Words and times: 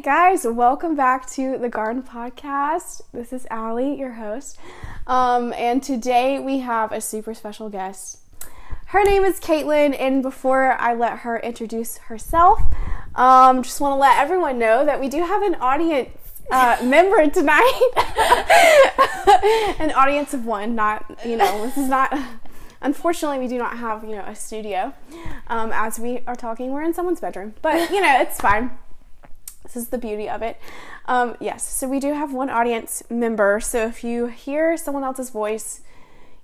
guys, 0.00 0.44
welcome 0.46 0.94
back 0.94 1.28
to 1.28 1.58
the 1.58 1.68
Garden 1.68 2.04
Podcast. 2.04 3.00
This 3.12 3.32
is 3.32 3.48
Allie, 3.50 3.98
your 3.98 4.12
host. 4.12 4.56
Um, 5.08 5.52
and 5.54 5.82
today 5.82 6.38
we 6.38 6.60
have 6.60 6.92
a 6.92 7.00
super 7.00 7.34
special 7.34 7.68
guest. 7.68 8.18
Her 8.86 9.02
name 9.02 9.24
is 9.24 9.40
Katlyn, 9.40 9.96
and 9.98 10.22
before 10.22 10.80
I 10.80 10.94
let 10.94 11.18
her 11.20 11.40
introduce 11.40 11.98
herself, 11.98 12.60
um, 13.16 13.64
just 13.64 13.80
want 13.80 13.90
to 13.90 13.96
let 13.96 14.18
everyone 14.18 14.56
know 14.56 14.84
that 14.84 15.00
we 15.00 15.08
do 15.08 15.18
have 15.18 15.42
an 15.42 15.56
audience 15.56 16.10
uh, 16.52 16.76
member 16.84 17.28
tonight. 17.28 17.90
an 19.80 19.90
audience 19.94 20.32
of 20.32 20.46
one, 20.46 20.76
not, 20.76 21.26
you 21.26 21.36
know, 21.36 21.66
this 21.66 21.76
is 21.76 21.88
not. 21.88 22.16
Unfortunately, 22.82 23.40
we 23.40 23.48
do 23.48 23.58
not 23.58 23.78
have, 23.78 24.04
you 24.04 24.14
know, 24.14 24.22
a 24.24 24.36
studio. 24.36 24.94
Um, 25.48 25.72
as 25.72 25.98
we 25.98 26.20
are 26.28 26.36
talking, 26.36 26.70
we're 26.70 26.84
in 26.84 26.94
someone's 26.94 27.20
bedroom, 27.20 27.54
but 27.62 27.90
you 27.90 28.00
know, 28.00 28.20
it's 28.20 28.40
fine. 28.40 28.78
This 29.68 29.84
is 29.84 29.88
the 29.88 29.98
beauty 29.98 30.28
of 30.28 30.42
it. 30.42 30.58
Um, 31.06 31.36
yes, 31.40 31.66
so 31.66 31.88
we 31.88 32.00
do 32.00 32.14
have 32.14 32.32
one 32.32 32.50
audience 32.50 33.02
member. 33.10 33.60
So 33.60 33.86
if 33.86 34.02
you 34.02 34.26
hear 34.26 34.76
someone 34.76 35.04
else's 35.04 35.30
voice, 35.30 35.82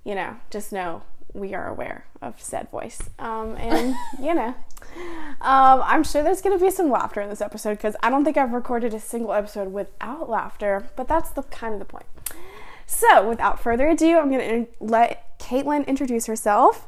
you 0.03 0.15
know, 0.15 0.37
just 0.49 0.71
know 0.71 1.01
we 1.33 1.53
are 1.53 1.67
aware 1.67 2.05
of 2.21 2.41
said 2.41 2.69
voice. 2.69 3.01
Um, 3.19 3.55
and, 3.57 3.95
you 4.21 4.33
know, 4.33 4.55
um, 5.41 5.81
I'm 5.83 6.03
sure 6.03 6.23
there's 6.23 6.41
going 6.41 6.57
to 6.57 6.63
be 6.63 6.71
some 6.71 6.89
laughter 6.89 7.21
in 7.21 7.29
this 7.29 7.41
episode 7.41 7.71
because 7.71 7.95
I 8.01 8.09
don't 8.09 8.23
think 8.23 8.37
I've 8.37 8.53
recorded 8.53 8.93
a 8.93 8.99
single 8.99 9.33
episode 9.33 9.73
without 9.73 10.29
laughter, 10.29 10.87
but 10.95 11.07
that's 11.07 11.31
the 11.31 11.43
kind 11.43 11.73
of 11.73 11.79
the 11.79 11.85
point. 11.85 12.05
So 12.85 13.27
without 13.27 13.59
further 13.59 13.87
ado, 13.87 14.19
I'm 14.19 14.29
going 14.29 14.65
to 14.65 14.71
let 14.79 15.37
Katlyn 15.39 15.85
introduce 15.87 16.27
herself. 16.27 16.87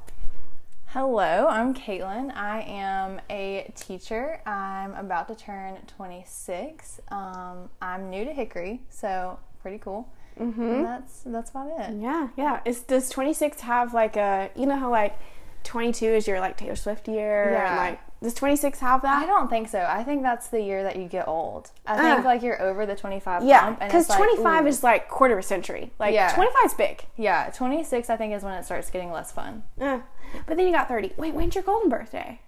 Hello, 0.92 1.48
I'm 1.50 1.74
Katlyn. 1.74 2.34
I 2.34 2.62
am 2.62 3.20
a 3.30 3.70
teacher. 3.76 4.40
I'm 4.46 4.94
about 4.94 5.28
to 5.28 5.36
turn 5.36 5.78
26. 5.86 7.02
Um, 7.10 7.70
I'm 7.82 8.10
new 8.10 8.24
to 8.24 8.32
Hickory, 8.32 8.80
so 8.90 9.38
pretty 9.62 9.80
cool. 9.80 10.08
Mm-hmm. 10.40 10.62
And 10.62 10.86
that's 10.86 11.24
that's 11.26 11.50
about 11.50 11.68
it. 11.78 12.02
Yeah, 12.02 12.30
yeah. 12.38 12.62
Is 12.64 12.82
does 12.84 13.10
26 13.10 13.60
have 13.62 13.94
like 13.94 14.16
a 14.16 14.50
you 14.56 14.66
know 14.66 14.78
how 14.78 14.90
like 14.90 15.20
22 15.68 16.06
is 16.06 16.28
your 16.28 16.40
like 16.40 16.58
Taylor 16.58 16.76
Swift 16.76 17.08
year? 17.08 17.52
Yeah. 17.52 17.70
And, 17.70 17.78
like 17.78 18.00
does 18.24 18.34
26 18.34 18.80
have 18.80 19.04
that? 19.04 19.22
I 19.22 19.28
don't 19.28 19.48
think 19.48 19.70
so. 19.70 19.80
I 19.88 20.04
think 20.04 20.24
that's 20.24 20.48
the 20.48 20.60
year 20.60 20.82
that 20.82 20.96
you 20.96 21.08
get 21.08 21.28
old. 21.28 21.70
I 21.86 21.96
think 21.98 22.22
Uh. 22.22 22.24
like 22.28 22.42
you're 22.42 22.60
over 22.60 22.86
the 22.88 22.96
25 22.96 23.44
Yeah, 23.44 23.72
because 23.72 24.02
it's 24.06 24.10
like, 24.10 24.18
25 24.18 24.66
is 24.68 24.84
like 24.84 25.08
quarter 25.08 25.36
of 25.36 25.40
a 25.40 25.44
century. 25.44 25.92
Like 26.00 26.16
Yeah. 26.16 26.34
25 26.34 26.66
is 26.66 26.74
big. 26.74 27.06
yeah. 27.16 27.52
26 27.54 28.10
I 28.10 28.18
think 28.18 28.34
is 28.34 28.42
when 28.44 28.54
it 28.56 28.66
starts 28.66 28.90
getting 28.90 29.12
less 29.12 29.32
fun. 29.32 29.64
Uh, 29.80 30.00
but 30.48 30.58
then 30.58 30.66
you 30.66 30.74
got 30.74 30.88
30. 30.88 31.14
Wait, 31.18 31.34
when's 31.36 31.54
your 31.54 31.64
golden 31.64 31.90
birthday? 31.90 32.40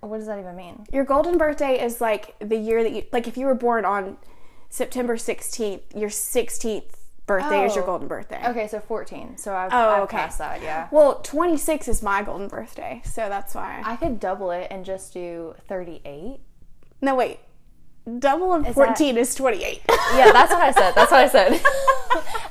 What 0.00 0.18
does 0.18 0.26
that 0.26 0.38
even 0.38 0.54
mean? 0.54 0.86
Your 0.92 1.04
golden 1.04 1.38
birthday 1.38 1.82
is 1.82 2.00
like 2.00 2.34
the 2.38 2.56
year 2.58 2.82
that 2.82 2.92
you 2.92 3.04
like 3.12 3.26
if 3.26 3.36
you 3.38 3.46
were 3.46 3.54
born 3.54 3.84
on 3.86 4.18
September 4.68 5.16
16th, 5.16 5.80
your 5.98 6.10
16th 6.10 6.94
birthday 7.26 7.64
is 7.66 7.74
your 7.74 7.84
Oh. 7.84 7.88
golden 7.88 8.08
birthday. 8.08 8.40
Okay, 8.46 8.68
so 8.68 8.78
14. 8.80 9.36
So 9.36 9.54
I've, 9.54 9.72
Oh, 9.72 9.88
I've 9.90 10.02
okay. 10.04 10.16
passed 10.16 10.38
that. 10.38 10.62
Yeah. 10.62 10.88
Well, 10.90 11.16
26 11.22 11.88
is 11.88 12.02
my 12.02 12.22
golden 12.22 12.48
birthday, 12.48 13.02
so 13.04 13.28
that's 13.28 13.54
why. 13.54 13.82
I 13.84 13.96
could 13.96 14.20
double 14.20 14.50
it 14.52 14.68
and 14.70 14.84
just 14.84 15.12
do 15.12 15.54
38. 15.68 16.40
no, 17.02 17.14
wait. 17.14 17.40
Double 18.20 18.54
of 18.54 18.64
that- 18.64 18.74
14 18.74 19.16
is 19.18 19.34
28. 19.34 19.82
Yeah, 20.14 20.30
that's 20.30 20.52
what 20.52 20.62
I 20.62 20.70
said. 20.70 20.92
That's 20.94 21.10
what 21.10 21.20
I 21.20 21.28
said. 21.28 21.52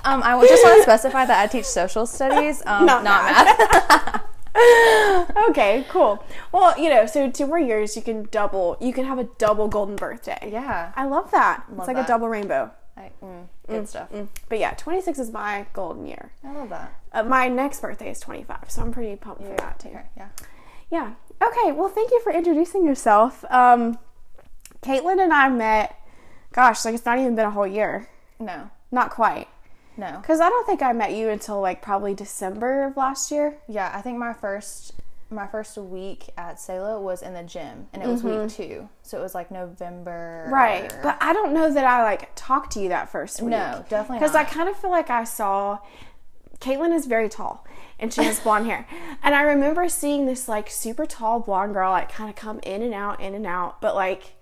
um, 0.03 0.22
I 0.22 0.38
just 0.46 0.62
want 0.66 0.78
to 0.78 0.84
specify 0.84 1.26
that 1.26 1.40
I 1.42 1.48
teach 1.48 1.64
social 1.66 2.06
studies, 2.06 2.62
um, 2.66 2.86
Not 2.86 3.06
not, 3.06 3.23
math. 3.23 3.90
math. 3.90 5.31
okay, 5.50 5.86
cool. 5.90 6.22
Well, 6.52 6.78
you 6.78 6.90
know, 6.90 7.06
so 7.06 7.30
two 7.31 7.48
more 7.48 7.59
years, 7.59 7.96
you 7.96 8.02
can 8.02 8.23
double. 8.31 8.76
You 8.81 8.91
can 8.91 9.06
have 9.06 9.18
a 9.18 9.24
double 9.38 9.69
golden 9.69 9.96
birthday. 9.96 10.50
yeah, 10.52 10.91
I 10.96 11.06
love 11.06 11.31
that. 11.31 11.64
it's 11.78 11.88
like 11.88 11.97
a 11.97 12.03
double 12.06 12.28
rainbow. 12.28 12.72
I, 13.21 13.25
mm, 13.25 13.47
good 13.67 13.88
stuff. 13.89 14.09
But 14.49 14.59
yeah, 14.59 14.73
26 14.75 15.19
is 15.19 15.31
my 15.31 15.66
golden 15.73 16.05
year. 16.05 16.31
I 16.43 16.51
love 16.53 16.69
that. 16.69 16.93
Uh, 17.11 17.23
my 17.23 17.47
next 17.47 17.81
birthday 17.81 18.09
is 18.11 18.19
25, 18.19 18.66
so 18.69 18.81
I'm 18.81 18.91
pretty 18.91 19.16
pumped 19.16 19.43
for 19.43 19.55
that 19.55 19.79
too. 19.79 19.89
Okay, 19.89 20.01
yeah. 20.17 20.29
Yeah. 20.91 21.11
Okay. 21.41 21.71
Well, 21.71 21.89
thank 21.89 22.11
you 22.11 22.21
for 22.21 22.31
introducing 22.31 22.85
yourself. 22.85 23.43
Um, 23.49 23.97
Katlyn 24.81 25.21
and 25.21 25.33
I 25.33 25.49
met. 25.49 25.99
Gosh, 26.53 26.85
like 26.85 26.93
it's 26.95 27.05
not 27.05 27.17
even 27.19 27.35
been 27.35 27.45
a 27.47 27.51
whole 27.51 27.67
year. 27.67 28.07
No, 28.39 28.69
Not 28.91 29.09
quite. 29.11 29.47
no. 29.97 30.17
Because 30.22 30.39
I 30.39 30.49
don't 30.49 30.66
think 30.66 30.81
I 30.81 30.93
met 30.93 31.13
you 31.13 31.29
until 31.29 31.59
like 31.61 31.81
probably 31.81 32.13
December 32.13 32.83
of 32.85 32.95
last 32.97 33.31
year. 33.31 33.57
Yeah, 33.67 33.91
I 33.93 34.01
think 34.01 34.17
my 34.17 34.33
first 34.33 34.93
my 35.30 35.47
first 35.47 35.78
week 35.78 36.30
at 36.38 36.59
Selah 36.59 37.02
was 37.02 37.22
in 37.22 37.34
the 37.34 37.44
gym, 37.44 37.88
and 37.94 38.03
it 38.03 38.08
was 38.08 38.24
week 38.24 38.50
two, 38.50 38.90
so 39.02 39.18
it 39.19 39.22
was 39.22 39.34
like 39.34 39.52
November. 39.52 40.44
Mm-hmm. 40.46 40.53
Right. 40.53 40.96
But 41.02 41.18
I 41.19 41.34
don't 41.34 41.53
know 41.53 41.72
that 41.72 41.86
I 41.86 42.03
like 42.03 42.31
talked 42.36 42.74
to 42.74 42.80
you 42.80 42.90
that 42.90 43.09
first 43.09 43.41
week. 43.41 43.52
No, 43.52 43.85
definitely 43.90 44.19
Because 44.19 44.35
I 44.35 44.44
kind 44.44 44.69
of 44.69 44.78
feel 44.78 44.91
like 44.91 45.09
I 45.09 45.24
saw. 45.24 45.80
Katlyn 46.59 46.96
is 46.96 47.06
very 47.06 47.28
tall 47.28 47.68
and 48.00 48.14
she 48.14 48.24
has 48.24 48.40
blonde 48.40 48.66
hair. 48.66 48.88
And 49.22 49.35
I 49.35 49.41
remember 49.41 49.90
seeing 49.90 50.25
this 50.25 50.47
like 50.47 50.69
super 50.69 51.06
tall 51.06 51.41
blonde 51.41 51.74
girl 51.74 51.91
like 51.91 52.09
kind 52.12 52.30
of 52.30 52.35
come 52.35 52.59
in 52.64 52.81
and 52.81 52.94
out, 52.94 53.19
in 53.19 53.34
and 53.34 53.46
out, 53.46 53.81
but 53.81 53.94
like 53.94 54.34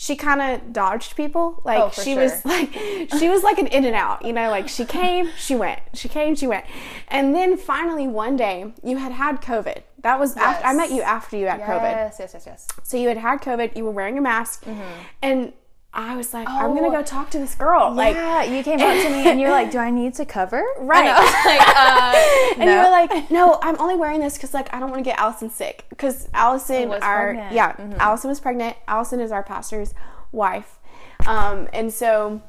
she 0.00 0.14
kind 0.14 0.40
of 0.40 0.72
dodged 0.72 1.16
people. 1.16 1.60
Like 1.64 1.80
Oh, 1.80 1.90
she 1.90 2.14
sure. 2.14 2.22
was 2.22 2.44
like 2.44 2.72
she 3.18 3.28
was 3.28 3.42
like 3.42 3.58
an 3.58 3.66
in 3.66 3.84
and 3.84 3.96
out, 3.96 4.24
you 4.24 4.32
know, 4.32 4.48
like 4.48 4.68
she 4.68 4.84
came, 4.84 5.30
she 5.36 5.56
went. 5.56 5.80
She 5.92 6.08
came, 6.08 6.36
she 6.36 6.46
went. 6.46 6.64
And 7.08 7.34
then 7.34 7.56
finally 7.56 8.06
one 8.06 8.36
day 8.36 8.72
you 8.84 8.98
had 8.98 9.10
had 9.10 9.42
COVID. 9.42 9.82
That 10.02 10.20
was 10.20 10.36
after 10.36 10.64
I 10.64 10.72
met 10.72 10.92
you 10.92 11.02
after 11.02 11.36
you 11.36 11.46
had 11.46 11.60
COVID. 11.62 11.90
Yes, 11.90 12.16
yes, 12.20 12.30
yes, 12.32 12.44
yes. 12.46 12.68
So 12.84 12.96
you 12.96 13.08
had 13.08 13.16
had 13.16 13.42
COVID, 13.42 13.76
you 13.76 13.84
were 13.84 13.90
wearing 13.90 14.16
a 14.16 14.20
mask, 14.20 14.64
mm-hmm. 14.64 14.82
and 15.20 15.52
I 15.94 16.16
was 16.16 16.34
like, 16.34 16.48
I'm 16.48 16.74
gonna 16.74 16.80
Mm-hmm. 16.82 16.84
Oh. 16.86 16.98
go 16.98 17.02
talk 17.02 17.30
to 17.30 17.38
this 17.38 17.54
girl. 17.54 17.92
Like, 17.92 18.14
yeah, 18.14 18.44
you 18.44 18.62
came 18.62 18.78
up 18.80 18.94
to 19.02 19.08
me 19.10 19.28
and 19.30 19.40
you're 19.40 19.50
like, 19.50 19.70
"Do 19.70 19.78
I 19.78 19.90
need 19.90 20.14
to 20.14 20.24
cover?" 20.26 20.62
Right. 20.78 21.06
And 21.06 21.16
I 21.16 21.24
was 21.24 21.44
like, 21.46 22.56
uh, 22.56 22.62
and 22.62 22.66
no. 22.66 22.76
you 22.76 22.84
were 22.84 22.90
like, 22.90 23.30
no, 23.30 23.58
I'm 23.62 23.80
only 23.80 23.96
wearing 23.96 24.20
this 24.20 24.34
because 24.34 24.52
like 24.54 24.72
I 24.72 24.78
don't 24.80 24.90
want 24.90 25.02
to 25.02 25.10
get 25.10 25.18
Allison 25.18 25.50
sick 25.50 25.86
because 25.88 26.28
Allison, 26.34 26.90
Was 26.90 27.02
our 27.02 27.28
pregnant. 27.32 27.52
yeah, 27.54 27.72
Mhm. 27.72 27.98
Allison 27.98 28.28
was 28.28 28.38
pregnant. 28.38 28.76
Allison 28.86 29.18
is 29.18 29.32
our 29.32 29.42
pastor's 29.42 29.94
wife, 30.30 30.78
um, 31.26 31.68
and 31.72 31.92
so 31.92 32.42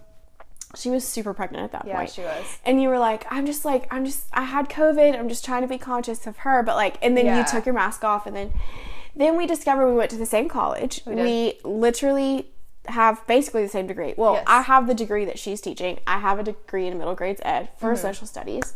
she 0.75 0.89
was 0.91 1.07
super 1.07 1.33
pregnant 1.33 1.63
at 1.63 1.71
that 1.71 1.87
yeah, 1.87 1.95
point. 1.95 2.09
she 2.11 2.21
was. 2.21 2.59
And 2.65 2.79
you 2.81 2.89
were 2.89 2.99
like, 2.99 3.25
I'm 3.31 3.45
just 3.47 3.65
like, 3.65 3.87
I'm 3.91 4.05
just, 4.05 4.25
I 4.33 4.43
had 4.43 4.69
COVID. 4.69 5.17
I'm 5.17 5.27
just 5.29 5.43
trying 5.43 5.61
to 5.63 5.67
be 5.67 5.79
conscious 5.79 6.27
of 6.27 6.37
her. 6.39 6.61
But 6.61 6.75
like, 6.75 6.97
and 7.01 7.17
then 7.17 7.25
Yeah. 7.25 7.39
you 7.39 7.45
took 7.45 7.65
your 7.65 7.73
mask 7.73 8.03
off, 8.03 8.27
and 8.27 8.35
then, 8.35 8.51
then 9.15 9.35
we 9.37 9.47
discovered 9.47 9.87
we 9.89 9.95
went 9.95 10.11
to 10.11 10.17
the 10.17 10.27
same 10.27 10.47
college. 10.49 11.01
We, 11.07 11.15
did. 11.15 11.65
literally 11.65 12.51
have 12.91 13.25
basically 13.27 13.63
the 13.63 13.69
same 13.69 13.87
degree. 13.87 14.13
Well, 14.17 14.33
Yes. 14.35 14.43
I 14.47 14.61
have 14.63 14.87
the 14.87 14.93
degree 14.93 15.25
that 15.25 15.39
she's 15.39 15.61
teaching. 15.61 15.99
I 16.07 16.19
have 16.19 16.39
a 16.39 16.43
degree 16.43 16.87
in 16.87 16.97
middle 16.97 17.15
grades 17.15 17.41
ed 17.43 17.69
for 17.77 17.93
Mm-hmm. 17.93 18.01
social 18.01 18.27
studies. 18.27 18.73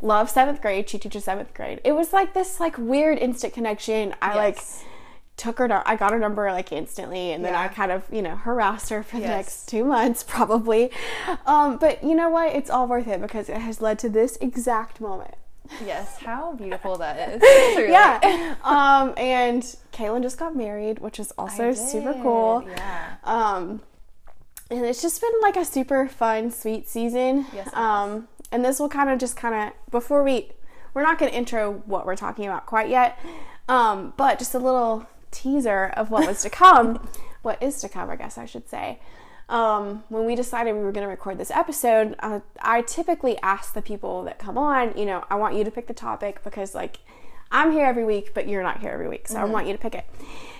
Love 0.00 0.28
seventh 0.30 0.60
grade. 0.60 0.88
She 0.90 0.98
teaches 0.98 1.24
seventh 1.24 1.54
grade. 1.54 1.80
It 1.84 1.92
was 1.92 2.12
like 2.12 2.34
this 2.34 2.60
like 2.60 2.76
weird 2.78 3.18
instant 3.18 3.54
connection. 3.54 4.14
I 4.20 4.34
like 4.36 4.58
took 5.38 5.58
her. 5.58 5.82
I 5.88 5.96
got 5.96 6.12
her 6.12 6.18
number 6.18 6.50
like 6.52 6.70
instantly, 6.72 7.32
and 7.32 7.44
then 7.44 7.54
I 7.54 7.68
kind 7.68 7.90
of 7.92 8.04
you 8.12 8.20
know 8.22 8.36
harassed 8.36 8.90
her 8.90 9.02
for 9.02 9.16
the 9.16 9.22
Yes. 9.22 9.30
next 9.30 9.66
two 9.68 9.84
months 9.84 10.22
probably. 10.22 10.90
Um, 11.46 11.78
but 11.78 12.04
you 12.04 12.14
know 12.14 12.28
what? 12.28 12.54
It's 12.54 12.68
all 12.70 12.86
worth 12.86 13.06
it 13.08 13.20
because 13.22 13.48
it 13.48 13.56
has 13.58 13.80
led 13.80 13.98
to 14.00 14.08
this 14.10 14.36
exact 14.40 15.00
moment. 15.00 15.34
Yes, 15.84 16.18
how 16.18 16.52
beautiful 16.54 16.96
that 16.98 17.28
is. 17.30 17.42
Yeah. 17.90 18.54
um, 18.64 19.14
and 19.16 19.62
Katlyn 19.92 20.22
just 20.22 20.38
got 20.38 20.54
married, 20.56 20.98
which 20.98 21.18
is 21.20 21.32
also 21.38 21.72
super 21.72 22.14
cool. 22.22 22.64
Yeah. 22.68 23.14
Um, 23.24 23.80
and 24.70 24.84
it's 24.84 25.00
just 25.02 25.20
been 25.20 25.30
like 25.42 25.56
a 25.56 25.64
super 25.64 26.08
fun, 26.08 26.50
sweet 26.50 26.88
season. 26.88 27.46
Yes, 27.54 27.68
Um, 27.72 28.28
and 28.50 28.64
this 28.64 28.78
will 28.80 28.88
kind 28.88 29.10
of 29.10 29.18
just 29.18 29.36
kind 29.36 29.54
of 29.54 29.90
before 29.90 30.22
we, 30.22 30.50
we're 30.94 31.02
not 31.02 31.18
going 31.18 31.30
to 31.30 31.36
intro 31.36 31.82
what 31.86 32.06
we're 32.06 32.16
talking 32.16 32.46
about 32.46 32.66
quite 32.66 32.88
yet. 32.88 33.18
Um, 33.68 34.12
but 34.16 34.38
just 34.38 34.54
a 34.54 34.58
little 34.58 35.06
teaser 35.30 35.92
of 35.96 36.10
what 36.10 36.26
was 36.26 36.42
to 36.42 36.50
come, 36.50 37.08
what 37.42 37.62
is 37.62 37.80
to 37.82 37.88
come, 37.88 38.10
I 38.10 38.16
guess 38.16 38.38
I 38.38 38.44
should 38.46 38.68
say. 38.68 39.00
Um, 39.48 40.02
when 40.08 40.24
we 40.24 40.34
decided 40.34 40.74
we 40.74 40.80
were 40.80 40.90
going 40.90 41.04
to 41.04 41.10
record 41.10 41.38
this 41.38 41.52
episode, 41.52 42.16
uh, 42.18 42.40
I 42.60 42.82
typically 42.82 43.38
ask 43.42 43.74
the 43.74 43.82
people 43.82 44.24
that 44.24 44.40
come 44.40 44.58
on, 44.58 44.96
you 44.98 45.06
know, 45.06 45.24
I 45.30 45.36
want 45.36 45.54
you 45.54 45.62
to 45.62 45.70
pick 45.70 45.86
the 45.86 45.94
topic 45.94 46.42
because 46.42 46.74
like 46.74 46.98
I'm 47.50 47.72
here 47.72 47.86
every 47.86 48.04
week, 48.04 48.34
but 48.34 48.48
you're 48.48 48.62
not 48.62 48.80
here 48.80 48.90
every 48.90 49.08
week, 49.08 49.28
so 49.28 49.38
I 49.38 49.44
want 49.44 49.66
you 49.66 49.72
to 49.72 49.78
pick 49.78 49.94
it. 49.94 50.04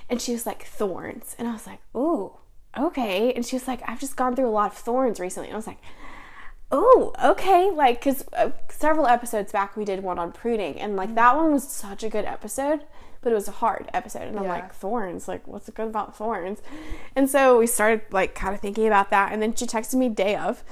And 0.08 0.20
she 0.20 0.32
was 0.32 0.46
like 0.46 0.64
thorns, 0.64 1.34
and 1.38 1.48
I 1.48 1.52
was 1.52 1.66
like, 1.66 1.80
ooh, 1.96 2.34
okay. 2.78 3.32
And 3.32 3.44
she 3.44 3.56
was 3.56 3.66
like, 3.66 3.82
I've 3.88 4.00
just 4.00 4.16
gone 4.16 4.36
through 4.36 4.48
a 4.48 4.50
lot 4.50 4.70
of 4.70 4.78
thorns 4.78 5.18
recently. 5.18 5.48
And 5.48 5.54
I 5.54 5.58
was 5.58 5.66
like, 5.66 5.80
oh, 6.70 7.12
okay. 7.22 7.70
Like, 7.70 7.98
because 7.98 8.24
uh, 8.32 8.50
several 8.68 9.06
episodes 9.08 9.50
back 9.50 9.76
we 9.76 9.84
did 9.84 10.04
one 10.04 10.18
on 10.18 10.30
pruning, 10.30 10.80
and 10.80 10.94
like 10.94 11.14
that 11.16 11.36
one 11.36 11.52
was 11.52 11.68
such 11.68 12.04
a 12.04 12.08
good 12.08 12.24
episode, 12.24 12.84
but 13.26 13.32
it 13.32 13.34
was 13.34 13.48
a 13.48 13.58
hard 13.58 13.90
episode. 13.92 14.22
And 14.22 14.38
I'm 14.38 14.46
like, 14.46 14.72
thorns, 14.72 15.26
like, 15.26 15.48
what's 15.48 15.68
good 15.68 15.88
about 15.88 16.16
thorns? 16.16 16.62
And 17.16 17.28
so 17.28 17.58
we 17.58 17.66
started 17.66 18.02
like 18.12 18.36
kind 18.36 18.54
of 18.54 18.60
thinking 18.60 18.86
about 18.86 19.10
that, 19.10 19.32
and 19.32 19.42
then 19.42 19.52
she 19.52 19.66
texted 19.66 19.94
me 19.94 20.08
day 20.08 20.36
of, 20.36 20.62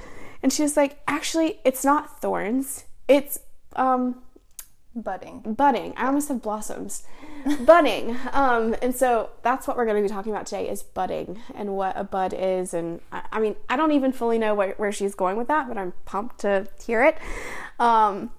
and 0.41 0.53
she 0.53 0.63
was 0.63 0.77
like, 0.77 1.01
actually, 1.09 1.59
it's 1.65 1.85
not 1.85 2.21
thorns, 2.21 2.85
it's 3.09 3.41
um 3.75 4.23
Budding. 4.97 5.41
budding. 5.41 5.93
I 5.97 6.07
almost 6.07 6.29
said 6.29 6.41
blossoms. 6.41 7.03
budding. 7.67 8.17
Um, 8.33 8.77
and 8.81 8.95
so 8.95 9.31
that's 9.43 9.67
what 9.67 9.77
we're 9.77 9.87
going 9.87 9.97
to 9.97 10.09
be 10.09 10.09
talking 10.09 10.31
about 10.31 10.47
today 10.47 10.69
is 10.69 10.85
budding 10.85 11.41
and 11.57 11.77
what 11.77 11.99
a 11.99 12.05
bud 12.05 12.33
is. 12.33 12.73
And 12.73 13.01
I, 13.11 13.23
I 13.33 13.41
mean, 13.41 13.57
I 13.69 13.75
don't 13.75 13.91
even 13.91 14.13
fully 14.13 14.39
know 14.39 14.55
where, 14.55 14.75
where 14.77 14.93
she's 14.93 15.17
going 15.17 15.37
with 15.37 15.49
that, 15.49 15.67
but 15.67 15.77
I'm 15.77 15.95
pumped 16.05 16.39
to 16.43 16.69
hear 16.87 17.03
it. 17.03 17.19
Um, 17.81 18.31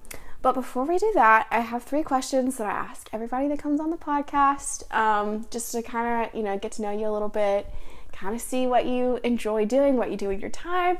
but 0.46 0.54
before 0.54 0.84
we 0.84 0.96
do 0.96 1.10
that, 1.14 1.48
I 1.50 1.58
have 1.58 1.82
three 1.82 2.04
questions 2.04 2.58
that 2.58 2.68
I 2.68 2.70
ask 2.70 3.08
everybody 3.12 3.48
that 3.48 3.58
comes 3.58 3.80
on 3.80 3.90
the 3.90 3.96
podcast, 3.96 4.88
um, 4.94 5.44
just 5.50 5.72
to 5.72 5.82
kind 5.82 6.24
of, 6.24 6.36
you 6.36 6.44
know, 6.44 6.56
get 6.56 6.70
to 6.72 6.82
know 6.82 6.92
you 6.92 7.08
a 7.08 7.10
little 7.10 7.28
bit, 7.28 7.68
kind 8.12 8.32
of 8.32 8.40
see 8.40 8.64
what 8.64 8.86
you 8.86 9.18
enjoy 9.24 9.64
doing, 9.64 9.96
what 9.96 10.08
you 10.08 10.16
do 10.16 10.28
with 10.28 10.38
your 10.38 10.50
time, 10.50 10.98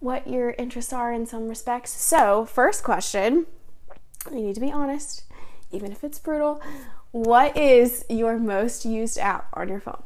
what 0.00 0.26
your 0.26 0.56
interests 0.58 0.92
are 0.92 1.12
in 1.12 1.26
some 1.26 1.46
respects. 1.48 1.92
So, 1.92 2.44
first 2.44 2.82
question 2.82 3.46
you 4.32 4.40
need 4.40 4.56
to 4.56 4.60
be 4.60 4.72
honest, 4.72 5.26
even 5.70 5.92
if 5.92 6.02
it's 6.02 6.18
brutal. 6.18 6.60
What 7.12 7.56
is 7.56 8.04
your 8.08 8.36
most 8.36 8.84
used 8.84 9.16
app 9.16 9.46
on 9.54 9.68
your 9.68 9.78
phone? 9.78 10.02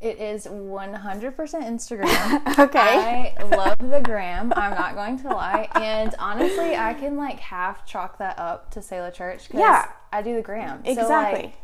It 0.00 0.18
is 0.18 0.46
100% 0.46 1.34
Instagram. 1.34 2.58
Okay. 2.58 3.34
I 3.38 3.42
love 3.54 3.76
the 3.78 4.00
gram. 4.00 4.52
I'm 4.56 4.70
not 4.74 4.94
going 4.94 5.18
to 5.20 5.28
lie. 5.28 5.68
And 5.74 6.14
honestly, 6.18 6.74
I 6.76 6.94
can 6.94 7.16
like 7.16 7.38
half 7.38 7.84
chalk 7.86 8.18
that 8.18 8.38
up 8.38 8.70
to 8.72 8.82
Selah 8.82 9.12
Church 9.12 9.46
because 9.48 9.60
Yeah. 9.60 9.86
I 10.12 10.22
do 10.22 10.34
the 10.34 10.42
gram. 10.42 10.80
Exactly. 10.84 11.54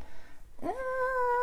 So, 0.61 0.67
like, 0.67 0.75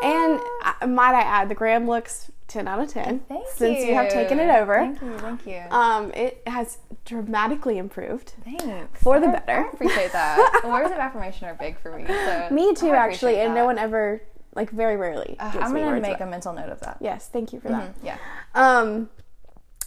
and 0.04 0.40
uh, 0.82 0.88
might 0.88 1.14
I 1.16 1.22
add, 1.22 1.50
the 1.50 1.56
gram 1.56 1.88
looks 1.88 2.32
10 2.48 2.68
out 2.68 2.80
of 2.80 2.90
10 2.90 3.22
Thank 3.28 3.48
since 3.50 3.80
you. 3.80 3.88
you. 3.88 3.94
have 3.94 4.10
taken 4.12 4.40
it 4.40 4.50
over. 4.50 4.76
Thank 4.76 5.02
you. 5.02 5.18
Thank 5.20 5.48
you. 5.48 5.62
Um, 5.72 6.12
it 6.14 6.42
has 6.48 6.78
dramatically 7.06 7.78
improved. 7.78 8.34
Thanks. 8.44 9.02
for 9.02 9.20
the 9.20 9.28
I- 9.28 9.40
better. 9.40 9.66
I 9.66 9.70
appreciate 9.72 10.12
that. 10.12 10.62
Words 10.66 10.92
of 10.92 10.98
affirmation 10.98 11.48
are 11.48 11.54
big 11.56 11.80
for 11.80 11.96
me. 11.98 12.06
So 12.08 12.48
Me 12.52 12.74
too, 12.74 12.92
actually, 12.92 13.34
appreciate 13.34 13.46
and 13.46 13.52
that. 13.56 13.60
no 13.60 13.66
one 13.66 13.78
ever, 13.78 14.22
like, 14.56 14.70
very 14.70 14.96
rarely. 14.98 15.36
Uh, 15.40 15.52
I'm 15.60 15.74
gonna 15.74 16.00
make 16.00 16.20
a 16.20 16.26
mental 16.26 16.54
note 16.54 16.70
of 16.70 16.80
that. 16.82 16.98
Yes, 17.02 17.28
thank 17.28 17.54
you 17.54 17.60
for 17.60 17.70
that. 17.70 17.96
Yeah. 18.04 18.18
Um, 18.56 19.10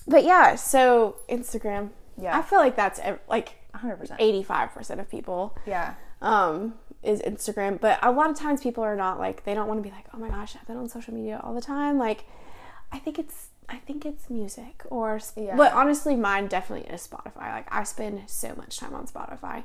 but 0.09 0.25
yeah, 0.25 0.55
so 0.57 1.17
Instagram. 1.29 1.91
Yeah. 2.21 2.37
I 2.39 2.43
feel 2.43 2.59
like 2.59 2.77
that's 2.77 2.99
ev- 3.01 3.21
like 3.29 3.57
100%. 3.75 4.19
85% 4.19 5.01
of 5.01 5.11
people. 5.11 5.57
Yeah. 5.67 5.95
um, 6.23 6.75
is 7.03 7.21
Instagram. 7.23 7.81
But 7.81 7.99
a 8.03 8.11
lot 8.11 8.31
of 8.31 8.37
times 8.37 8.63
people 8.63 8.83
are 8.83 8.97
not 8.97 9.19
like 9.19 9.45
they 9.45 9.55
don't 9.55 9.69
want 9.69 9.79
to 9.79 9.83
be 9.89 9.95
like, 9.95 10.07
oh 10.15 10.19
my 10.19 10.29
gosh, 10.29 10.57
I've 10.57 10.67
been 10.67 10.77
on 10.77 10.89
social 10.89 11.15
media 11.15 11.41
all 11.45 11.55
the 11.55 11.61
time. 11.61 11.99
Like, 11.99 12.25
I 12.91 12.99
think 12.99 13.19
it's 13.19 13.49
I 13.69 13.77
think 13.79 14.07
it's 14.07 14.31
music 14.31 14.83
or 14.91 15.21
Yeah. 15.37 15.57
but 15.57 15.73
honestly, 15.73 16.17
mine 16.17 16.47
definitely 16.49 16.89
is 16.93 17.07
Spotify. 17.07 17.53
Like 17.53 17.67
I 17.73 17.83
spend 17.85 18.23
so 18.27 18.55
much 18.57 18.79
time 18.79 18.95
on 18.95 19.07
Spotify, 19.07 19.65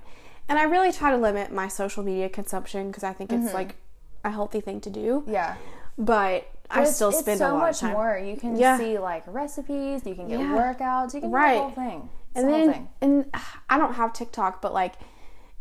and 0.50 0.60
I 0.60 0.64
really 0.64 0.92
try 0.92 1.10
to 1.12 1.18
limit 1.18 1.52
my 1.52 1.68
social 1.68 2.04
media 2.04 2.28
consumption 2.30 2.88
because 2.88 3.04
I 3.04 3.14
think 3.14 3.32
it's 3.32 3.54
like 3.54 3.76
a 4.24 4.32
healthy 4.32 4.62
thing 4.62 4.80
to 4.82 4.90
do. 4.90 5.24
Yeah. 5.28 5.56
But 5.98 6.48
I 6.70 6.86
still 6.86 7.12
spend 7.12 7.40
so 7.40 7.52
a 7.52 7.54
lot 7.54 7.60
much 7.60 7.76
of 7.76 7.80
time. 7.82 7.94
more. 7.94 8.18
You 8.18 8.38
can 8.38 8.56
Yeah. 8.56 8.78
see 8.78 8.98
like 8.98 9.24
recipes. 9.28 10.06
You 10.06 10.16
can 10.16 10.28
get 10.28 10.40
Yeah. 10.40 10.48
workouts. 10.56 11.14
You 11.14 11.22
can 11.22 11.32
Right. 11.32 11.54
do 11.54 11.56
the 11.56 11.62
whole 11.64 11.72
thing. 11.72 12.10
It's 12.34 12.40
and 12.40 12.48
the 12.48 12.52
whole 12.58 12.66
then 12.66 12.74
thing. 12.74 12.90
and 13.02 13.36
I 13.70 13.78
don't 13.78 13.94
have 13.96 14.14
TikTok, 14.14 14.62
but 14.62 14.74
like 14.74 14.94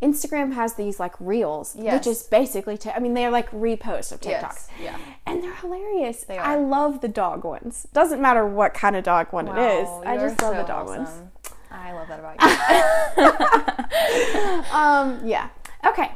Instagram 0.01 0.55
has 0.55 0.75
these 0.75 0.99
like 1.01 1.15
reels, 1.21 1.75
Yes. 1.77 1.93
which 1.93 2.07
is 2.07 2.23
basically 2.23 2.79
t- 2.79 2.91
I 2.95 3.01
mean 3.01 3.15
they're 3.15 3.31
like 3.31 3.51
reposts 3.51 4.13
of 4.13 4.21
TikToks. 4.21 4.31
Yes. 4.31 4.69
Yeah. 4.81 4.97
and 5.27 5.43
they're 5.43 5.55
hilarious. 5.55 6.23
They 6.25 6.39
I 6.39 6.55
love 6.57 7.01
the 7.01 7.09
dog 7.09 7.45
ones. 7.45 7.87
Doesn't 7.93 8.21
matter 8.23 8.47
what 8.47 8.73
kind 8.73 8.95
of 8.97 9.05
dog 9.05 9.33
one 9.33 9.49
it 9.49 9.59
is. 9.59 9.89
I 10.07 10.17
just 10.17 10.41
love 10.41 10.55
so 10.55 10.63
the 10.63 10.67
dog 10.67 10.87
ones. 10.87 11.09
I 11.73 11.93
love 11.93 12.09
that 12.09 12.21
about 12.21 12.41
you. 13.17 13.25
Um, 14.73 15.21
yeah. 15.27 15.49
Okay. 15.87 16.13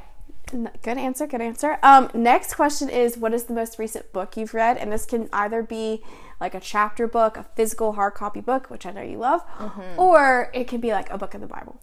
Good 0.82 0.98
answer. 0.98 1.26
Good 1.26 1.40
answer. 1.40 1.78
Um, 1.82 2.10
next 2.14 2.54
question 2.54 2.88
is, 2.88 3.16
what 3.18 3.34
is 3.34 3.44
the 3.44 3.54
most 3.54 3.78
recent 3.78 4.12
book 4.12 4.36
you've 4.36 4.54
read? 4.54 4.76
And 4.78 4.92
this 4.92 5.04
can 5.04 5.28
either 5.32 5.62
be 5.62 6.02
like 6.40 6.54
a 6.54 6.60
chapter 6.60 7.08
book, 7.08 7.36
a 7.36 7.42
physical 7.56 7.94
hard 7.94 8.14
copy 8.14 8.40
book, 8.40 8.70
which 8.70 8.86
I 8.86 8.92
know 8.92 9.02
you 9.02 9.18
love, 9.18 9.44
Mm-hmm. 9.58 9.98
or 9.98 10.50
it 10.54 10.68
can 10.68 10.80
be 10.80 10.92
like 10.92 11.10
a 11.10 11.18
book 11.18 11.34
in 11.34 11.40
the 11.40 11.46
Bible. 11.48 11.80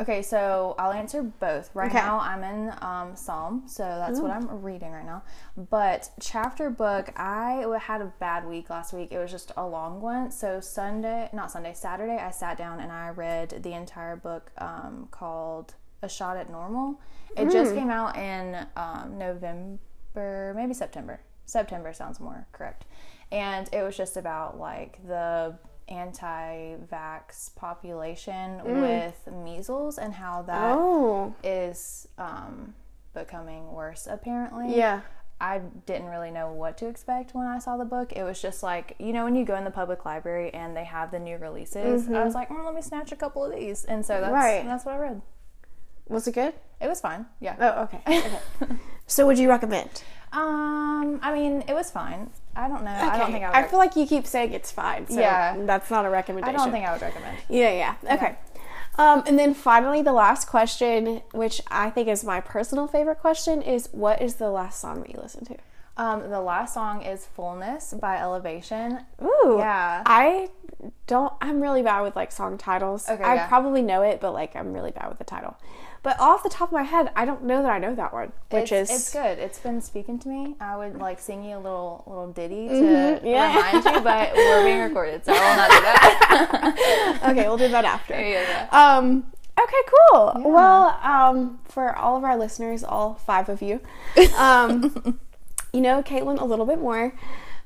Okay, 0.00 0.22
so 0.22 0.74
I'll 0.76 0.90
answer 0.90 1.22
both. 1.22 1.70
Right 1.72 1.88
Okay. 1.88 1.98
now, 1.98 2.18
I'm 2.18 2.42
in 2.42 2.72
um, 2.82 3.14
Psalm, 3.14 3.62
so 3.66 3.84
that's 3.84 4.18
what 4.18 4.32
I'm 4.32 4.48
reading 4.62 4.90
right 4.90 5.06
now. 5.06 5.22
But 5.56 6.10
chapter 6.20 6.68
book, 6.68 7.10
I 7.16 7.64
had 7.80 8.00
a 8.00 8.12
bad 8.18 8.44
week 8.44 8.70
last 8.70 8.92
week. 8.92 9.12
It 9.12 9.18
was 9.18 9.30
just 9.30 9.52
a 9.56 9.64
long 9.64 10.00
one. 10.00 10.32
So 10.32 10.58
Sunday, 10.60 11.28
not 11.32 11.52
Sunday, 11.52 11.74
Saturday, 11.74 12.16
I 12.16 12.30
sat 12.32 12.58
down 12.58 12.80
and 12.80 12.90
I 12.90 13.10
read 13.10 13.60
the 13.62 13.72
entire 13.72 14.16
book 14.16 14.50
um, 14.58 15.06
called 15.12 15.74
A 16.04 16.08
Shot 16.08 16.36
at 16.36 16.50
Normal. 16.50 17.00
It 17.36 17.50
just 17.50 17.74
came 17.74 17.90
out 17.90 18.16
in 18.16 18.64
um, 18.76 19.18
November, 19.18 20.52
maybe 20.54 20.72
September. 20.74 21.20
September 21.46 21.92
sounds 21.92 22.20
more 22.20 22.46
correct. 22.52 22.84
And 23.32 23.68
it 23.72 23.82
was 23.82 23.96
just 23.96 24.16
about 24.16 24.58
like 24.58 25.04
the 25.06 25.56
anti-vax 25.88 27.54
population 27.56 28.60
with 28.64 29.28
measles 29.44 29.98
and 29.98 30.14
how 30.14 30.42
that 30.42 30.76
Oh, 30.76 31.34
is 31.42 32.08
um, 32.18 32.74
becoming 33.14 33.72
worse 33.72 34.06
apparently. 34.10 34.76
yeah. 34.76 35.00
I 35.40 35.58
didn't 35.84 36.06
really 36.08 36.30
know 36.30 36.52
what 36.52 36.78
to 36.78 36.86
expect 36.86 37.34
when 37.34 37.46
I 37.46 37.58
saw 37.58 37.76
the 37.76 37.84
book. 37.84 38.12
It 38.12 38.22
was 38.22 38.40
just 38.40 38.62
like, 38.62 38.94
you 39.00 39.12
know, 39.12 39.24
when 39.24 39.34
you 39.34 39.44
go 39.44 39.56
in 39.56 39.64
the 39.64 39.70
public 39.70 40.04
library 40.04 40.54
and 40.54 40.76
they 40.76 40.84
have 40.84 41.10
the 41.10 41.18
new 41.18 41.36
releases, 41.38 42.08
I 42.08 42.24
was 42.24 42.34
like, 42.34 42.48
mm, 42.48 42.64
let 42.64 42.72
me 42.74 42.80
snatch 42.80 43.10
a 43.10 43.16
couple 43.16 43.44
of 43.44 43.52
these. 43.52 43.84
And 43.84 44.06
so 44.06 44.20
that's 44.20 44.32
Right. 44.32 44.64
that's 44.64 44.84
what 44.86 44.94
I 44.94 44.98
read. 44.98 45.22
Was 46.08 46.26
it 46.28 46.34
good? 46.34 46.54
It 46.80 46.88
was 46.88 47.00
fine. 47.00 47.26
Yeah. 47.40 47.56
Oh, 47.58 47.82
okay. 47.84 48.00
okay. 48.62 48.74
so, 49.06 49.26
would 49.26 49.38
you 49.38 49.48
recommend? 49.48 50.02
Um, 50.32 51.20
I 51.22 51.32
mean, 51.32 51.62
it 51.68 51.74
was 51.74 51.90
fine. 51.90 52.30
I 52.56 52.68
don't 52.68 52.84
know. 52.84 52.90
I 52.90 53.18
don't 53.18 53.32
think 53.32 53.44
I 53.44 53.48
would. 53.48 53.56
I 53.56 53.68
feel 53.68 53.78
like 53.78 53.96
you 53.96 54.06
keep 54.06 54.26
saying 54.26 54.52
it's 54.52 54.70
fine. 54.70 55.08
So 55.08 55.18
Yeah. 55.18 55.56
That's 55.60 55.90
not 55.90 56.04
a 56.04 56.10
recommendation. 56.10 56.54
I 56.54 56.58
don't 56.58 56.72
think 56.72 56.86
I 56.86 56.92
would 56.92 57.02
recommend. 57.02 57.38
Yeah, 57.48 57.70
yeah. 57.70 58.14
Okay. 58.14 58.36
Um, 58.96 59.24
and 59.26 59.38
then 59.38 59.54
finally, 59.54 60.02
the 60.02 60.12
last 60.12 60.46
question, 60.46 61.22
which 61.32 61.60
I 61.68 61.90
think 61.90 62.08
is 62.08 62.22
my 62.24 62.40
personal 62.40 62.86
favorite 62.86 63.18
question, 63.18 63.60
is 63.62 63.88
what 63.92 64.22
is 64.22 64.36
the 64.36 64.50
last 64.50 64.80
song 64.80 65.00
that 65.00 65.10
you 65.10 65.18
listened 65.20 65.46
to? 65.48 65.56
Um, 65.96 66.28
the 66.28 66.40
last 66.40 66.74
song 66.74 67.02
is 67.02 67.26
"Fullness" 67.36 67.94
by 68.00 68.18
Elevation. 68.18 69.00
Ooh. 69.22 69.56
Yeah. 69.58 70.02
I 70.06 70.48
don't, 71.06 71.32
I'm 71.40 71.60
really 71.60 71.82
bad 71.82 72.00
with 72.02 72.16
like 72.16 72.32
song 72.32 72.58
titles. 72.58 73.08
Okay, 73.08 73.22
I 73.22 73.34
yeah. 73.36 73.46
probably 73.46 73.80
know 73.82 74.02
it, 74.02 74.20
but 74.20 74.32
like 74.32 74.56
I'm 74.56 74.72
really 74.72 74.90
bad 74.90 75.08
with 75.08 75.18
the 75.18 75.24
title. 75.24 75.56
But 76.02 76.18
off 76.20 76.42
the 76.42 76.50
top 76.50 76.68
of 76.68 76.72
my 76.72 76.82
head, 76.82 77.10
I 77.16 77.24
don't 77.24 77.44
know 77.44 77.62
that 77.62 77.70
I 77.70 77.78
know 77.78 77.94
that 77.94 78.12
one, 78.12 78.32
which 78.50 78.72
it's, 78.72 78.90
is. 78.90 78.96
it's 78.98 79.12
good. 79.12 79.38
It's 79.38 79.58
been 79.58 79.80
speaking 79.80 80.18
to 80.18 80.28
me. 80.28 80.54
I 80.60 80.76
would 80.76 80.98
like 80.98 81.18
sing 81.18 81.44
you 81.44 81.56
a 81.56 81.58
little 81.58 82.02
little 82.06 82.30
ditty 82.32 82.68
to 82.68 82.74
Mm-hmm, 82.74 83.26
yeah. 83.26 83.56
remind 83.56 83.84
you, 83.86 84.00
but 84.02 84.34
we're 84.34 84.64
being 84.64 84.80
recorded, 84.88 85.24
so 85.24 85.32
I 85.32 85.38
will 85.48 85.56
not 85.56 85.70
do 85.70 85.80
that. 85.80 87.20
okay, 87.30 87.48
we'll 87.48 87.56
do 87.56 87.68
that 87.68 87.84
after. 87.84 88.14
yeah, 88.20 88.68
Um, 88.72 89.24
okay, 89.58 89.82
cool. 90.10 90.32
Well, 90.52 90.98
um, 91.02 91.60
for 91.64 91.96
all 91.96 92.16
of 92.18 92.24
our 92.24 92.36
listeners, 92.36 92.82
all 92.84 93.14
five 93.14 93.48
of 93.48 93.62
you, 93.62 93.80
um, 94.36 95.18
you 95.74 95.80
know 95.80 96.02
Katlyn 96.02 96.40
a 96.40 96.44
little 96.44 96.66
bit 96.66 96.78
more. 96.78 97.12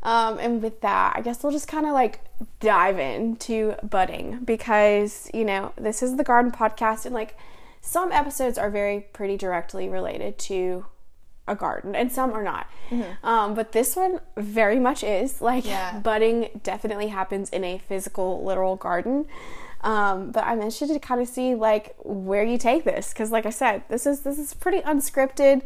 Um, 0.02 0.38
and 0.38 0.62
with 0.62 0.80
that, 0.82 1.14
I 1.16 1.20
guess 1.22 1.42
we'll 1.42 1.52
just 1.52 1.66
kind 1.68 1.84
of 1.84 1.92
like 1.92 2.20
dive 2.60 2.98
into 2.98 3.74
budding 3.82 4.38
because, 4.44 5.28
you 5.34 5.44
know, 5.44 5.72
this 5.76 6.02
is 6.02 6.16
the 6.16 6.24
garden 6.24 6.52
podcast 6.52 7.04
and 7.04 7.12
like 7.14 7.36
some 7.80 8.12
episodes 8.12 8.58
are 8.58 8.70
very 8.70 9.00
pretty 9.12 9.36
directly 9.36 9.88
related 9.88 10.38
to 10.38 10.86
a 11.48 11.56
garden 11.56 11.96
and 11.96 12.12
some 12.12 12.32
are 12.32 12.44
not. 12.44 12.68
Um, 13.24 13.54
but 13.54 13.72
this 13.72 13.96
one 13.96 14.20
very 14.36 14.78
much 14.78 15.02
is 15.02 15.40
like 15.40 15.66
Yeah. 15.66 15.98
budding 16.02 16.60
definitely 16.62 17.08
happens 17.08 17.50
in 17.50 17.64
a 17.64 17.78
physical, 17.78 18.44
literal 18.44 18.76
garden. 18.76 19.26
Um, 19.80 20.30
but 20.30 20.44
I'm 20.44 20.58
interested 20.60 20.88
to 20.88 20.98
kind 21.00 21.20
of 21.20 21.28
see 21.28 21.54
like 21.54 21.96
where 22.04 22.44
you 22.44 22.58
take 22.58 22.84
this 22.84 23.12
because, 23.12 23.30
like 23.30 23.46
I 23.46 23.50
said, 23.50 23.82
this 23.88 24.06
is 24.06 24.20
this 24.20 24.38
is 24.38 24.52
pretty 24.54 24.80
unscripted. 24.80 25.62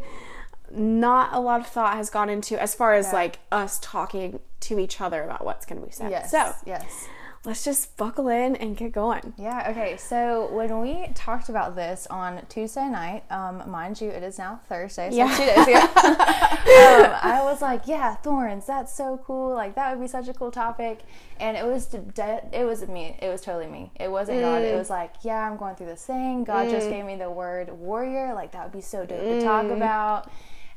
Not 0.74 1.32
a 1.32 1.40
lot 1.40 1.60
of 1.60 1.66
thought 1.66 1.94
has 1.94 2.10
gone 2.10 2.28
into 2.30 2.60
as 2.60 2.74
far 2.74 2.94
as 2.94 3.06
Yeah. 3.08 3.12
like 3.12 3.38
us 3.50 3.78
talking 3.82 4.40
to 4.60 4.78
each 4.78 5.00
other 5.00 5.22
about 5.24 5.44
what's 5.44 5.66
going 5.66 5.80
to 5.80 5.86
be 5.86 5.92
said. 5.92 6.10
Yes. 6.10 6.30
So 6.30 6.54
yes. 6.64 7.06
let's 7.44 7.64
just 7.64 7.96
buckle 7.96 8.28
in 8.28 8.54
and 8.56 8.76
get 8.76 8.92
going. 8.92 9.34
Yeah, 9.36 9.66
okay. 9.70 9.96
So 9.96 10.48
when 10.52 10.80
we 10.80 11.08
talked 11.14 11.48
about 11.48 11.74
this 11.74 12.06
on 12.08 12.46
Tuesday 12.48 12.88
night, 12.88 13.24
um, 13.30 13.68
mind 13.68 14.00
you, 14.00 14.08
it 14.10 14.22
is 14.22 14.38
now 14.38 14.60
Thursday, 14.68 15.10
so 15.10 15.16
Yeah. 15.16 15.36
two 15.36 15.44
days 15.44 15.66
ago, 15.66 15.80
um, 16.02 17.18
I 17.22 17.40
was 17.42 17.60
like, 17.60 17.82
yeah, 17.86 18.14
thorns, 18.14 18.66
that's 18.66 18.94
so 18.94 19.20
cool. 19.26 19.52
Like, 19.52 19.74
that 19.74 19.90
would 19.90 20.00
be 20.02 20.08
such 20.08 20.28
a 20.28 20.32
cool 20.32 20.52
topic. 20.52 21.00
And 21.40 21.56
it 21.56 21.64
was, 21.66 21.86
de- 21.86 22.44
it 22.52 22.64
was 22.64 22.86
me. 22.86 23.16
It 23.20 23.28
was 23.28 23.40
totally 23.40 23.66
me. 23.66 23.90
It 23.98 24.10
wasn't 24.10 24.40
God. 24.40 24.62
It 24.62 24.76
was 24.78 24.88
like, 24.90 25.12
yeah, 25.22 25.50
I'm 25.50 25.56
going 25.56 25.74
through 25.74 25.86
this 25.86 26.06
thing. 26.06 26.44
God 26.44 26.70
just 26.70 26.88
gave 26.88 27.04
me 27.04 27.16
the 27.16 27.30
word 27.30 27.70
warrior. 27.72 28.32
Like, 28.34 28.52
that 28.52 28.62
would 28.62 28.72
be 28.72 28.80
so 28.80 29.04
dope 29.04 29.20
to 29.20 29.42
talk 29.42 29.66
about. 29.66 30.30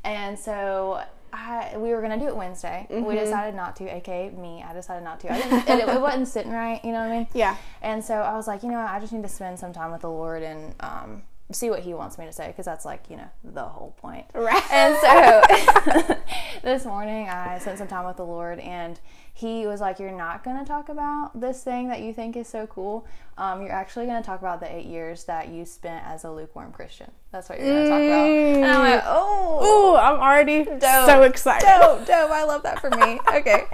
And 0.06 0.38
so 0.38 1.02
I, 1.32 1.76
we 1.76 1.90
were 1.90 2.00
gonna 2.00 2.18
do 2.18 2.28
it 2.28 2.36
Wednesday. 2.36 2.86
We 2.88 3.16
decided 3.16 3.54
not 3.54 3.76
to, 3.76 3.84
aka 3.94 4.30
me. 4.30 4.64
I 4.66 4.72
decided 4.72 5.04
not 5.04 5.20
to. 5.20 5.32
I 5.32 5.36
didn't. 5.42 5.68
it, 5.68 5.88
it 5.96 6.00
wasn't 6.00 6.28
sitting 6.28 6.52
right. 6.52 6.82
You 6.84 6.92
know 6.92 7.00
what 7.00 7.10
I 7.10 7.18
mean? 7.18 7.26
Yeah. 7.34 7.56
And 7.82 8.02
so 8.02 8.14
I 8.14 8.34
was 8.34 8.46
like, 8.46 8.62
you 8.62 8.70
know, 8.70 8.78
I 8.78 8.98
just 9.00 9.12
need 9.12 9.22
to 9.24 9.28
spend 9.28 9.58
some 9.58 9.72
time 9.72 9.92
with 9.92 10.00
the 10.00 10.10
Lord 10.10 10.42
and 10.42 10.74
um, 10.80 11.22
see 11.52 11.68
what 11.70 11.80
he 11.80 11.92
wants 11.94 12.18
me 12.18 12.24
to 12.26 12.32
say 12.32 12.46
because 12.48 12.64
that's 12.64 12.84
like 12.84 13.04
you 13.08 13.16
know 13.16 13.28
the 13.44 13.62
whole 13.62 13.92
point 14.00 14.26
Right. 14.34 14.62
and 14.72 14.96
so 15.00 16.16
this 16.64 16.84
morning 16.84 17.28
i 17.28 17.56
spent 17.60 17.78
some 17.78 17.86
time 17.86 18.04
with 18.04 18.16
the 18.16 18.24
lord 18.24 18.58
and 18.58 18.98
he 19.36 19.66
was 19.66 19.80
like 19.80 19.98
you're 19.98 20.16
not 20.16 20.42
going 20.42 20.58
to 20.58 20.64
talk 20.64 20.88
about 20.88 21.38
this 21.38 21.62
thing 21.62 21.88
that 21.88 22.00
you 22.00 22.12
think 22.12 22.36
is 22.36 22.48
so 22.48 22.66
cool 22.66 23.06
um, 23.36 23.60
you're 23.60 23.70
actually 23.72 24.06
going 24.06 24.20
to 24.20 24.26
talk 24.26 24.40
about 24.40 24.60
the 24.60 24.74
eight 24.74 24.86
years 24.86 25.24
that 25.24 25.48
you 25.48 25.64
spent 25.64 26.04
as 26.06 26.24
a 26.24 26.30
lukewarm 26.30 26.72
christian 26.72 27.10
that's 27.30 27.48
what 27.48 27.58
you're 27.60 27.68
going 27.68 27.84
to 27.84 27.90
talk 27.90 28.00
about 28.00 28.26
and 28.28 28.64
i'm 28.64 28.90
like 28.90 29.02
oh 29.06 29.36
Ooh, 29.62 29.96
I'm 29.96 30.20
already 30.20 30.64
so 30.80 31.22
excited. 31.22 31.66
dope, 31.66 32.06
dope. 32.06 32.30
I 32.30 32.44
love 32.44 32.62
that 32.62 32.80
for 32.80 32.90
me. 32.90 33.18
Okay. 33.36 33.64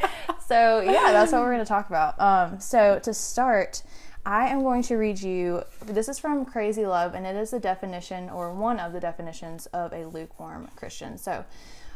So, 0.47 0.81
yeah, 0.81 1.13
that's 1.13 1.33
what 1.33 1.41
we're 1.43 1.53
going 1.53 1.65
to 1.65 1.69
talk 1.69 1.89
about. 1.89 2.21
Um, 2.21 2.59
so, 2.59 2.99
to 3.05 3.15
start, 3.15 3.83
I 4.27 4.49
am 4.49 4.63
going 4.63 4.83
to 4.85 4.97
read 4.97 5.21
you 5.21 5.63
this 5.87 6.09
is 6.09 6.19
from 6.19 6.45
Crazy 6.45 6.85
Love, 6.85 7.15
and 7.15 7.27
it 7.27 7.37
is 7.37 7.51
the 7.51 7.61
definition 7.61 8.29
or 8.29 8.53
one 8.53 8.81
of 8.81 8.93
the 8.93 9.01
definitions 9.01 9.67
of 9.67 9.93
a 9.93 10.05
lukewarm 10.07 10.69
Christian. 10.75 11.17
So, 11.17 11.45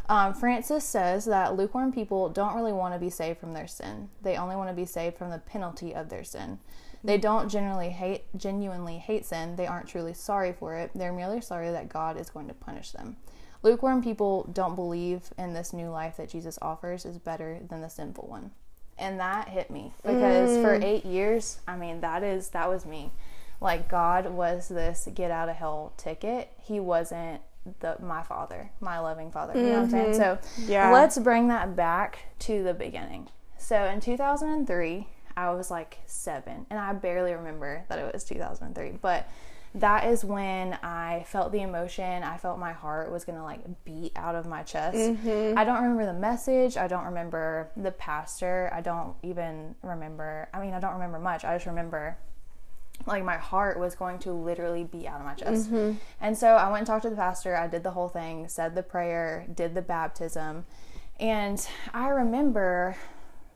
um, 0.08 0.34
Francis 0.34 0.84
says 0.84 1.24
that 1.24 1.56
lukewarm 1.56 1.92
people 1.92 2.28
don't 2.28 2.54
really 2.54 2.72
want 2.72 2.94
to 2.94 3.00
be 3.00 3.10
saved 3.10 3.40
from 3.40 3.52
their 3.52 3.66
sin. 3.66 4.08
They 4.22 4.36
only 4.36 4.56
want 4.56 4.70
to 4.70 4.74
be 4.74 4.86
saved 4.86 5.16
from 5.16 5.30
the 5.30 5.38
penalty 5.38 5.94
of 5.94 6.08
their 6.08 6.24
sin. 6.24 6.58
They 7.02 7.18
don't 7.18 7.48
generally 7.48 7.90
hate 7.90 8.24
genuinely 8.36 8.98
hate 8.98 9.24
sin. 9.24 9.56
They 9.56 9.66
aren't 9.66 9.88
truly 9.88 10.14
sorry 10.14 10.52
for 10.52 10.74
it. 10.74 10.90
They're 10.94 11.12
merely 11.12 11.40
sorry 11.40 11.70
that 11.70 11.88
God 11.88 12.18
is 12.20 12.30
going 12.30 12.48
to 12.48 12.54
punish 12.54 12.92
them. 12.92 13.16
Lukewarm 13.62 14.02
people 14.02 14.48
don't 14.52 14.74
believe 14.74 15.30
in 15.38 15.52
this 15.52 15.72
new 15.72 15.88
life 15.88 16.16
that 16.16 16.28
Jesus 16.28 16.58
offers 16.62 17.04
is 17.04 17.18
better 17.18 17.60
than 17.68 17.80
the 17.80 17.88
sinful 17.88 18.28
one. 18.28 18.52
And 18.98 19.20
that 19.20 19.48
hit 19.48 19.70
me 19.70 19.92
because 20.02 20.56
for 20.58 20.74
8 20.74 21.04
years, 21.04 21.58
I 21.66 21.76
mean, 21.76 22.00
that 22.00 22.22
is 22.22 22.50
that 22.50 22.68
was 22.68 22.86
me. 22.86 23.12
Like 23.60 23.88
God 23.88 24.30
was 24.30 24.68
this 24.68 25.08
get 25.14 25.30
out 25.30 25.48
of 25.48 25.56
hell 25.56 25.92
ticket. 25.96 26.50
He 26.62 26.80
wasn't 26.80 27.40
the 27.80 27.96
my 28.00 28.22
father, 28.22 28.70
my 28.80 28.98
loving 28.98 29.30
father. 29.30 29.54
You 29.56 29.62
know 29.64 29.72
what 29.72 29.82
I'm 29.82 29.90
saying? 29.90 30.14
Mm-hmm. 30.14 30.44
So 30.64 30.72
Yeah. 30.72 30.90
let's 30.92 31.18
bring 31.18 31.48
that 31.48 31.76
back 31.76 32.18
to 32.40 32.62
the 32.62 32.74
beginning. 32.74 33.28
So 33.58 33.84
in 33.84 34.00
2003, 34.00 35.08
I 35.36 35.50
was 35.52 35.70
like 35.70 35.98
seven, 36.06 36.66
and 36.70 36.78
I 36.78 36.92
barely 36.92 37.32
remember 37.32 37.84
that 37.88 37.98
it 37.98 38.12
was 38.12 38.24
2003, 38.24 38.98
but 39.02 39.28
that 39.74 40.06
is 40.06 40.24
when 40.24 40.74
I 40.82 41.24
felt 41.26 41.52
the 41.52 41.60
emotion. 41.60 42.22
I 42.22 42.38
felt 42.38 42.58
my 42.58 42.72
heart 42.72 43.10
was 43.12 43.24
gonna 43.26 43.44
like 43.44 43.60
beat 43.84 44.12
out 44.16 44.34
of 44.34 44.46
my 44.46 44.62
chest. 44.62 44.96
Mm-hmm. 44.96 45.58
I 45.58 45.64
don't 45.64 45.82
remember 45.82 46.06
the 46.06 46.18
message. 46.18 46.76
I 46.78 46.86
don't 46.86 47.04
remember 47.04 47.70
the 47.76 47.90
pastor. 47.90 48.70
I 48.72 48.80
don't 48.80 49.14
even 49.22 49.74
remember. 49.82 50.48
I 50.54 50.60
mean, 50.60 50.72
I 50.72 50.80
don't 50.80 50.94
remember 50.94 51.18
much. 51.18 51.44
I 51.44 51.54
just 51.56 51.66
remember 51.66 52.16
like 53.06 53.24
my 53.24 53.36
heart 53.36 53.78
was 53.78 53.94
going 53.94 54.18
to 54.20 54.32
literally 54.32 54.84
be 54.84 55.06
out 55.06 55.20
of 55.20 55.26
my 55.26 55.34
chest. 55.34 55.70
Mm-hmm. 55.70 55.98
And 56.20 56.36
so 56.36 56.48
I 56.48 56.68
went 56.70 56.80
and 56.80 56.86
talked 56.86 57.02
to 57.02 57.10
the 57.10 57.16
pastor. 57.16 57.56
I 57.56 57.66
did 57.66 57.82
the 57.82 57.90
whole 57.90 58.08
thing, 58.08 58.48
said 58.48 58.74
the 58.74 58.82
prayer, 58.82 59.46
did 59.54 59.74
the 59.74 59.82
baptism. 59.82 60.64
And 61.20 61.66
I 61.92 62.08
remember 62.08 62.96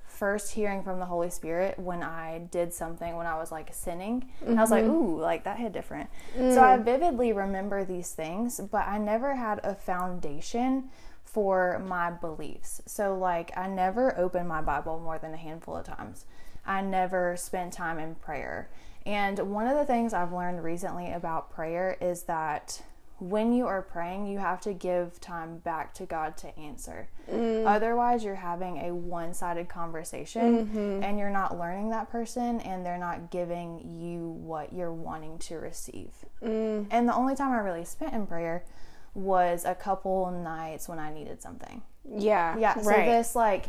first 0.06 0.52
hearing 0.52 0.82
from 0.82 0.98
the 0.98 1.06
Holy 1.06 1.30
Spirit 1.30 1.78
when 1.78 2.02
I 2.02 2.42
did 2.50 2.74
something 2.74 3.16
when 3.16 3.26
I 3.26 3.38
was 3.38 3.50
like 3.50 3.72
sinning. 3.72 4.28
And 4.44 4.58
I 4.58 4.62
was 4.62 4.70
like, 4.70 4.84
mm-hmm. 4.84 4.92
ooh, 4.92 5.20
like 5.20 5.44
that 5.44 5.58
hit 5.58 5.72
different. 5.72 6.10
So 6.34 6.42
mm. 6.42 6.58
I 6.58 6.76
vividly 6.76 7.32
remember 7.32 7.84
these 7.84 8.12
things, 8.12 8.60
but 8.70 8.86
I 8.86 8.98
never 8.98 9.34
had 9.34 9.60
a 9.64 9.74
foundation 9.74 10.90
for 11.24 11.82
my 11.86 12.10
beliefs. 12.10 12.82
So, 12.86 13.16
like, 13.16 13.56
I 13.56 13.68
never 13.68 14.18
opened 14.18 14.48
my 14.48 14.60
Bible 14.60 14.98
more 14.98 15.18
than 15.18 15.32
a 15.32 15.36
handful 15.36 15.76
of 15.76 15.86
times. 15.86 16.26
I 16.66 16.82
never 16.82 17.36
spent 17.36 17.72
time 17.72 17.98
in 17.98 18.16
prayer. 18.16 18.68
And 19.06 19.38
one 19.38 19.66
of 19.66 19.76
the 19.76 19.84
things 19.84 20.12
I've 20.12 20.32
learned 20.32 20.62
recently 20.62 21.12
about 21.12 21.50
prayer 21.50 21.96
is 22.00 22.24
that 22.24 22.82
when 23.20 23.52
you 23.52 23.66
are 23.66 23.82
praying, 23.82 24.26
you 24.26 24.38
have 24.38 24.60
to 24.62 24.72
give 24.72 25.20
time 25.20 25.58
back 25.58 25.92
to 25.94 26.06
God 26.06 26.38
to 26.38 26.58
answer. 26.58 27.08
Mm. 27.30 27.66
Otherwise, 27.66 28.24
you're 28.24 28.34
having 28.34 28.78
a 28.78 28.94
one 28.94 29.34
sided 29.34 29.68
conversation 29.68 30.66
mm-hmm. 30.66 31.02
and 31.02 31.18
you're 31.18 31.30
not 31.30 31.58
learning 31.58 31.90
that 31.90 32.10
person 32.10 32.60
and 32.60 32.84
they're 32.84 32.98
not 32.98 33.30
giving 33.30 33.98
you 34.00 34.26
what 34.26 34.72
you're 34.72 34.92
wanting 34.92 35.38
to 35.38 35.56
receive. 35.56 36.12
Mm. 36.42 36.86
And 36.90 37.06
the 37.06 37.14
only 37.14 37.34
time 37.34 37.52
I 37.52 37.58
really 37.58 37.84
spent 37.84 38.14
in 38.14 38.26
prayer 38.26 38.64
was 39.12 39.64
a 39.66 39.74
couple 39.74 40.30
nights 40.30 40.88
when 40.88 40.98
I 40.98 41.12
needed 41.12 41.42
something. 41.42 41.82
Yeah. 42.08 42.56
Yeah. 42.58 42.80
So 42.80 42.88
Right. 42.88 43.04
this 43.04 43.36
like 43.36 43.66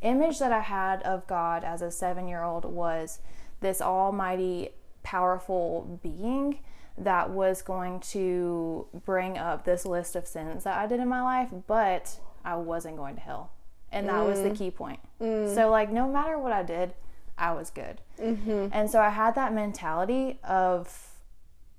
image 0.00 0.40
that 0.40 0.52
I 0.52 0.60
had 0.60 1.02
of 1.02 1.26
God 1.28 1.62
as 1.62 1.82
a 1.82 1.90
seven 1.90 2.26
year 2.26 2.42
old 2.42 2.64
was 2.64 3.20
this 3.60 3.80
almighty, 3.80 4.70
powerful 5.02 6.00
being 6.02 6.60
that 6.96 7.30
was 7.30 7.62
going 7.62 8.00
to 8.00 8.86
bring 9.04 9.38
up 9.38 9.64
this 9.64 9.86
list 9.86 10.16
of 10.16 10.26
sins 10.26 10.64
that 10.64 10.76
I 10.76 10.86
did 10.86 11.00
in 11.00 11.08
my 11.08 11.22
life, 11.22 11.48
but 11.66 12.18
I 12.44 12.56
wasn't 12.56 12.96
going 12.96 13.14
to 13.14 13.20
hell. 13.20 13.52
And 13.90 14.08
that 14.08 14.26
was 14.26 14.42
the 14.42 14.50
mm. 14.50 14.58
key 14.58 14.70
point. 14.70 15.00
Mm. 15.20 15.54
So, 15.54 15.70
like, 15.70 15.90
no 15.90 16.06
matter 16.06 16.38
what 16.38 16.52
I 16.52 16.62
did, 16.62 16.92
I 17.38 17.52
was 17.52 17.70
good. 17.70 18.00
Mm-hmm. 18.20 18.68
And 18.72 18.90
so 18.90 19.00
I 19.00 19.08
had 19.08 19.34
that 19.36 19.54
mentality 19.54 20.38
of, 20.44 21.08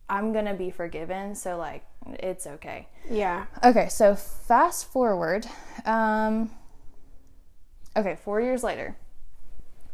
I'm 0.10 0.34
going 0.34 0.46
to 0.46 0.56
be 0.56 0.72
forgiven. 0.72 1.36
So, 1.36 1.58
like, 1.58 1.86
it's 2.08 2.48
okay. 2.48 2.88
yeah. 3.10 3.46
Okay, 3.64 3.90
so 3.90 4.16
fast 4.16 4.92
forward. 4.92 5.46
Um, 5.86 6.50
okay, 7.96 8.18
four 8.24 8.42
years 8.42 8.64
later. 8.64 8.98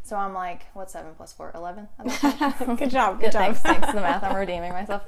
So 0.06 0.16
I'm 0.16 0.34
like, 0.34 0.62
what's 0.72 0.92
seven 0.92 1.14
plus 1.16 1.32
four? 1.32 1.50
Eleven. 1.52 1.88
at 1.98 2.06
that 2.20 2.58
point? 2.58 2.78
Good 2.78 2.90
job. 2.90 3.16
Good, 3.20 3.26
Good 3.26 3.32
job. 3.32 3.56
thanks, 3.56 3.60
thanks. 3.60 3.86
The 3.88 4.00
math, 4.00 4.22
I'm 4.22 4.36
redeeming 4.44 4.72
myself. 4.72 5.02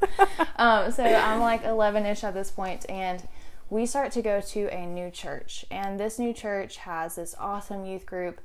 Um, 0.56 0.90
so 0.90 1.04
I'm 1.04 1.40
like 1.40 1.62
11ish 1.62 2.24
at 2.24 2.34
this 2.34 2.50
point, 2.50 2.84
and 2.90 3.26
we 3.70 3.86
start 3.86 4.10
to 4.12 4.22
go 4.22 4.40
to 4.40 4.66
a 4.74 4.86
new 4.86 5.10
church, 5.12 5.64
and 5.70 6.00
this 6.00 6.18
new 6.18 6.32
church 6.32 6.78
has 6.78 7.14
this 7.14 7.36
awesome 7.38 7.86
youth 7.86 8.06
group. 8.06 8.40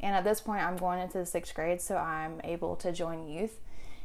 And 0.00 0.14
at 0.16 0.24
this 0.24 0.40
point, 0.40 0.62
I'm 0.62 0.76
going 0.78 1.00
into 1.00 1.18
the 1.18 1.26
sixth 1.26 1.54
grade, 1.54 1.80
so 1.82 1.96
I'm 1.96 2.40
able 2.42 2.74
to 2.76 2.90
join 2.92 3.28
youth. 3.28 3.60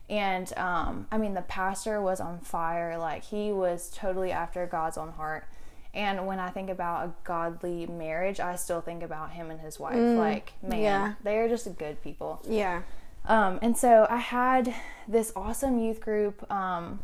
And 0.09 0.51
um, 0.57 1.07
I 1.09 1.17
mean, 1.17 1.35
the 1.35 1.43
pastor 1.43 2.01
was 2.01 2.19
on 2.19 2.39
fire. 2.39 2.97
Like, 2.97 3.23
he 3.23 3.53
was 3.53 3.89
totally 3.95 4.31
after 4.31 4.65
God's 4.65 4.97
own 4.97 5.11
heart. 5.13 5.45
And 5.93 6.25
when 6.25 6.39
I 6.39 6.49
think 6.49 6.69
about 6.69 7.05
a 7.05 7.11
godly 7.23 7.85
marriage, 7.85 8.39
I 8.39 8.55
still 8.55 8.81
think 8.81 9.03
about 9.03 9.31
him 9.31 9.51
and 9.51 9.59
his 9.59 9.79
wife. 9.79 9.95
like, 9.95 10.53
man, 10.63 10.81
yeah. 10.81 11.13
they 11.23 11.37
are 11.37 11.47
just 11.47 11.77
good 11.77 12.01
people. 12.01 12.41
Yeah. 12.47 12.81
Um, 13.25 13.59
and 13.61 13.77
so 13.77 14.07
I 14.09 14.17
had 14.17 14.73
this 15.07 15.31
awesome 15.35 15.79
youth 15.79 16.01
group, 16.01 16.51
um, 16.51 16.99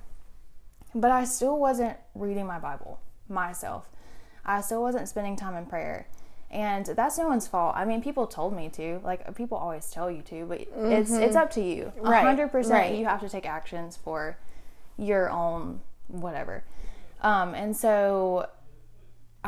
but 0.96 1.12
I 1.12 1.24
still 1.26 1.60
wasn't 1.60 1.98
reading 2.16 2.48
my 2.48 2.58
Bible 2.58 3.00
myself. 3.30 3.86
I 4.44 4.62
still 4.62 4.82
wasn't 4.82 5.08
spending 5.08 5.36
time 5.36 5.56
in 5.56 5.66
prayer. 5.68 6.08
And 6.52 6.88
that's 6.88 7.20
no 7.20 7.28
one's 7.28 7.48
fault. 7.48 7.76
I 7.78 7.86
mean, 7.86 8.02
people 8.02 8.26
told 8.26 8.56
me 8.56 8.70
to. 8.70 9.00
Like 9.04 9.36
people 9.36 9.56
always 9.56 9.92
tell 9.92 10.10
you 10.10 10.24
to, 10.24 10.46
but 10.46 10.62
it's 10.76 11.12
it's 11.12 11.36
up 11.36 11.52
to 11.52 11.62
you. 11.62 11.94
Right, 11.96 12.24
hundred 12.24 12.52
percent, 12.52 12.74
right. 12.74 12.96
you 12.96 13.06
have 13.06 13.20
to 13.20 13.30
take 13.30 13.46
actions 13.46 13.98
for 13.98 14.36
your 14.98 15.30
own 15.30 15.82
whatever. 16.08 16.64
Um, 17.22 17.54
and 17.54 17.78
so 17.78 18.50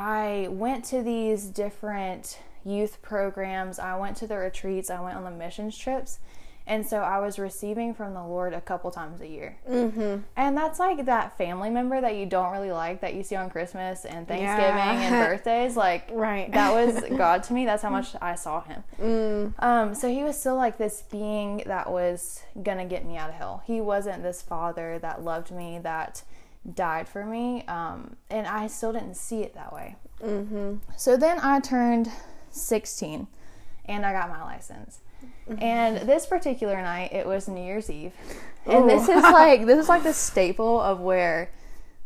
I 0.01 0.48
went 0.50 0.84
to 0.86 1.03
these 1.03 1.46
different 1.46 2.39
youth 2.65 3.01
programs. 3.03 3.77
I 3.77 3.96
went 3.98 4.17
to 4.17 4.27
the 4.27 4.38
retreats. 4.38 4.89
I 4.89 5.00
went 5.00 5.15
on 5.15 5.24
the 5.24 5.31
missions 5.31 5.77
trips. 5.77 6.20
And 6.67 6.86
so 6.86 7.00
I 7.00 7.20
was 7.20 7.38
receiving 7.39 7.93
from 7.93 8.13
the 8.13 8.24
Lord 8.24 8.53
a 8.53 8.62
couple 8.62 8.91
times 8.91 9.20
a 9.20 9.27
year. 9.27 9.58
Mm-hmm. 9.70 10.17
And 10.36 10.55
that's 10.58 10.79
like 10.79 11.05
that 11.05 11.38
family 11.38 11.70
member 11.72 12.00
that 12.00 12.15
you 12.15 12.25
don't 12.27 12.51
really 12.51 12.72
like 12.72 13.01
that 13.01 13.13
you 13.15 13.24
see 13.24 13.36
on 13.36 13.50
Christmas 13.50 14.05
and 14.05 14.27
Thanksgiving 14.27 14.75
Yeah. 14.77 15.01
and 15.01 15.15
birthdays. 15.27 15.75
Like, 15.75 16.10
Right. 16.12 16.51
that 16.51 16.72
was 16.74 17.03
God 17.17 17.43
to 17.43 17.53
me. 17.53 17.65
That's 17.65 17.81
how 17.84 17.89
much 17.89 18.15
I 18.22 18.36
saw 18.36 18.62
him. 18.62 18.84
Mm. 19.01 19.53
Um, 19.63 19.96
so 19.96 20.08
he 20.08 20.24
was 20.24 20.39
still 20.39 20.55
like 20.55 20.77
this 20.77 21.03
being 21.12 21.63
that 21.65 21.91
was 21.91 22.41
gonna 22.62 22.86
get 22.86 23.05
me 23.05 23.17
out 23.17 23.29
of 23.29 23.36
hell. 23.36 23.63
He 23.65 23.81
wasn't 23.81 24.22
this 24.24 24.41
father 24.41 24.98
that 25.00 25.24
loved 25.24 25.51
me, 25.51 25.79
that 25.79 26.24
died 26.74 27.08
for 27.08 27.25
me, 27.25 27.63
um, 27.68 28.15
and 28.30 28.48
I 28.48 28.68
still 28.68 28.94
didn't 28.94 29.15
see 29.15 29.41
it 29.41 29.53
that 29.56 29.74
way. 29.74 29.96
Mm-hmm. 30.22 30.75
So 30.98 31.18
then 31.18 31.39
I 31.41 31.60
turned 31.60 32.10
16, 32.51 33.27
and 33.86 34.06
I 34.06 34.13
got 34.13 34.30
my 34.30 34.44
license. 34.44 35.00
And 35.60 36.08
this 36.08 36.25
particular 36.25 36.82
night, 36.82 37.12
it 37.12 37.25
was 37.25 37.48
New 37.48 37.62
Year's 37.62 37.89
Eve, 37.89 38.13
and 38.65 38.89
this 38.89 39.10
is 39.10 39.22
like 39.24 39.65
this 39.65 39.80
is 39.80 39.89
like 39.89 40.03
the 40.03 40.13
staple 40.13 40.80
of 40.80 41.01
where 41.01 41.51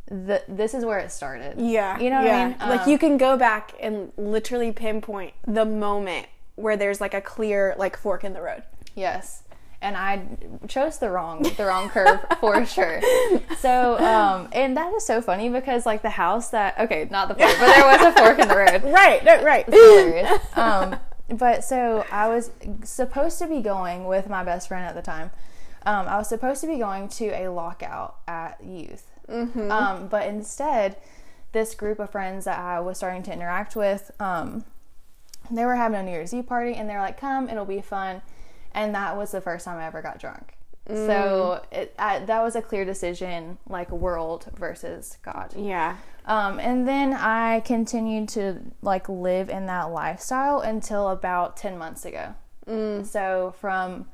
the 0.07 0.43
this 0.47 0.73
is 0.73 0.85
where 0.85 0.99
it 0.99 1.11
started. 1.11 1.59
Yeah. 1.59 1.99
you 1.99 2.09
know 2.09 2.17
what 2.17 2.25
yeah. 2.25 2.37
I 2.37 2.47
mean? 2.49 2.57
Like 2.59 2.81
Um, 2.81 2.89
you 2.89 2.97
can 2.97 3.17
go 3.17 3.37
back 3.37 3.73
and 3.79 4.11
literally 4.17 4.71
pinpoint 4.71 5.33
the 5.45 5.65
moment 5.65 6.27
where 6.55 6.77
there's 6.77 7.01
like 7.01 7.13
a 7.13 7.21
clear 7.21 7.75
like 7.77 7.97
fork 7.97 8.23
in 8.23 8.33
the 8.33 8.41
road. 8.41 8.63
Yes. 8.95 9.43
And 9.85 9.95
I 9.95 10.25
chose 10.67 10.97
the 10.97 11.11
wrong 11.11 11.43
the 11.43 11.65
wrong 11.65 11.89
curve 11.89 12.19
for 12.39 12.65
sure. 12.65 12.99
So, 13.59 13.99
um, 13.99 14.49
and 14.51 14.75
that 14.77 14.91
is 14.95 15.05
so 15.05 15.21
funny 15.21 15.47
because 15.49 15.85
like 15.85 16.01
the 16.01 16.09
house 16.09 16.49
that 16.49 16.79
okay, 16.79 17.07
not 17.11 17.27
the 17.27 17.35
fork, 17.35 17.55
but 17.59 17.75
there 17.75 17.85
was 17.85 18.01
a 18.01 18.11
fork 18.19 18.39
in 18.39 18.47
the 18.47 18.57
road. 18.57 18.81
Right. 18.91 19.23
No, 19.23 19.43
right. 19.43 19.65
Hilarious. 19.65 20.39
Um, 20.57 20.95
but 21.29 21.63
so 21.63 22.03
I 22.11 22.27
was 22.27 22.49
supposed 22.83 23.37
to 23.39 23.47
be 23.47 23.61
going 23.61 24.05
with 24.05 24.27
my 24.27 24.43
best 24.43 24.67
friend 24.69 24.85
at 24.85 24.95
the 24.95 25.01
time. 25.03 25.29
Um, 25.85 26.07
I 26.07 26.17
was 26.17 26.29
supposed 26.29 26.61
to 26.61 26.67
be 26.67 26.77
going 26.77 27.07
to 27.09 27.27
a 27.27 27.49
lockout 27.49 28.17
at 28.27 28.63
youth. 28.63 29.05
Um, 29.29 30.07
but 30.07 30.27
instead, 30.27 30.97
this 31.51 31.75
group 31.75 31.99
of 31.99 32.09
friends 32.09 32.45
that 32.45 32.57
I 32.57 32.79
was 32.79 32.97
starting 32.97 33.21
to 33.23 33.33
interact 33.33 33.75
with, 33.75 34.09
um, 34.19 34.65
they 35.51 35.63
were 35.65 35.75
having 35.75 35.99
a 35.99 36.03
New 36.03 36.11
Year's 36.11 36.33
Eve 36.33 36.47
party, 36.47 36.73
and 36.73 36.89
they're 36.89 37.01
like, 37.01 37.19
"Come, 37.19 37.49
it'll 37.49 37.65
be 37.65 37.81
fun." 37.81 38.21
And 38.75 38.93
that 38.93 39.17
was 39.17 39.31
the 39.31 39.41
first 39.41 39.65
time 39.65 39.79
I 39.79 39.87
ever 39.87 40.03
got 40.03 40.19
drunk. 40.19 40.53
So 40.87 41.63
it, 41.71 41.95
I, 41.97 42.19
that 42.19 42.43
was 42.43 42.55
a 42.55 42.61
clear 42.61 42.85
decision, 42.85 43.57
like 43.67 43.89
world 43.89 44.45
versus 44.55 45.17
God. 45.23 45.51
Yeah. 45.57 45.97
Um, 46.25 46.59
and 46.59 46.87
then 46.87 47.13
I 47.13 47.61
continued 47.61 48.29
to 48.29 48.59
like 48.83 49.09
live 49.09 49.49
in 49.49 49.65
that 49.65 49.85
lifestyle 49.85 50.59
until 50.59 51.09
about 51.09 51.57
10 51.57 51.79
months 51.79 52.05
ago. 52.05 52.35
So 53.03 53.55
from 53.59 54.05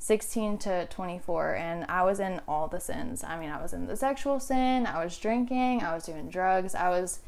16 0.00 0.58
to 0.58 0.86
24, 0.86 1.54
and 1.54 1.84
I 1.88 2.02
was 2.02 2.18
in 2.18 2.40
all 2.48 2.66
the 2.66 2.80
sins. 2.80 3.22
I 3.22 3.38
mean, 3.38 3.50
I 3.50 3.62
was 3.62 3.72
in 3.72 3.86
the 3.86 3.96
sexual 3.96 4.40
sin, 4.40 4.86
I 4.86 5.04
was 5.04 5.16
drinking, 5.18 5.82
I 5.82 5.94
was 5.94 6.04
doing 6.04 6.28
drugs, 6.30 6.74
I 6.74 6.88
was 6.88 7.20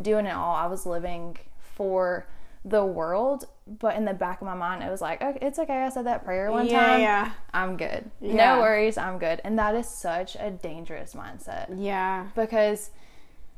doing 0.00 0.26
it 0.26 0.34
all. 0.34 0.54
I 0.54 0.66
was 0.66 0.86
living 0.86 1.36
for 1.58 2.26
the 2.64 2.84
world, 2.84 3.46
but 3.66 3.96
in 3.96 4.04
the 4.04 4.14
back 4.14 4.40
of 4.40 4.46
my 4.46 4.54
mind, 4.54 4.82
it 4.84 4.90
was 4.90 5.00
like, 5.00 5.20
okay, 5.20 5.38
it's 5.42 5.58
okay. 5.58 5.82
I 5.82 5.88
said 5.88 6.06
that 6.06 6.24
prayer 6.24 6.50
one 6.52 6.66
Yeah, 6.68 6.86
time. 6.86 7.00
yeah. 7.00 7.32
I'm 7.52 7.76
good. 7.76 8.10
Yeah. 8.20 8.54
No 8.56 8.60
worries. 8.60 8.96
I'm 8.96 9.18
good. 9.18 9.40
And 9.44 9.58
that 9.58 9.74
is 9.74 9.88
such 9.88 10.36
a 10.38 10.50
dangerous 10.50 11.14
mindset 11.14 11.74
Yeah. 11.76 12.28
because 12.36 12.90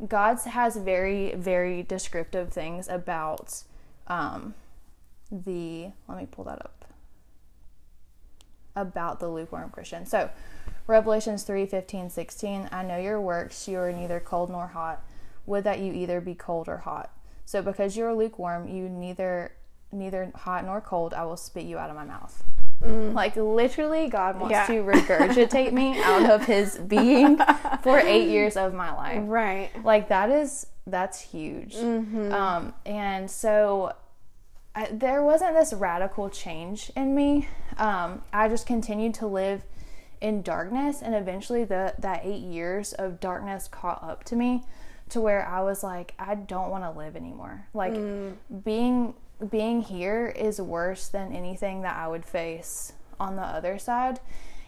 God 0.07 0.39
has 0.41 0.77
very, 0.77 1.35
very 1.35 1.83
descriptive 1.83 2.51
things 2.53 2.89
about 2.89 3.63
um, 4.07 4.55
the. 5.31 5.89
Let 6.09 6.19
me 6.19 6.27
pull 6.31 6.45
that 6.45 6.61
up. 6.65 6.87
About 8.77 9.19
the 9.19 9.29
lukewarm 9.29 9.71
Christian. 9.71 10.07
So, 10.07 10.31
Revelations 10.87 11.43
3 11.43 11.67
15, 11.67 12.09
16. 12.11 12.69
I 12.71 12.83
know 12.85 12.97
your 12.97 13.21
works. 13.21 13.67
You 13.69 13.79
are 13.81 13.93
neither 13.93 14.21
cold 14.21 14.51
nor 14.51 14.69
hot. 14.69 15.03
Would 15.47 15.65
that 15.65 15.81
you 15.81 15.93
either 15.93 16.21
be 16.21 16.35
cold 16.35 16.69
or 16.69 16.79
hot. 16.79 17.11
So, 17.45 17.61
because 17.61 17.97
you 17.97 18.05
are 18.05 18.15
lukewarm, 18.15 18.69
you 18.69 18.89
neither 18.89 19.53
neither 19.93 20.31
hot 20.35 20.65
nor 20.65 20.81
cold, 20.81 21.15
I 21.15 21.25
will 21.25 21.37
spit 21.37 21.65
you 21.65 21.79
out 21.79 21.91
of 21.91 21.97
my 21.97 22.05
mouth. 22.05 22.43
Like 22.81 23.35
literally, 23.35 24.07
God 24.09 24.39
wants 24.39 24.53
Yeah. 24.53 24.67
to 24.67 24.85
regurgitate 24.85 25.73
me 25.73 26.01
out 26.01 26.31
of 26.31 26.47
His 26.47 26.77
being 26.87 27.37
for 27.83 27.99
eight 27.99 28.29
years 28.29 28.57
of 28.57 28.73
my 28.73 28.95
life. 28.95 29.23
Right. 29.27 29.71
like 29.85 30.09
that 30.09 30.31
is 30.31 30.67
that's 30.87 31.21
huge. 31.21 31.75
Um 31.77 32.73
and 32.87 33.29
so 33.31 33.95
I, 34.77 34.87
there 34.93 35.25
wasn't 35.25 35.55
this 35.55 35.73
radical 35.73 36.31
change 36.31 36.93
in 36.95 37.15
me. 37.17 37.49
Um 37.79 38.23
i 38.33 38.49
just 38.49 38.65
continued 38.67 39.15
to 39.15 39.27
live 39.27 39.63
in 40.21 40.43
darkness 40.43 41.03
and 41.03 41.15
eventually 41.17 41.65
the 41.65 41.95
that 41.99 42.21
eight 42.25 42.43
years 42.43 42.93
of 42.93 43.19
darkness 43.21 43.67
caught 43.69 44.03
up 44.05 44.23
to 44.25 44.35
me 44.37 44.65
to 45.09 45.21
where 45.21 45.47
i 45.47 45.61
was 45.61 45.83
like 45.85 46.13
i 46.19 46.35
don't 46.35 46.71
want 46.71 46.85
to 46.85 46.91
live 46.91 47.17
anymore. 47.17 47.67
Like 47.75 47.95
being 48.65 49.15
being 49.51 49.83
here 49.83 50.27
is 50.27 50.61
worse 50.61 51.09
than 51.09 51.33
anything 51.33 51.83
that 51.83 51.97
i 51.97 52.09
would 52.09 52.25
face 52.25 52.93
on 53.21 53.37
the 53.37 53.43
other 53.43 53.79
side 53.79 54.19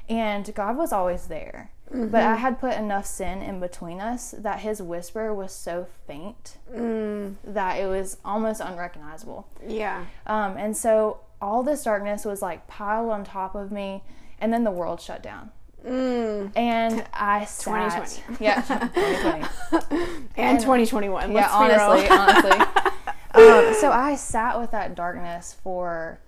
and 0.09 0.55
god 0.55 0.77
was 0.77 0.93
always 0.93 1.27
there 1.27 1.71
but 1.93 2.23
i 2.23 2.37
had 2.37 2.61
put 2.61 2.75
enough 2.77 3.05
sin 3.07 3.43
in 3.43 3.59
between 3.59 4.01
us 4.01 4.33
that 4.39 4.61
his 4.61 4.81
whisper 4.81 5.35
was 5.35 5.53
so 5.53 5.87
faint 6.07 6.57
that 6.73 7.77
it 7.81 7.87
was 7.87 8.17
almost 8.25 8.61
unrecognizable 8.61 9.47
Yeah. 9.67 10.05
um, 10.27 10.57
and 10.57 10.77
so 10.77 11.21
all 11.43 11.63
this 11.63 11.83
darkness 11.85 12.25
was 12.25 12.43
like 12.43 12.67
piled 12.69 13.11
on 13.11 13.25
top 13.25 13.55
of 13.55 13.73
me, 13.73 14.03
and 14.41 14.53
then 14.53 14.63
the 14.63 14.71
world 14.71 15.01
shut 15.01 15.23
down. 15.23 15.51
Mm. 15.87 16.53
And 16.55 17.03
I 17.15 17.47
sat, 17.47 18.11
2020. 18.21 18.45
yeah, 18.45 18.61
2020. 18.61 20.27
And 20.37 20.61
2021. 20.61 21.33
yeah, 21.33 21.49
honestly, 21.51 22.09
honestly. 22.11 22.67
Um, 23.35 23.75
so 23.75 23.91
I 23.93 24.17
sat 24.17 24.59
with 24.61 24.71
that 24.73 24.95
darkness 24.95 25.57
for 25.63 26.21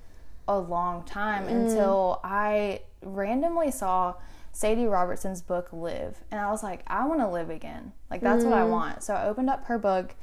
a 0.48 0.58
long 0.58 1.02
time 1.04 1.44
Mm. 1.46 1.50
until 1.50 2.20
I 2.24 2.80
randomly 3.02 3.70
saw 3.70 4.14
Sadie 4.52 4.86
Robertson's 4.86 5.40
book 5.42 5.68
Live, 5.72 6.18
and 6.30 6.40
I 6.40 6.50
was 6.50 6.62
like, 6.62 6.82
I 6.86 7.06
want 7.06 7.20
to 7.20 7.28
live 7.28 7.48
again. 7.50 7.92
Like 8.10 8.20
that's 8.20 8.44
Mm. 8.44 8.50
what 8.50 8.58
I 8.58 8.64
want. 8.64 9.02
So 9.02 9.14
I 9.14 9.24
opened 9.26 9.48
up 9.50 9.64
her 9.66 9.78
book, 9.78 10.14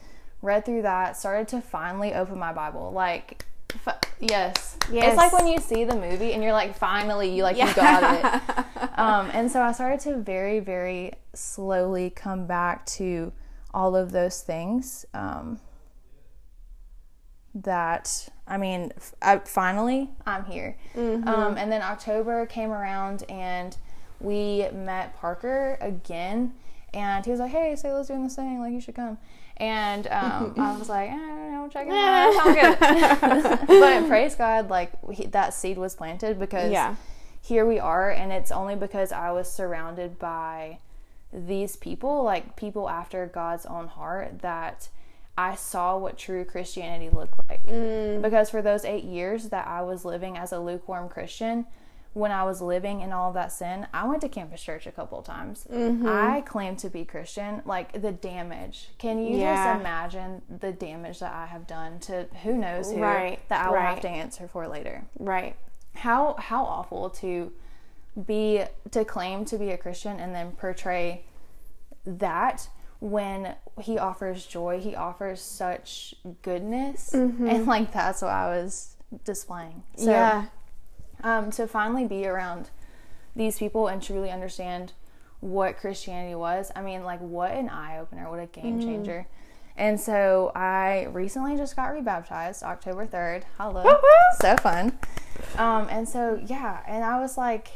read 0.41 0.65
through 0.65 0.83
that, 0.83 1.17
started 1.17 1.47
to 1.49 1.61
finally 1.61 2.13
open 2.13 2.37
my 2.37 2.53
Bible. 2.53 2.91
Like, 2.91 3.45
f- 3.85 3.99
yes, 4.19 4.77
Yes. 4.91 5.09
It's 5.09 5.17
like 5.17 5.33
when 5.33 5.45
you 5.47 5.59
see 5.59 5.83
the 5.83 5.95
movie 5.95 6.33
and 6.33 6.41
you're 6.41 6.53
like, 6.53 6.75
finally, 6.75 7.29
you 7.35 7.43
like 7.43 7.57
you 7.57 7.71
got 7.75 8.03
it. 8.03 8.65
um, 8.99 9.29
and 9.33 9.51
so 9.51 9.61
I 9.61 9.71
started 9.71 9.99
to 10.01 10.17
very, 10.17 10.59
very 10.59 11.13
slowly 11.35 12.09
come 12.09 12.47
back 12.47 12.85
to 12.87 13.31
all 13.71 13.95
of 13.95 14.11
those 14.11 14.41
things. 14.41 15.05
Um, 15.13 15.59
that 17.55 18.29
I 18.47 18.57
mean, 18.57 18.91
f- 18.97 19.13
I, 19.21 19.37
finally 19.39 20.09
I'm 20.25 20.45
here. 20.45 20.75
Um, 20.95 21.57
and 21.57 21.71
then 21.71 21.81
October 21.81 22.45
came 22.45 22.71
around 22.71 23.23
and 23.29 23.75
we 24.19 24.67
met 24.73 25.15
Parker 25.17 25.77
again, 25.79 26.53
and 26.93 27.23
he 27.23 27.31
was 27.31 27.39
like, 27.39 27.51
"Hey, 27.51 27.73
Selah's 27.77 28.07
doing 28.07 28.23
this 28.23 28.35
thing. 28.35 28.59
Like, 28.59 28.73
you 28.73 28.81
should 28.81 28.95
come." 28.95 29.17
And 29.57 30.07
um, 30.07 30.53
I 30.57 30.75
was 30.77 30.89
like, 30.89 31.09
"I 31.09 31.13
don't 31.15 31.51
know, 31.53 31.69
check 31.71 31.87
it 31.87 31.93
out. 31.93 32.33
Sounds 32.33 33.57
good." 33.59 33.67
but 33.67 34.07
praise 34.07 34.35
God, 34.35 34.69
like 34.69 34.91
he, 35.11 35.25
that 35.27 35.53
seed 35.53 35.77
was 35.77 35.95
planted 35.95 36.37
because 36.39 36.71
Yeah. 36.71 36.95
here 37.41 37.65
we 37.65 37.79
are, 37.79 38.09
and 38.11 38.31
it's 38.31 38.51
only 38.51 38.75
because 38.75 39.11
I 39.11 39.31
was 39.31 39.49
surrounded 39.51 40.17
by 40.19 40.79
these 41.31 41.75
people, 41.75 42.23
like 42.23 42.55
people 42.55 42.89
after 42.89 43.25
God's 43.27 43.65
own 43.67 43.87
heart, 43.87 44.39
that 44.41 44.89
I 45.39 45.55
saw 45.55 45.97
what 45.97 46.17
true 46.17 46.43
Christianity 46.43 47.09
looked 47.09 47.37
like. 47.47 47.65
Mm. 47.67 48.21
Because 48.21 48.49
for 48.49 48.61
those 48.61 48.83
eight 48.83 49.05
years 49.05 49.49
that 49.49 49.67
I 49.67 49.81
was 49.81 50.03
living 50.03 50.37
as 50.37 50.51
a 50.51 50.59
lukewarm 50.59 51.07
Christian, 51.09 51.65
when 52.13 52.31
I 52.31 52.43
was 52.43 52.59
living 52.61 53.01
in 53.01 53.13
all 53.13 53.29
of 53.29 53.35
that 53.35 53.51
sin, 53.51 53.87
I 53.93 54.07
went 54.07 54.21
to 54.21 54.29
campus 54.29 54.61
church 54.61 54.87
a 54.87 54.91
couple 54.91 55.19
of 55.19 55.25
times. 55.25 55.67
Mm-hmm. 55.71 56.07
I 56.07 56.41
claimed 56.41 56.79
to 56.79 56.89
be 56.89 57.05
Christian. 57.05 57.61
Like 57.65 58.01
the 58.01 58.11
damage. 58.11 58.89
Can 58.97 59.19
you 59.23 59.37
Yeah. 59.37 59.53
just 59.55 59.79
imagine 59.79 60.41
the 60.59 60.71
damage 60.71 61.19
that 61.19 61.33
I 61.33 61.45
have 61.45 61.67
done 61.67 61.99
to 62.01 62.25
who 62.43 62.53
knows 62.57 62.91
who 62.91 62.99
Right, 62.99 63.39
that 63.49 63.65
I 63.65 63.69
will 63.69 63.77
have 63.79 64.01
to 64.01 64.09
answer 64.09 64.47
for 64.47 64.67
later? 64.67 65.03
Right. 65.19 65.55
how 65.95 66.35
how 66.37 66.63
awful 66.65 67.09
to 67.21 67.51
be 68.25 68.63
to 68.91 69.05
claim 69.05 69.45
to 69.45 69.57
be 69.57 69.69
a 69.71 69.77
Christian 69.77 70.19
and 70.19 70.33
then 70.35 70.51
portray 70.53 71.23
that 72.05 72.67
when 72.99 73.55
he 73.81 73.97
offers 73.97 74.45
joy, 74.45 74.79
he 74.79 74.95
offers 74.95 75.41
such 75.41 76.13
goodness, 76.41 77.13
and 77.13 77.65
like 77.65 77.93
that's 77.93 78.21
what 78.21 78.31
I 78.31 78.47
was 78.47 78.95
displaying. 79.23 79.83
So, 79.95 80.11
yeah. 80.11 80.45
um, 81.23 81.51
to 81.51 81.67
finally 81.67 82.05
be 82.05 82.27
around 82.27 82.69
these 83.35 83.57
people 83.57 83.87
and 83.87 84.01
truly 84.01 84.29
understand 84.29 84.93
what 85.39 85.77
Christianity 85.77 86.35
was, 86.35 86.71
I 86.75 86.81
mean, 86.81 87.03
like 87.03 87.21
what 87.21 87.51
an 87.51 87.69
eye 87.69 87.99
opener, 87.99 88.29
what 88.29 88.39
a 88.39 88.47
game 88.47 88.81
changer. 88.81 89.25
And 89.77 89.97
so 89.97 90.51
I 90.55 91.05
recently 91.05 91.55
just 91.55 91.77
got 91.77 91.93
rebaptized 91.93 92.63
October 92.63 93.07
3rd. 93.07 93.43
Hello. 93.57 93.97
So 94.41 94.57
fun. 94.57 94.99
Um, 95.57 95.87
and 95.89 96.07
so, 96.07 96.41
yeah, 96.45 96.81
and 96.85 97.03
I 97.03 97.17
was 97.19 97.37
like, 97.37 97.69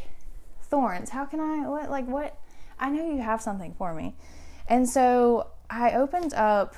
Thorns, 0.63 1.11
how 1.11 1.23
can 1.23 1.39
I, 1.39 1.67
what, 1.67 1.89
like, 1.89 2.05
what? 2.05 2.37
I 2.77 2.89
know 2.89 3.09
you 3.09 3.21
have 3.21 3.41
something 3.41 3.73
for 3.77 3.93
me. 3.93 4.15
And 4.67 4.87
so 4.87 5.47
I 5.69 5.91
opened 5.93 6.33
up, 6.33 6.75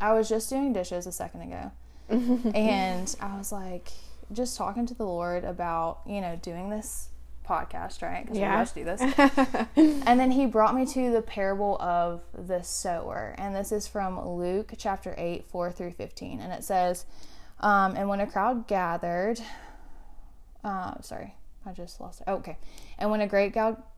I 0.00 0.12
was 0.12 0.28
just 0.28 0.48
doing 0.50 0.72
dishes 0.72 1.06
a 1.06 1.12
second 1.12 1.42
ago. 1.42 1.70
and 2.54 3.14
I 3.20 3.36
was 3.36 3.50
like, 3.52 3.90
just 4.32 4.56
talking 4.56 4.86
to 4.86 4.94
the 4.94 5.04
Lord 5.06 5.44
about, 5.44 6.00
you 6.06 6.20
know, 6.20 6.36
doing 6.36 6.70
this 6.70 7.08
podcast, 7.48 8.02
right? 8.02 8.24
Because 8.24 8.38
Yeah. 8.38 8.52
we 8.52 8.56
must 8.58 8.74
do 8.74 8.84
this. 8.84 9.00
and 10.06 10.20
then 10.20 10.30
he 10.32 10.46
brought 10.46 10.74
me 10.74 10.84
to 10.86 11.12
the 11.12 11.22
parable 11.22 11.76
of 11.80 12.22
the 12.34 12.62
sower. 12.62 13.34
And 13.38 13.54
this 13.54 13.70
is 13.72 13.86
from 13.86 14.24
Luke 14.36 14.72
chapter 14.76 15.14
8, 15.16 15.44
4 15.48 15.72
through 15.72 15.92
15. 15.92 16.40
And 16.40 16.52
it 16.52 16.64
says, 16.64 17.06
um, 17.60 17.96
And 17.96 18.08
when 18.08 18.20
a 18.20 18.26
crowd 18.26 18.66
gathered, 18.66 19.40
uh, 20.64 21.00
sorry, 21.02 21.34
I 21.66 21.72
just 21.72 22.00
lost 22.00 22.20
it. 22.20 22.24
Oh, 22.28 22.34
okay. 22.36 22.58
And 22.98 23.10
when 23.10 23.20
a 23.20 23.26
great 23.26 23.54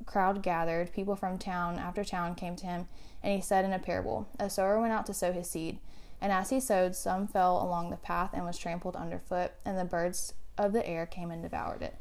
crowd 0.06 0.42
gathered, 0.42 0.92
people 0.92 1.16
from 1.16 1.38
town 1.38 1.78
after 1.78 2.04
town 2.04 2.34
came 2.34 2.56
to 2.56 2.66
him, 2.66 2.88
and 3.22 3.34
he 3.34 3.40
said 3.40 3.64
in 3.64 3.72
a 3.72 3.78
parable, 3.78 4.28
A 4.38 4.48
sower 4.48 4.80
went 4.80 4.92
out 4.92 5.06
to 5.06 5.14
sow 5.14 5.32
his 5.32 5.50
seed. 5.50 5.78
And 6.20 6.32
as 6.32 6.50
he 6.50 6.60
sowed, 6.60 6.96
some 6.96 7.28
fell 7.28 7.62
along 7.62 7.90
the 7.90 7.96
path 7.96 8.30
and 8.32 8.44
was 8.44 8.58
trampled 8.58 8.96
underfoot, 8.96 9.52
and 9.64 9.78
the 9.78 9.84
birds 9.84 10.34
of 10.56 10.72
the 10.72 10.86
air 10.86 11.06
came 11.06 11.30
and 11.30 11.42
devoured 11.42 11.82
it. 11.82 11.96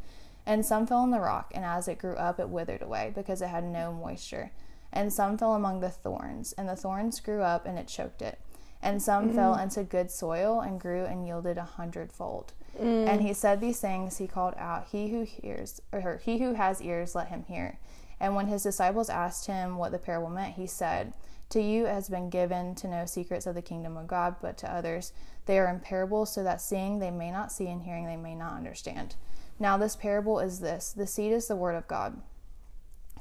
And 0.46 0.66
some 0.66 0.88
fell 0.88 1.00
on 1.00 1.12
the 1.12 1.20
rock, 1.20 1.52
and 1.54 1.66
as 1.66 1.88
it 1.88 2.00
grew 2.00 2.16
up, 2.16 2.40
it 2.40 2.50
withered 2.50 2.82
away, 2.82 3.12
because 3.14 3.42
it 3.42 3.50
had 3.50 3.66
no 3.66 3.92
moisture. 3.92 4.52
And 4.94 5.12
some 5.12 5.38
fell 5.38 5.54
among 5.54 5.82
the 5.82 5.90
thorns, 5.90 6.54
and 6.54 6.70
the 6.70 6.76
thorns 6.76 7.20
grew 7.20 7.42
up, 7.42 7.66
and 7.66 7.78
it 7.78 7.88
choked 7.88 8.22
it. 8.22 8.40
And 8.82 9.02
some 9.02 9.26
mm-hmm. 9.26 9.36
fell 9.36 9.56
into 9.56 9.84
good 9.84 10.10
soil, 10.10 10.62
and 10.62 10.80
grew 10.80 11.04
and 11.04 11.28
yielded 11.28 11.58
a 11.58 11.64
hundredfold. 11.64 12.54
Mm. 12.80 13.08
And 13.08 13.22
he 13.22 13.34
said 13.34 13.60
these 13.60 13.80
things, 13.80 14.18
he 14.18 14.28
called 14.28 14.54
out, 14.58 14.88
He 14.92 15.10
who 15.10 15.24
hears, 15.24 15.82
or 15.92 16.20
he 16.24 16.40
who 16.40 16.54
has 16.54 16.82
ears, 16.82 17.16
let 17.16 17.30
him 17.30 17.44
hear. 17.48 17.80
And 18.20 18.36
when 18.36 18.48
his 18.48 18.63
disciples 18.63 19.10
asked 19.10 19.48
him 19.48 19.78
what 19.78 19.92
the 19.92 20.00
parable 20.00 20.30
meant, 20.30 20.56
he 20.56 20.68
said, 20.68 21.13
To 21.50 21.62
you 21.62 21.86
has 21.86 22.10
been 22.10 22.30
given 22.30 22.76
to 22.76 22.88
know 22.88 23.06
secrets 23.06 23.46
of 23.46 23.56
the 23.56 23.62
kingdom 23.62 23.98
of 23.98 24.08
God, 24.08 24.36
but 24.42 24.58
to 24.60 24.72
others 24.72 25.13
they 25.46 25.60
are 25.60 25.68
in 25.68 25.80
parables, 25.80 26.34
so 26.34 26.44
that 26.44 26.62
seeing 26.62 27.00
they 27.00 27.12
may 27.12 27.32
not 27.32 27.52
see, 27.52 27.68
and 27.68 27.84
hearing 27.84 28.06
they 28.06 28.18
may 28.18 28.36
not 28.36 28.54
understand. 28.54 29.16
Now, 29.60 29.78
this 29.78 29.96
parable 29.96 30.40
is 30.40 30.60
this 30.60 30.92
the 30.92 31.08
seed 31.08 31.32
is 31.32 31.48
the 31.48 31.56
word 31.56 31.76
of 31.76 31.88
God. 31.88 32.22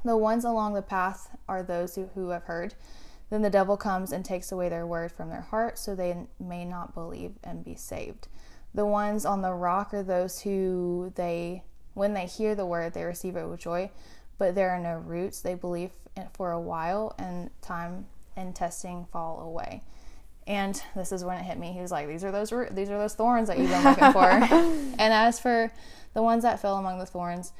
The 0.05 0.16
ones 0.16 0.45
along 0.45 0.75
the 0.75 0.83
path 0.83 1.37
are 1.49 1.62
those 1.62 1.95
who, 1.95 2.11
who 2.14 2.29
have 2.31 2.45
heard. 2.45 2.75
Then 3.31 3.42
the 3.42 3.51
devil 3.51 3.77
comes 3.77 4.12
and 4.12 4.25
takes 4.25 4.53
away 4.53 4.69
their 4.69 4.87
word 4.87 5.11
from 5.11 5.31
their 5.31 5.40
heart, 5.40 5.79
so 5.79 5.95
they 5.95 6.27
may 6.38 6.64
not 6.64 6.95
believe 6.95 7.33
and 7.42 7.64
be 7.64 7.75
saved. 7.75 8.29
The 8.77 8.87
ones 8.87 9.27
on 9.27 9.43
the 9.43 9.53
rock 9.53 9.93
are 9.93 10.03
those 10.03 10.43
who 10.43 11.12
they, 11.17 11.65
when 11.95 12.12
they 12.15 12.27
hear 12.27 12.55
the 12.55 12.67
word, 12.67 12.93
they 12.93 13.05
receive 13.05 13.35
it 13.35 13.49
with 13.49 13.59
joy, 13.59 13.91
but 14.39 14.55
there 14.55 14.71
are 14.71 14.79
no 14.79 14.99
roots. 14.99 15.41
They 15.41 15.55
believe 15.55 15.91
for 16.35 16.53
a 16.53 16.61
while, 16.61 17.15
and 17.19 17.51
time 17.62 18.07
and 18.37 18.55
testing 18.55 19.07
fall 19.11 19.41
away. 19.41 19.83
And 20.47 20.81
this 20.95 21.11
is 21.11 21.25
when 21.25 21.39
it 21.39 21.43
hit 21.43 21.59
me. 21.59 21.73
He 21.73 21.81
was 21.81 21.91
like, 21.91 22.07
"These 22.07 22.23
are 22.23 22.31
those 22.31 22.51
these 22.71 22.91
are 22.91 22.99
those 22.99 23.15
thorns 23.15 23.49
that 23.49 23.59
you've 23.59 23.71
been 23.71 23.83
looking 23.83 24.12
for." 24.12 24.29
and 24.31 25.01
as 25.01 25.41
for 25.41 25.73
the 26.15 26.23
ones 26.23 26.43
that 26.45 26.61
fell 26.61 26.77
among 26.77 26.99
the 26.99 27.07
thorns, 27.07 27.53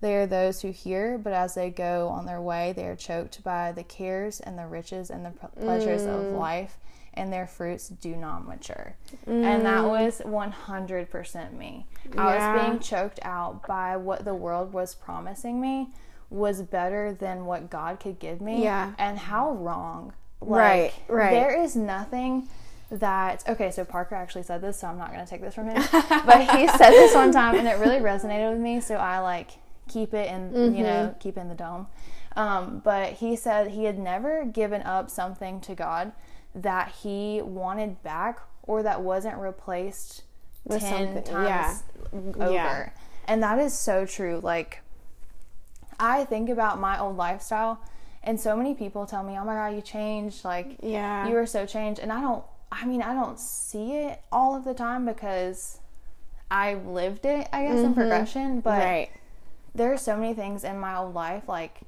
they 0.00 0.14
are 0.16 0.26
those 0.26 0.62
who 0.62 0.70
hear, 0.70 1.18
but 1.18 1.32
as 1.32 1.54
they 1.54 1.68
go 1.68 2.08
on 2.08 2.26
their 2.26 2.40
way, 2.40 2.72
they 2.72 2.86
are 2.86 2.96
choked 2.96 3.44
by 3.44 3.72
the 3.72 3.84
cares 3.84 4.40
and 4.40 4.58
the 4.58 4.66
riches 4.66 5.10
and 5.10 5.26
the 5.26 5.30
pleasures 5.60 6.02
mm. 6.02 6.14
of 6.14 6.32
life, 6.32 6.78
and 7.20 7.30
their 7.30 7.46
fruits 7.46 7.88
do 7.88 8.16
not 8.16 8.48
mature. 8.48 8.96
Mm. 9.28 9.44
And 9.44 9.66
that 9.66 9.84
mm. 9.84 9.90
was 9.90 10.22
100% 10.24 11.52
me. 11.52 11.86
Yeah. 12.14 12.26
I 12.26 12.54
was 12.54 12.62
being 12.62 12.78
choked 12.80 13.20
out 13.22 13.66
by 13.66 13.98
what 13.98 14.24
the 14.24 14.34
world 14.34 14.72
was 14.72 14.94
promising 14.94 15.60
me 15.60 15.90
was 16.30 16.62
better 16.62 17.12
than 17.12 17.44
what 17.44 17.68
God 17.68 18.00
could 18.00 18.18
give 18.18 18.40
me. 18.40 18.62
Yeah. 18.62 18.94
And 18.98 19.18
how 19.18 19.52
wrong. 19.52 20.14
Like, 20.40 20.48
right, 20.50 20.92
right. 21.08 21.30
There 21.32 21.62
is 21.62 21.76
nothing 21.76 22.48
that 22.92 23.44
okay 23.48 23.70
so 23.70 23.84
parker 23.84 24.16
actually 24.16 24.42
said 24.42 24.60
this 24.60 24.80
so 24.80 24.88
i'm 24.88 24.98
not 24.98 25.12
going 25.12 25.24
to 25.24 25.30
take 25.30 25.40
this 25.40 25.54
from 25.54 25.68
him 25.68 25.76
but 25.92 26.40
he 26.56 26.66
said 26.66 26.90
this 26.90 27.14
one 27.14 27.30
time 27.30 27.54
and 27.54 27.68
it 27.68 27.78
really 27.78 28.00
resonated 28.00 28.50
with 28.50 28.60
me 28.60 28.80
so 28.80 28.96
i 28.96 29.20
like 29.20 29.52
keep 29.88 30.12
it 30.12 30.28
in 30.28 30.50
mm-hmm. 30.50 30.74
you 30.74 30.82
know 30.82 31.06
mm-hmm. 31.06 31.18
keep 31.20 31.36
in 31.36 31.48
the 31.48 31.54
dome 31.54 31.86
um, 32.34 32.80
but 32.84 33.12
he 33.12 33.36
said 33.36 33.68
he 33.68 33.84
had 33.84 33.96
never 33.96 34.44
given 34.44 34.82
up 34.82 35.08
something 35.08 35.60
to 35.60 35.76
god 35.76 36.10
that 36.54 36.92
he 37.02 37.40
wanted 37.42 38.02
back 38.02 38.40
or 38.62 38.82
that 38.82 39.00
wasn't 39.02 39.36
replaced 39.36 40.22
With 40.64 40.80
10 40.80 41.22
times 41.22 41.82
yeah. 42.12 42.18
over 42.36 42.52
yeah. 42.52 42.90
and 43.26 43.42
that 43.42 43.58
is 43.58 43.76
so 43.76 44.04
true 44.04 44.40
like 44.42 44.82
i 45.98 46.24
think 46.24 46.48
about 46.48 46.80
my 46.80 46.98
old 46.98 47.16
lifestyle 47.16 47.80
and 48.22 48.38
so 48.38 48.56
many 48.56 48.74
people 48.74 49.06
tell 49.06 49.22
me 49.22 49.38
oh 49.38 49.44
my 49.44 49.54
god 49.54 49.74
you 49.74 49.80
changed 49.80 50.44
like 50.44 50.76
yeah 50.82 51.28
you 51.28 51.34
were 51.34 51.46
so 51.46 51.66
changed 51.66 52.00
and 52.00 52.12
i 52.12 52.20
don't 52.20 52.44
i 52.72 52.84
mean 52.84 53.02
i 53.02 53.14
don't 53.14 53.38
see 53.38 53.94
it 53.94 54.20
all 54.32 54.56
of 54.56 54.64
the 54.64 54.74
time 54.74 55.06
because 55.06 55.78
i 56.50 56.74
lived 56.74 57.24
it 57.24 57.48
i 57.52 57.62
guess 57.62 57.76
mm-hmm. 57.76 57.86
in 57.86 57.94
progression 57.94 58.60
but 58.60 58.78
right 58.78 59.10
there 59.74 59.92
are 59.92 59.98
so 59.98 60.16
many 60.16 60.34
things 60.34 60.64
in 60.64 60.78
my 60.78 60.96
old 60.96 61.14
life 61.14 61.48
like 61.48 61.80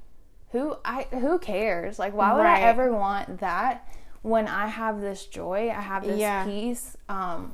who 0.53 0.77
I 0.85 1.07
who 1.11 1.39
cares? 1.39 1.99
Like 1.99 2.13
why 2.13 2.31
would 2.31 2.39
right. 2.39 2.61
I 2.63 2.69
ever 2.69 2.93
want 2.93 3.39
that 3.39 3.91
when 4.23 4.47
I 4.47 4.67
have 4.67 4.99
this 4.99 5.25
joy, 5.27 5.69
I 5.69 5.81
have 5.81 6.05
this 6.05 6.19
yeah. 6.19 6.45
peace. 6.45 6.97
Um 7.07 7.53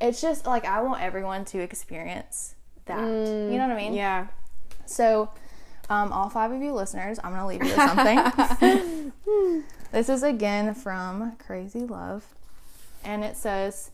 it's 0.00 0.20
just 0.20 0.46
like 0.46 0.64
I 0.64 0.82
want 0.82 1.02
everyone 1.02 1.44
to 1.46 1.60
experience 1.60 2.54
that. 2.86 3.00
Mm, 3.00 3.52
you 3.52 3.58
know 3.58 3.68
what 3.68 3.76
I 3.76 3.76
mean? 3.76 3.94
Yeah. 3.94 4.28
So 4.86 5.30
um, 5.88 6.12
all 6.12 6.30
five 6.30 6.50
of 6.50 6.62
you 6.62 6.72
listeners, 6.72 7.18
I'm 7.22 7.32
gonna 7.32 7.46
leave 7.46 7.62
you 7.62 7.70
with 7.70 7.76
something. 7.76 9.12
this 9.92 10.08
is 10.08 10.22
again 10.22 10.74
from 10.74 11.36
Crazy 11.36 11.80
Love, 11.80 12.24
and 13.04 13.24
it 13.24 13.36
says, 13.36 13.90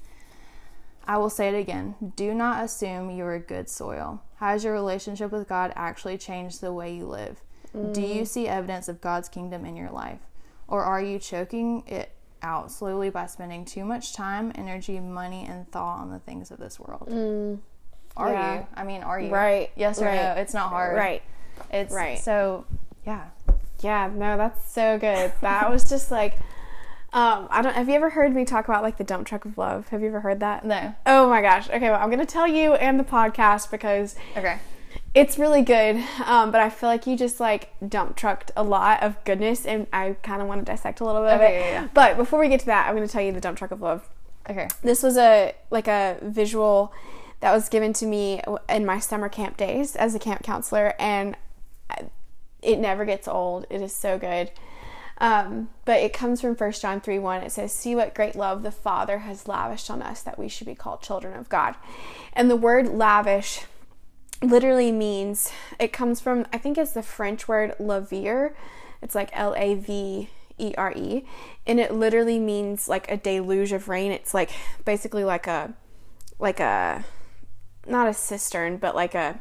I 1.06 1.18
will 1.18 1.30
say 1.30 1.48
it 1.48 1.58
again 1.58 2.12
do 2.16 2.34
not 2.34 2.64
assume 2.64 3.10
you 3.10 3.24
are 3.24 3.38
good 3.38 3.68
soil. 3.68 4.22
Has 4.36 4.64
your 4.64 4.72
relationship 4.72 5.32
with 5.32 5.48
God 5.48 5.72
actually 5.76 6.18
changed 6.18 6.60
the 6.60 6.72
way 6.72 6.94
you 6.94 7.06
live? 7.06 7.40
Mm. 7.76 7.92
Do 7.92 8.02
you 8.02 8.24
see 8.24 8.48
evidence 8.48 8.88
of 8.88 9.00
God's 9.00 9.28
kingdom 9.28 9.64
in 9.64 9.76
your 9.76 9.90
life? 9.90 10.20
Or 10.70 10.82
are 10.82 11.02
you 11.02 11.18
choking 11.18 11.82
it 11.86 12.12
out 12.42 12.72
slowly 12.72 13.10
by 13.10 13.26
spending 13.26 13.66
too 13.66 13.84
much 13.84 14.14
time, 14.14 14.52
energy, 14.54 14.98
money, 14.98 15.44
and 15.46 15.70
thought 15.70 15.98
on 15.98 16.10
the 16.10 16.20
things 16.20 16.50
of 16.50 16.58
this 16.58 16.80
world? 16.80 17.08
Mm. 17.10 17.58
Are 18.16 18.32
yeah. 18.32 18.54
you? 18.54 18.66
I 18.74 18.84
mean, 18.84 19.02
are 19.02 19.20
you? 19.20 19.30
Right. 19.30 19.70
Yes 19.76 20.00
or 20.00 20.06
right. 20.06 20.16
no? 20.16 20.40
It's 20.40 20.54
not 20.54 20.70
hard. 20.70 20.96
Right. 20.96 21.22
It's 21.70 21.92
right. 21.92 22.18
So, 22.18 22.64
yeah. 23.06 23.26
Yeah, 23.80 24.10
no, 24.14 24.36
that's 24.36 24.72
so 24.72 24.98
good. 24.98 25.32
That 25.42 25.70
was 25.70 25.88
just 25.88 26.10
like 26.10 26.38
um, 27.12 27.48
I 27.50 27.60
don't. 27.60 27.74
Have 27.74 27.88
you 27.88 27.96
ever 27.96 28.10
heard 28.10 28.32
me 28.32 28.44
talk 28.44 28.68
about 28.68 28.84
like 28.84 28.96
the 28.96 29.04
dump 29.04 29.26
truck 29.26 29.44
of 29.44 29.58
love? 29.58 29.88
Have 29.88 30.00
you 30.00 30.08
ever 30.08 30.20
heard 30.20 30.38
that? 30.40 30.64
No. 30.64 30.94
Oh 31.06 31.28
my 31.28 31.42
gosh. 31.42 31.68
Okay, 31.68 31.90
well, 31.90 31.98
I'm 32.00 32.08
gonna 32.08 32.24
tell 32.24 32.46
you 32.46 32.74
and 32.74 33.00
the 33.00 33.04
podcast 33.04 33.68
because 33.70 34.14
okay, 34.36 34.58
it's 35.14 35.38
really 35.38 35.62
good. 35.62 35.96
Um, 36.24 36.50
but 36.50 36.60
I 36.60 36.70
feel 36.70 36.88
like 36.88 37.06
you 37.06 37.16
just 37.16 37.40
like 37.40 37.70
dump 37.86 38.16
trucked 38.16 38.52
a 38.56 38.62
lot 38.62 39.02
of 39.02 39.22
goodness, 39.24 39.66
and 39.66 39.86
I 39.92 40.16
kind 40.22 40.40
of 40.40 40.48
want 40.48 40.64
to 40.64 40.70
dissect 40.70 41.00
a 41.00 41.04
little 41.04 41.22
bit 41.22 41.32
okay, 41.32 41.34
of 41.34 41.40
it. 41.40 41.54
Yeah, 41.54 41.70
yeah. 41.82 41.88
But 41.92 42.16
before 42.16 42.38
we 42.38 42.48
get 42.48 42.60
to 42.60 42.66
that, 42.66 42.88
I'm 42.88 42.94
gonna 42.94 43.08
tell 43.08 43.22
you 43.22 43.32
the 43.32 43.40
dump 43.40 43.58
truck 43.58 43.70
of 43.70 43.80
love. 43.80 44.08
Okay. 44.48 44.68
This 44.82 45.02
was 45.02 45.16
a 45.16 45.54
like 45.70 45.88
a 45.88 46.18
visual 46.22 46.92
that 47.40 47.52
was 47.52 47.68
given 47.68 47.92
to 47.94 48.06
me 48.06 48.42
in 48.68 48.84
my 48.84 48.98
summer 48.98 49.28
camp 49.28 49.56
days 49.56 49.96
as 49.96 50.14
a 50.14 50.18
camp 50.18 50.42
counselor, 50.42 50.94
and 50.98 51.36
it 52.62 52.78
never 52.78 53.04
gets 53.04 53.26
old. 53.26 53.66
It 53.70 53.80
is 53.80 53.94
so 53.94 54.18
good. 54.18 54.50
Um, 55.18 55.68
but 55.84 56.00
it 56.00 56.14
comes 56.14 56.40
from 56.40 56.54
1 56.54 56.72
John 56.72 57.00
3 57.00 57.18
1. 57.18 57.42
It 57.42 57.52
says, 57.52 57.72
See 57.72 57.94
what 57.94 58.14
great 58.14 58.34
love 58.34 58.62
the 58.62 58.70
Father 58.70 59.18
has 59.18 59.46
lavished 59.46 59.90
on 59.90 60.00
us 60.00 60.22
that 60.22 60.38
we 60.38 60.48
should 60.48 60.66
be 60.66 60.74
called 60.74 61.02
children 61.02 61.38
of 61.38 61.48
God. 61.48 61.74
And 62.32 62.50
the 62.50 62.56
word 62.56 62.88
lavish 62.88 63.62
literally 64.42 64.92
means, 64.92 65.52
it 65.78 65.92
comes 65.92 66.20
from, 66.20 66.46
I 66.52 66.58
think 66.58 66.78
it's 66.78 66.92
the 66.92 67.02
French 67.02 67.48
word 67.48 67.74
lavire. 67.78 68.54
It's 69.02 69.14
like 69.14 69.30
L 69.32 69.54
A 69.56 69.74
V 69.74 70.28
E 70.58 70.74
R 70.76 70.92
E. 70.96 71.24
And 71.66 71.80
it 71.80 71.92
literally 71.94 72.38
means 72.38 72.88
like 72.88 73.10
a 73.10 73.16
deluge 73.16 73.72
of 73.72 73.88
rain. 73.88 74.12
It's 74.12 74.34
like 74.34 74.50
basically 74.84 75.24
like 75.24 75.46
a, 75.46 75.74
like 76.38 76.60
a, 76.60 77.04
not 77.86 78.08
a 78.08 78.14
cistern, 78.14 78.76
but 78.76 78.94
like 78.94 79.14
a, 79.14 79.40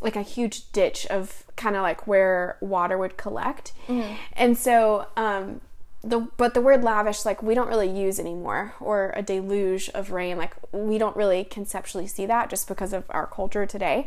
like 0.00 0.16
a 0.16 0.22
huge 0.22 0.72
ditch 0.72 1.06
of 1.06 1.44
kind 1.56 1.76
of 1.76 1.82
like 1.82 2.06
where 2.06 2.56
water 2.60 2.96
would 2.96 3.16
collect. 3.18 3.72
Mm-hmm. 3.86 4.14
And 4.32 4.56
so 4.56 5.06
um 5.16 5.60
the 6.02 6.20
but 6.36 6.54
the 6.54 6.60
word 6.60 6.82
lavish 6.82 7.24
like 7.26 7.42
we 7.42 7.54
don't 7.54 7.68
really 7.68 7.90
use 7.90 8.18
anymore 8.18 8.74
or 8.80 9.12
a 9.16 9.22
deluge 9.22 9.90
of 9.90 10.10
rain 10.10 10.38
like 10.38 10.54
we 10.72 10.96
don't 10.96 11.14
really 11.14 11.44
conceptually 11.44 12.06
see 12.06 12.24
that 12.24 12.48
just 12.48 12.66
because 12.66 12.92
of 12.92 13.04
our 13.10 13.26
culture 13.26 13.66
today. 13.66 14.04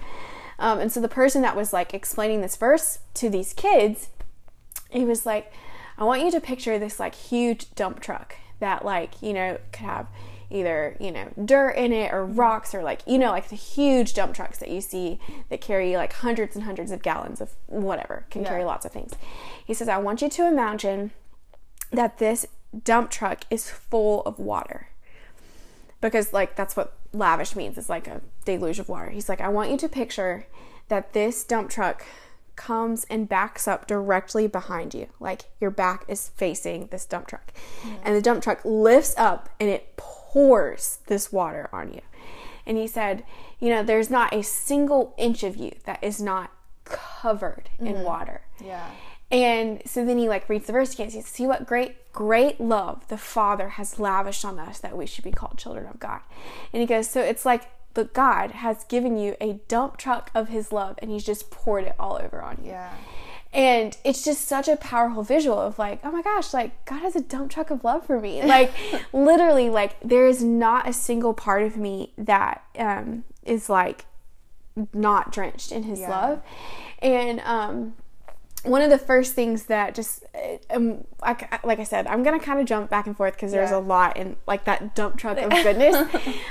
Um, 0.60 0.80
and 0.80 0.92
so 0.92 1.02
the 1.02 1.08
person 1.08 1.42
that 1.42 1.56
was 1.56 1.74
like 1.74 1.94
explaining 1.94 2.42
this 2.42 2.56
verse 2.56 3.00
to 3.16 3.30
these 3.30 3.54
kids, 3.54 4.10
he 4.92 5.04
was 5.04 5.26
like, 5.26 5.52
I 5.98 6.04
want 6.04 6.24
you 6.24 6.32
to 6.32 6.40
picture 6.40 6.80
this 6.80 7.00
like 7.00 7.16
huge 7.16 7.74
dump 7.76 8.00
truck 8.00 8.36
that 8.60 8.86
like, 8.86 9.22
you 9.22 9.34
know, 9.34 9.58
could 9.72 9.86
have 9.86 10.08
either 10.54 10.96
you 11.00 11.12
know 11.12 11.32
dirt 11.44 11.72
in 11.72 11.92
it 11.92 12.14
or 12.14 12.24
rocks 12.24 12.76
or 12.76 12.84
like 12.84 13.02
you 13.08 13.18
know 13.18 13.32
like 13.32 13.50
the 13.50 13.56
huge 13.56 14.14
dump 14.14 14.36
trucks 14.36 14.60
that 14.60 14.70
you 14.70 14.80
see 14.80 15.20
that 15.50 15.60
carry 15.60 15.98
like 15.98 16.14
hundreds 16.14 16.56
and 16.56 16.66
hundreds 16.66 16.92
of 16.92 17.02
gallons 17.02 17.42
of 17.42 17.50
whatever 17.66 18.26
can 18.30 18.44
yeah. 18.44 18.50
carry 18.50 18.64
lots 18.64 18.86
of 18.86 18.92
things 18.92 19.14
he 19.66 19.74
says 19.74 19.90
i 19.90 19.98
want 19.98 20.22
you 20.22 20.30
to 20.30 20.48
imagine 20.48 21.10
that 21.94 22.18
this 22.18 22.46
dump 22.84 23.10
truck 23.10 23.44
is 23.50 23.70
full 23.70 24.22
of 24.24 24.40
water 24.40 24.88
because 26.02 26.34
like 26.34 26.56
that's 26.56 26.76
what 26.76 26.98
lavish 27.14 27.56
means 27.56 27.78
it's 27.78 27.90
like 27.90 28.08
a 28.08 28.22
deluge 28.46 28.80
of 28.80 28.90
water 28.90 29.12
he's 29.12 29.30
like 29.30 29.42
i 29.42 29.48
want 29.48 29.70
you 29.70 29.78
to 29.78 29.88
picture 29.88 30.48
that 30.88 31.14
this 31.14 31.44
dump 31.44 31.70
truck 31.70 32.04
comes 32.56 33.06
and 33.10 33.30
backs 33.30 33.68
up 33.68 33.88
directly 33.88 34.48
behind 34.48 34.94
you 34.94 35.08
like 35.20 35.46
your 35.60 35.72
back 35.72 36.04
is 36.08 36.30
facing 36.30 36.88
this 36.88 37.06
dump 37.06 37.28
truck 37.28 37.54
mm-hmm. 37.82 37.96
and 38.04 38.16
the 38.16 38.22
dump 38.22 38.44
truck 38.44 38.60
lifts 38.64 39.14
up 39.18 39.50
and 39.60 39.70
it 39.70 39.96
pours 40.34 40.98
this 41.06 41.32
water 41.32 41.70
on 41.72 41.94
you. 41.94 42.02
And 42.66 42.78
he 42.78 42.88
said, 42.88 43.24
You 43.60 43.70
know, 43.70 43.84
there's 43.84 44.10
not 44.10 44.34
a 44.34 44.42
single 44.42 45.14
inch 45.18 45.44
of 45.44 45.56
you 45.56 45.74
that 45.86 46.04
is 46.04 46.20
not 46.20 46.52
covered 46.86 47.70
mm-hmm. 47.76 47.88
in 47.88 48.04
water. 48.04 48.42
Yeah. 48.64 48.90
And 49.34 49.82
so 49.84 50.06
then 50.06 50.20
he 50.20 50.30
like 50.30 50.48
reads 50.48 50.68
the 50.68 50.74
verse 50.74 50.94
again. 50.94 51.08
He 51.08 51.14
says, 51.14 51.26
See 51.26 51.48
what 51.48 51.66
great, 51.66 52.14
great 52.14 52.62
love 52.62 53.08
the 53.08 53.18
Father 53.18 53.70
has 53.70 54.00
lavished 54.00 54.46
on 54.46 54.60
us 54.60 54.78
that 54.80 54.96
we 54.96 55.08
should 55.08 55.24
be 55.24 55.32
called 55.32 55.58
children 55.58 55.88
of 55.88 56.00
God. 56.00 56.22
And 56.72 56.82
he 56.82 56.86
goes, 56.86 57.10
So 57.10 57.20
it's 57.20 57.44
like 57.44 57.64
the 57.96 58.04
God 58.04 58.52
has 58.52 58.84
given 58.84 59.18
you 59.18 59.36
a 59.42 59.54
dump 59.68 59.98
truck 59.98 60.30
of 60.36 60.50
his 60.50 60.72
love 60.72 61.00
and 61.00 61.10
he's 61.10 61.24
just 61.24 61.50
poured 61.50 61.86
it 61.86 61.96
all 62.00 62.20
over 62.22 62.44
on 62.44 62.60
you. 62.64 62.70
Yeah. 62.70 62.94
And 63.52 63.98
it's 64.04 64.24
just 64.24 64.48
such 64.48 64.68
a 64.68 64.76
powerful 64.76 65.24
visual 65.24 65.60
of 65.60 65.80
like, 65.80 66.00
oh 66.04 66.12
my 66.12 66.22
gosh, 66.22 66.54
like 66.54 66.86
God 66.86 67.02
has 67.02 67.16
a 67.16 67.22
dump 67.22 67.50
truck 67.52 67.72
of 67.72 67.84
love 67.84 68.06
for 68.06 68.20
me. 68.20 68.42
Like 68.46 68.72
literally, 69.14 69.72
like 69.72 70.00
there 70.02 70.28
is 70.28 70.44
not 70.44 70.88
a 70.88 70.94
single 70.94 71.34
part 71.34 71.64
of 71.64 71.76
me 71.76 72.14
that 72.20 72.64
um, 72.78 73.24
is 73.44 73.68
like 73.68 74.06
not 74.94 75.32
drenched 75.32 75.72
in 75.72 75.84
His 75.84 76.02
yeah. 76.02 76.10
love. 76.10 76.42
And 77.00 77.40
um, 77.42 77.96
one 78.64 78.82
of 78.82 78.90
the 78.90 78.98
first 78.98 79.34
things 79.34 79.64
that 79.66 79.94
just 79.94 80.24
um, 80.70 81.04
like, 81.22 81.66
like 81.66 81.80
I 81.80 81.84
said, 81.84 82.08
I'm 82.08 82.24
gonna 82.24 82.40
kind 82.40 82.60
of 82.60 82.66
jump 82.66 82.90
back 82.90 83.08
and 83.08 83.16
forth 83.16 83.34
because 83.34 83.52
there's 83.52 83.72
Yeah. 83.72 83.78
a 83.78 83.80
lot 83.80 84.18
in 84.18 84.38
like 84.48 84.64
that 84.66 84.96
dump 84.96 85.18
truck 85.18 85.38
of 85.38 85.50
goodness, 85.64 85.96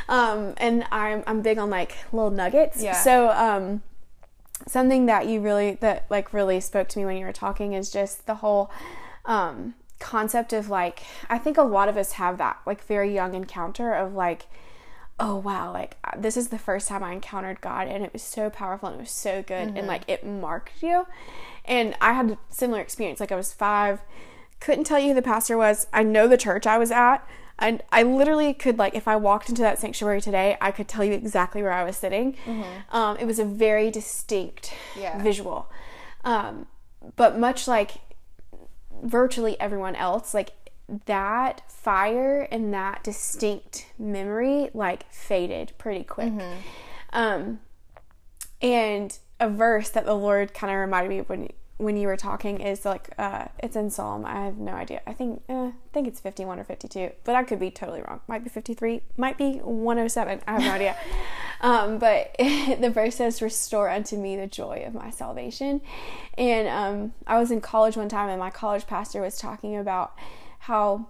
um, 0.09 0.55
and 0.59 0.85
I'm 0.93 1.23
I'm 1.27 1.43
big 1.43 1.59
on 1.59 1.71
like 1.71 1.97
little 2.13 2.31
nuggets. 2.31 2.83
Yeah. 2.83 2.93
So 2.93 3.31
um, 3.31 3.83
something 4.69 5.07
that 5.07 5.27
you 5.27 5.41
really 5.41 5.75
that 5.81 6.07
like 6.11 6.33
really 6.33 6.61
spoke 6.61 6.89
to 6.89 6.99
me 6.99 7.05
when 7.05 7.17
you 7.17 7.25
were 7.27 7.33
talking 7.33 7.73
is 7.73 7.91
just 7.91 8.27
the 8.27 8.37
whole 8.37 8.71
um, 9.25 9.75
concept 9.99 10.53
of 10.53 10.69
like 10.69 11.03
I 11.31 11.39
think 11.39 11.57
a 11.57 11.63
lot 11.63 11.89
of 11.89 11.97
us 11.97 12.13
have 12.13 12.39
that 12.39 12.59
like 12.67 12.85
very 12.85 13.15
young 13.15 13.35
encounter 13.35 13.93
of 13.95 14.15
like 14.15 14.47
oh 15.21 15.37
wow 15.37 15.73
like 15.73 15.97
uh, 16.05 16.11
this 16.17 16.37
is 16.37 16.49
the 16.49 16.59
first 16.59 16.89
time 16.89 17.03
I 17.05 17.13
encountered 17.13 17.61
God 17.61 17.87
and 17.87 18.03
it 18.05 18.13
was 18.13 18.23
so 18.23 18.51
powerful 18.51 18.89
and 18.89 18.99
it 18.99 19.01
was 19.03 19.11
so 19.11 19.43
good 19.43 19.77
and 19.77 19.87
like 19.87 20.03
it 20.09 20.25
marked 20.27 20.83
you. 20.83 21.07
And 21.65 21.95
I 22.01 22.13
had 22.15 22.31
a 22.33 22.39
similar 22.51 22.81
experience 22.81 23.21
like 23.21 23.31
I 23.33 23.37
was 23.37 23.53
5 23.53 24.01
couldn't 24.61 24.85
tell 24.85 24.99
you 24.99 25.09
who 25.09 25.15
the 25.15 25.23
pastor 25.23 25.57
was. 25.57 25.87
I 25.93 26.03
know 26.03 26.27
the 26.29 26.37
church 26.37 26.67
I 26.67 26.79
was 26.79 26.91
at. 26.91 27.19
And 27.59 27.83
I 27.93 28.03
literally 28.03 28.55
could 28.55 28.79
like 28.79 28.95
if 28.95 29.07
I 29.07 29.15
walked 29.17 29.49
into 29.49 29.63
that 29.63 29.79
sanctuary 29.79 30.21
today 30.21 30.57
I 30.61 30.71
could 30.73 30.89
tell 30.89 31.05
you 31.05 31.13
exactly 31.13 31.63
where 31.63 31.73
I 31.73 31.85
was 31.85 31.97
sitting. 31.97 32.37
Um, 32.91 33.17
it 33.19 33.27
was 33.27 33.39
a 33.39 33.45
very 33.45 33.91
distinct 33.91 34.73
Yeah. 34.99 35.23
visual. 35.23 35.71
Um, 36.25 36.67
but 37.17 37.39
much 37.39 37.69
like 37.69 37.93
virtually 39.03 39.59
everyone 39.61 39.97
else 39.97 40.33
like 40.35 40.51
that 41.07 41.63
fire 41.71 42.47
and 42.51 42.73
that 42.75 43.03
distinct 43.05 43.87
memory 43.99 44.71
like 44.75 45.11
faded 45.13 45.73
pretty 45.79 46.05
quick. 46.05 46.33
Um 47.13 47.61
and 48.61 49.19
a 49.41 49.49
verse 49.51 49.89
that 49.91 50.07
the 50.07 50.15
lord 50.15 50.55
kind 50.55 50.73
of 50.73 50.79
reminded 50.79 51.09
me 51.09 51.19
of 51.19 51.29
when 51.29 51.49
when 51.79 51.97
you 51.97 52.07
were 52.07 52.17
talking 52.17 52.61
is 52.61 52.85
like 52.85 53.11
uh 53.19 53.47
it's 53.59 53.75
in 53.75 53.91
psalm. 53.91 54.25
I 54.25 54.45
have 54.45 54.59
no 54.59 54.73
idea. 54.73 55.01
I 55.07 55.13
think 55.13 55.43
uh, 55.49 55.69
i 55.69 55.73
think 55.93 56.07
it's 56.07 56.21
51 56.21 56.61
or 56.61 56.65
52 56.65 57.11
but 57.25 57.35
i 57.35 57.43
could 57.43 57.59
be 57.59 57.71
totally 57.71 58.03
wrong. 58.03 58.21
Might 58.29 58.45
be 58.45 58.51
53 58.51 59.03
might 59.17 59.39
be 59.39 59.55
107 59.59 60.41
i 60.47 60.53
have 60.53 60.63
no 60.63 60.71
idea. 60.71 60.97
Um 61.61 61.99
but 61.99 62.35
the 62.39 62.91
verse 62.93 63.15
says 63.15 63.41
restore 63.41 63.89
unto 63.89 64.17
me 64.17 64.35
the 64.35 64.49
joy 64.49 64.83
of 64.85 64.95
my 64.95 65.11
salvation. 65.11 65.81
And 66.37 66.67
um 66.69 67.13
i 67.27 67.39
was 67.39 67.51
in 67.51 67.61
college 67.61 67.97
one 67.97 68.09
time 68.09 68.29
and 68.29 68.41
my 68.41 68.51
college 68.51 68.87
pastor 68.87 69.23
was 69.23 69.39
talking 69.39 69.77
about 69.77 70.13
how 70.63 71.07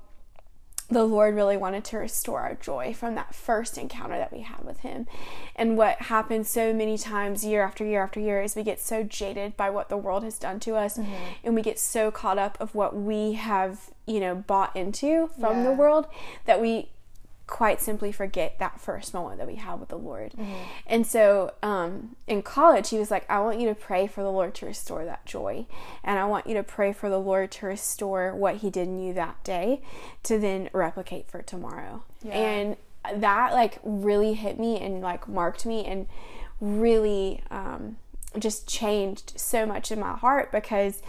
the 0.88 1.04
Lord 1.04 1.34
really 1.34 1.56
wanted 1.56 1.84
to 1.84 1.98
restore 1.98 2.40
our 2.40 2.54
joy 2.54 2.94
from 2.94 3.14
that 3.14 3.34
first 3.34 3.76
encounter 3.76 4.16
that 4.16 4.32
we 4.32 4.40
had 4.40 4.64
with 4.64 4.80
Him. 4.80 5.06
And 5.54 5.76
what 5.76 6.02
happens 6.02 6.48
so 6.48 6.72
many 6.72 6.96
times, 6.96 7.44
year 7.44 7.62
after 7.62 7.84
year 7.84 8.02
after 8.02 8.18
year, 8.18 8.42
is 8.42 8.56
we 8.56 8.62
get 8.62 8.80
so 8.80 9.02
jaded 9.02 9.56
by 9.56 9.68
what 9.68 9.88
the 9.90 9.96
world 9.96 10.22
has 10.24 10.38
done 10.38 10.58
to 10.60 10.76
us, 10.76 10.96
mm-hmm. 10.96 11.12
and 11.44 11.54
we 11.54 11.62
get 11.62 11.78
so 11.78 12.10
caught 12.10 12.38
up 12.38 12.58
of 12.60 12.74
what 12.74 12.96
we 12.96 13.34
have, 13.34 13.90
you 14.06 14.20
know, 14.20 14.34
bought 14.34 14.74
into 14.74 15.28
from 15.38 15.64
the 15.64 15.72
world 15.72 16.06
that 16.46 16.60
we 16.60 16.88
quite 17.46 17.80
simply 17.80 18.12
forget 18.12 18.58
that 18.58 18.80
first 18.80 19.12
moment 19.12 19.38
that 19.38 19.46
we 19.46 19.56
had 19.56 19.78
with 19.80 19.88
the 19.88 19.98
Lord. 19.98 20.32
And 20.86 21.06
so 21.06 21.52
um, 21.62 22.16
in 22.26 22.42
college, 22.42 22.90
he 22.90 22.98
was 22.98 23.10
like, 23.10 23.28
I 23.30 23.40
want 23.40 23.60
you 23.60 23.68
to 23.68 23.74
pray 23.74 24.06
for 24.06 24.22
the 24.22 24.30
Lord 24.30 24.54
to 24.56 24.66
restore 24.66 25.04
that 25.04 25.26
joy. 25.26 25.66
And 26.02 26.18
I 26.18 26.24
want 26.24 26.46
you 26.46 26.54
to 26.54 26.62
pray 26.62 26.92
for 26.92 27.10
the 27.10 27.18
Lord 27.18 27.50
to 27.52 27.66
restore 27.66 28.34
what 28.34 28.56
he 28.56 28.70
did 28.70 28.88
in 28.88 29.00
you 29.00 29.12
that 29.14 29.42
day 29.44 29.82
to 30.22 30.38
then 30.38 30.70
replicate 30.72 31.28
for 31.28 31.42
tomorrow. 31.42 32.04
Yeah. 32.22 32.32
And 32.32 32.76
that 33.16 33.52
like 33.52 33.78
really 33.82 34.34
hit 34.34 34.58
me 34.58 34.78
and 34.80 35.00
like 35.00 35.28
marked 35.28 35.66
me 35.66 35.84
and 35.84 36.06
really 36.60 37.42
um, 37.50 37.96
just 38.38 38.68
changed 38.68 39.32
so 39.36 39.66
much 39.66 39.90
in 39.90 39.98
my 39.98 40.14
heart 40.14 40.52
because 40.52 41.02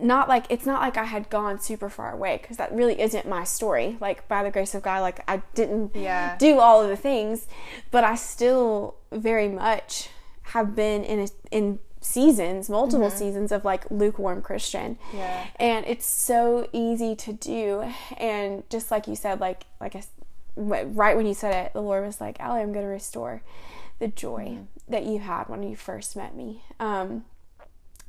not 0.00 0.28
like 0.28 0.46
it's 0.50 0.66
not 0.66 0.80
like 0.80 0.96
I 0.96 1.04
had 1.04 1.30
gone 1.30 1.60
super 1.60 1.88
far 1.88 2.12
away 2.12 2.38
because 2.40 2.56
that 2.58 2.72
really 2.72 3.00
isn't 3.00 3.26
my 3.28 3.44
story. 3.44 3.96
Like 4.00 4.26
by 4.28 4.42
the 4.42 4.50
grace 4.50 4.74
of 4.74 4.82
God, 4.82 5.00
like 5.00 5.20
I 5.28 5.42
didn't 5.54 5.94
Yeah. 5.96 6.36
do 6.38 6.58
all 6.60 6.82
of 6.82 6.88
the 6.88 6.96
things, 6.96 7.46
but 7.90 8.04
I 8.04 8.14
still 8.14 8.96
very 9.12 9.48
much 9.48 10.08
have 10.52 10.76
been 10.76 11.02
in 11.04 11.20
a, 11.20 11.28
in 11.50 11.78
seasons, 12.00 12.70
multiple 12.70 13.10
seasons 13.10 13.50
of 13.50 13.64
like 13.64 13.90
lukewarm 13.90 14.40
Christian. 14.42 14.96
Yeah. 15.12 15.46
And 15.56 15.84
it's 15.86 16.06
so 16.06 16.68
easy 16.72 17.16
to 17.16 17.32
do. 17.32 17.92
And 18.16 18.62
just 18.70 18.90
like 18.90 19.08
you 19.08 19.16
said, 19.16 19.40
like 19.40 19.64
like 19.80 19.96
I, 19.96 20.02
right 20.56 21.16
when 21.16 21.26
you 21.26 21.34
said 21.34 21.66
it, 21.66 21.72
the 21.72 21.82
Lord 21.82 22.04
was 22.06 22.20
like, 22.20 22.38
"Allie, 22.40 22.60
I'm 22.62 22.72
going 22.72 22.84
to 22.84 22.90
restore 22.90 23.42
the 23.98 24.08
joy 24.08 24.58
that 24.88 25.04
you 25.04 25.18
had 25.18 25.48
when 25.48 25.62
you 25.62 25.74
first 25.76 26.16
met 26.16 26.34
me." 26.36 26.62
Um, 26.80 27.24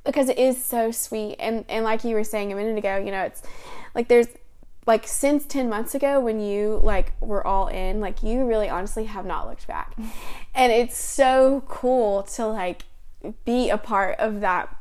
because 0.07 0.29
it 0.29 0.39
is 0.39 0.63
so 0.63 0.89
sweet 0.89 1.35
and 1.39 1.63
and 1.69 1.83
like 1.85 2.03
you 2.03 2.15
were 2.15 2.23
saying 2.23 2.51
a 2.51 2.55
minute 2.55 2.77
ago 2.77 2.97
you 2.97 3.11
know 3.11 3.21
it's 3.23 3.43
like 3.93 4.07
there's 4.07 4.27
like 4.87 5.05
since 5.05 5.45
10 5.45 5.69
months 5.69 5.93
ago 5.93 6.19
when 6.19 6.39
you 6.39 6.79
like 6.81 7.11
were 7.21 7.45
all 7.45 7.67
in 7.67 7.99
like 7.99 8.23
you 8.23 8.45
really 8.45 8.69
honestly 8.69 9.03
have 9.05 9.25
not 9.25 9.47
looked 9.47 9.67
back 9.67 9.95
and 10.55 10.71
it's 10.71 10.97
so 10.97 11.63
cool 11.67 12.23
to 12.23 12.47
like 12.47 12.83
be 13.45 13.69
a 13.69 13.77
part 13.77 14.17
of 14.19 14.39
that 14.41 14.73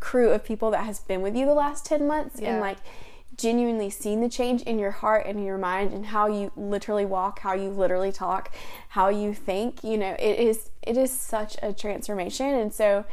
crew 0.00 0.30
of 0.30 0.44
people 0.44 0.70
that 0.70 0.84
has 0.84 0.98
been 1.00 1.22
with 1.22 1.34
you 1.36 1.46
the 1.46 1.54
last 1.54 1.86
10 1.86 2.06
months 2.06 2.40
Yeah. 2.40 2.50
and 2.52 2.60
like 2.60 2.78
genuinely 3.36 3.90
seen 3.90 4.20
the 4.20 4.28
change 4.28 4.62
in 4.62 4.78
your 4.78 4.90
heart 4.90 5.26
and 5.26 5.44
your 5.44 5.58
mind 5.58 5.92
and 5.92 6.06
how 6.06 6.26
you 6.26 6.52
literally 6.56 7.04
walk 7.04 7.40
how 7.40 7.52
you 7.54 7.68
literally 7.70 8.12
talk 8.12 8.52
how 8.90 9.08
you 9.08 9.32
think 9.34 9.82
you 9.82 9.96
know 9.96 10.14
it 10.18 10.38
is 10.38 10.70
it 10.82 10.96
is 10.96 11.10
such 11.10 11.56
a 11.62 11.72
transformation. 11.72 12.46
And 12.46 12.72
so 12.72 13.04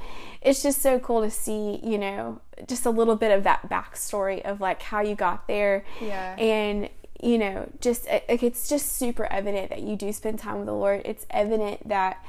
it's 0.42 0.62
just 0.62 0.82
so 0.82 1.00
cool 1.00 1.22
to 1.22 1.32
see 1.32 1.80
you 1.84 1.98
know 1.98 2.42
just 2.68 2.86
a 2.86 2.90
little 2.90 3.16
bit 3.16 3.32
of 3.32 3.44
that 3.44 3.70
backstory 3.70 4.42
of 4.44 4.60
like 4.62 4.82
how 4.82 5.02
you 5.02 5.16
got 5.16 5.48
there. 5.48 5.86
Yeah. 6.02 6.36
and 6.38 6.90
you 7.24 7.38
know 7.38 7.70
just 7.80 8.08
it- 8.08 8.26
it's 8.28 8.68
just 8.68 8.92
super 8.98 9.26
evident 9.32 9.70
that 9.70 9.82
you 9.84 9.96
do 9.96 10.12
spend 10.12 10.40
time 10.40 10.58
with 10.58 10.66
the 10.66 10.74
lord. 10.74 11.02
It's 11.06 11.26
evident 11.30 11.88
that 11.88 12.24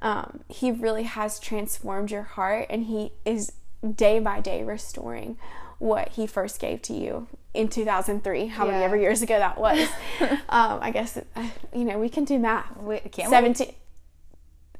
um, 0.00 0.40
he 0.48 0.70
really 0.70 1.02
has 1.04 1.38
transformed 1.40 2.10
your 2.10 2.22
heart 2.22 2.66
and 2.70 2.84
he 2.84 3.12
is 3.24 3.52
day 3.94 4.18
by 4.20 4.40
day 4.40 4.62
restoring 4.64 5.36
what 5.78 6.10
he 6.10 6.26
first 6.26 6.60
gave 6.60 6.82
to 6.82 6.92
you 6.92 7.26
in 7.54 7.68
2003 7.68 8.46
how 8.46 8.66
many 8.66 8.82
ever 8.84 8.96
years 8.96 9.22
ago 9.22 9.38
that 9.38 9.58
was. 9.58 9.88
Um, 10.50 10.78
i 10.82 10.90
guess 10.90 11.16
uh, 11.16 11.48
you 11.74 11.84
know 11.84 11.98
we 11.98 12.08
can 12.08 12.24
do 12.24 12.38
math. 12.38 12.76
Wait, 12.78 13.10
can't 13.12 13.30
17 13.30 13.74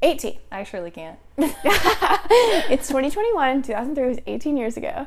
18? 0.01 0.39
I 0.53 0.63
surely 0.65 0.91
can't. 0.91 1.19
it's 1.39 2.89
2021 2.89 3.63
2003 3.63 4.09
was 4.09 4.19
18 4.27 4.57
years 4.57 4.77
ago. 4.77 5.07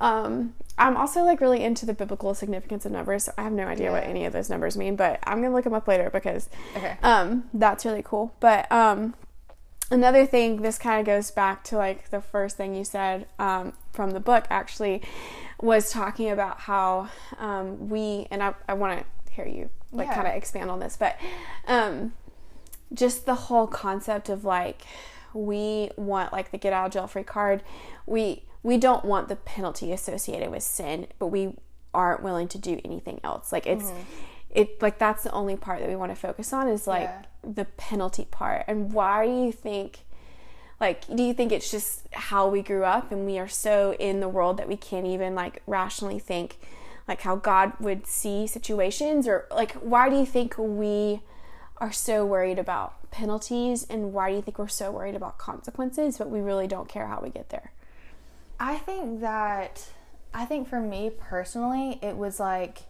Um, 0.00 0.54
i'm 0.80 0.96
also 0.96 1.24
like 1.24 1.40
really 1.40 1.62
into 1.64 1.84
the 1.84 1.92
biblical 1.92 2.34
significance 2.34 2.86
of 2.86 2.92
numbers 2.92 3.24
so 3.24 3.32
i 3.36 3.42
have 3.42 3.52
no 3.52 3.66
idea 3.66 3.90
what 3.90 4.04
any 4.04 4.24
of 4.26 4.32
those 4.32 4.48
numbers 4.48 4.76
mean 4.76 4.94
but 4.94 5.18
i'm 5.24 5.42
gonna 5.42 5.52
look 5.52 5.64
them 5.64 5.74
up 5.74 5.88
later 5.88 6.08
because 6.08 6.48
Okay. 6.76 6.96
um, 7.02 7.48
that's 7.52 7.84
really 7.84 8.02
cool. 8.04 8.32
But 8.38 8.70
um, 8.70 9.14
another 9.90 10.24
thing 10.24 10.62
this 10.62 10.78
kind 10.78 11.00
of 11.00 11.06
goes 11.06 11.32
back 11.32 11.64
to 11.64 11.76
like 11.76 12.10
the 12.10 12.20
first 12.20 12.56
thing 12.56 12.74
you 12.76 12.84
said 12.84 13.26
um, 13.40 13.72
from 13.98 14.12
the 14.12 14.20
book 14.20 14.44
actually 14.48 15.02
was 15.60 15.90
talking 15.90 16.30
about 16.30 16.60
how 16.60 17.08
um, 17.38 17.88
we 17.88 18.28
and 18.30 18.40
i, 18.44 18.54
I 18.68 18.74
want 18.74 19.00
to 19.26 19.32
hear 19.32 19.44
you 19.44 19.70
like 19.90 20.06
Yeah. 20.06 20.14
kind 20.14 20.28
of 20.28 20.34
expand 20.34 20.70
on 20.70 20.78
this 20.78 20.96
but 20.96 21.16
um, 21.66 22.12
just 22.92 23.26
the 23.26 23.34
whole 23.34 23.66
concept 23.66 24.28
of 24.28 24.44
like 24.44 24.82
we 25.34 25.90
want 25.96 26.32
like 26.32 26.52
the 26.52 26.58
get 26.58 26.72
out 26.72 26.86
of 26.86 26.92
jail 26.92 27.08
free 27.08 27.24
card 27.24 27.64
we 28.06 28.44
we 28.62 28.76
don't 28.78 29.04
want 29.04 29.26
the 29.28 29.34
penalty 29.34 29.92
associated 29.92 30.48
with 30.52 30.62
sin 30.62 31.08
but 31.18 31.26
we 31.26 31.54
aren't 31.92 32.22
willing 32.22 32.46
to 32.46 32.58
do 32.58 32.80
anything 32.84 33.18
else 33.24 33.50
like 33.52 33.66
it's 33.66 33.90
it 34.50 34.80
like 34.80 34.96
that's 35.00 35.24
the 35.24 35.32
only 35.32 35.56
part 35.56 35.80
that 35.80 35.88
we 35.88 35.96
want 35.96 36.12
to 36.12 36.16
focus 36.16 36.52
on 36.52 36.68
is 36.68 36.86
like 36.86 37.10
Yeah. 37.10 37.22
the 37.42 37.64
penalty 37.64 38.26
part 38.30 38.64
and 38.68 38.92
why 38.92 39.26
do 39.26 39.32
you 39.32 39.50
think 39.52 40.04
like 40.80 41.06
do 41.14 41.22
you 41.22 41.34
think 41.34 41.52
it's 41.52 41.70
just 41.70 42.02
how 42.12 42.48
we 42.48 42.62
grew 42.62 42.84
up 42.84 43.10
and 43.10 43.26
we 43.26 43.38
are 43.38 43.48
so 43.48 43.94
in 43.98 44.20
the 44.20 44.28
world 44.28 44.58
that 44.58 44.68
we 44.68 44.76
can't 44.76 45.06
even 45.06 45.34
like 45.34 45.62
rationally 45.66 46.18
think 46.18 46.58
like 47.06 47.22
how 47.22 47.36
god 47.36 47.72
would 47.80 48.06
see 48.06 48.46
situations? 48.46 49.26
Or 49.26 49.46
like 49.50 49.72
why 49.74 50.08
do 50.08 50.16
you 50.16 50.26
think 50.26 50.56
we 50.58 51.20
are 51.78 51.92
so 51.92 52.24
worried 52.26 52.58
about 52.58 53.10
penalties 53.10 53.86
and 53.88 54.12
why 54.12 54.30
do 54.30 54.36
you 54.36 54.42
think 54.42 54.58
we're 54.58 54.68
so 54.68 54.90
worried 54.90 55.14
about 55.14 55.38
consequences 55.38 56.18
but 56.18 56.28
we 56.28 56.40
really 56.40 56.66
don't 56.66 56.88
care 56.88 57.06
how 57.06 57.20
we 57.20 57.30
get 57.30 57.48
there? 57.48 57.72
I 58.60 58.76
think 58.76 59.20
that 59.20 59.88
I 60.34 60.44
think 60.44 60.68
for 60.68 60.80
me 60.80 61.10
personally, 61.10 61.98
it 62.02 62.16
was 62.16 62.38
like 62.38 62.80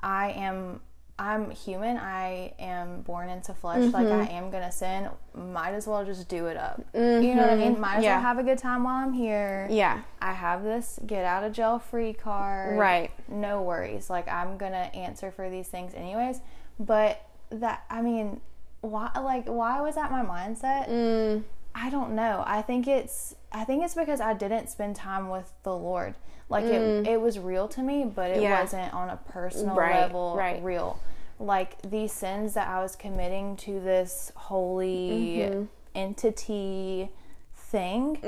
I 0.00 0.30
am 0.32 0.80
I'm 1.18 1.50
human. 1.50 1.96
I 1.96 2.52
am 2.58 3.00
born 3.00 3.30
into 3.30 3.54
flesh. 3.54 3.90
Like 3.92 4.06
I 4.06 4.26
am 4.26 4.50
gonna 4.50 4.70
sin. 4.70 5.08
Might 5.34 5.72
as 5.72 5.86
well 5.86 6.04
just 6.04 6.28
do 6.28 6.46
it 6.46 6.56
up. 6.58 6.82
You 6.94 7.34
know 7.34 7.42
what 7.42 7.50
I 7.50 7.56
mean? 7.56 7.80
Might 7.80 7.96
as 7.96 8.04
Yeah. 8.04 8.16
well 8.16 8.22
have 8.22 8.38
a 8.38 8.42
good 8.42 8.58
time 8.58 8.84
while 8.84 9.02
I'm 9.02 9.14
here. 9.14 9.66
yeah 9.70 10.02
I 10.20 10.32
have 10.32 10.62
this 10.62 10.98
get 11.06 11.24
out 11.24 11.42
of 11.42 11.52
jail 11.52 11.78
free 11.78 12.12
card. 12.12 12.78
Right. 12.78 13.10
No 13.28 13.62
worries. 13.62 14.10
Like 14.10 14.28
I'm 14.28 14.58
gonna 14.58 14.90
answer 14.94 15.30
for 15.30 15.48
these 15.48 15.68
things 15.68 15.94
anyways. 15.94 16.40
But 16.78 17.22
that 17.50 17.84
I 17.88 18.02
mean, 18.02 18.40
why 18.82 19.10
like 19.18 19.46
why 19.46 19.80
was 19.80 19.94
that 19.94 20.10
my 20.10 20.22
mindset? 20.22 20.88
mm, 20.90 21.42
I 21.74 21.88
don't 21.88 22.14
know. 22.14 22.42
I 22.46 22.60
think 22.60 22.86
it's 22.86 23.34
I 23.56 23.64
think 23.64 23.82
it's 23.84 23.94
because 23.94 24.20
I 24.20 24.34
didn't 24.34 24.68
spend 24.68 24.96
time 24.96 25.28
with 25.30 25.50
the 25.62 25.74
Lord. 25.74 26.14
Like 26.48 26.66
it, 26.66 27.06
it 27.06 27.20
was 27.20 27.38
real 27.38 27.66
to 27.68 27.82
me, 27.82 28.04
but 28.04 28.30
it 28.30 28.38
Mm. 28.38 28.42
Yeah. 28.42 28.60
wasn't 28.60 28.92
on 28.94 29.08
a 29.10 29.16
personal 29.16 29.74
Right, 29.76 30.02
level 30.02 30.34
right. 30.36 30.62
real. 30.62 31.00
Like 31.40 31.80
these 31.82 32.12
sins 32.12 32.54
that 32.54 32.68
I 32.68 32.82
was 32.82 32.94
committing 32.96 33.56
to 33.58 33.80
this 33.80 34.30
holy 34.36 35.48
Mm-hmm. 35.50 35.64
entity 35.94 37.10
thing 37.54 38.18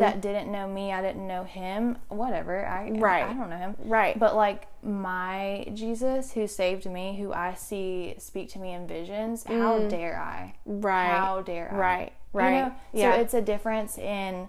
that 0.00 0.20
didn't 0.20 0.50
know 0.50 0.66
me, 0.66 0.92
I 0.92 1.00
didn't 1.02 1.26
know 1.26 1.44
him, 1.44 1.98
whatever. 2.08 2.66
I 2.66 2.90
Right. 2.90 3.24
I 3.24 3.32
don't 3.32 3.48
know 3.50 3.56
him. 3.56 3.76
Right. 3.84 4.18
But 4.18 4.34
like 4.34 4.66
my 4.82 5.66
Jesus 5.74 6.32
who 6.32 6.46
saved 6.48 6.84
me, 6.86 7.16
who 7.16 7.32
I 7.32 7.54
see 7.54 8.14
speak 8.18 8.48
to 8.50 8.58
me 8.58 8.72
in 8.72 8.86
visions, 8.88 9.44
how 9.44 9.78
dare 9.88 10.18
I? 10.18 10.54
right. 10.66 11.06
How 11.16 11.42
dare 11.42 11.68
I? 11.72 11.76
Right. 11.76 12.12
You 12.34 12.40
Right. 12.40 12.50
know? 12.68 12.74
Yeah. 12.92 13.14
So 13.14 13.20
it's 13.20 13.34
a 13.34 13.40
difference 13.42 13.98
in 13.98 14.48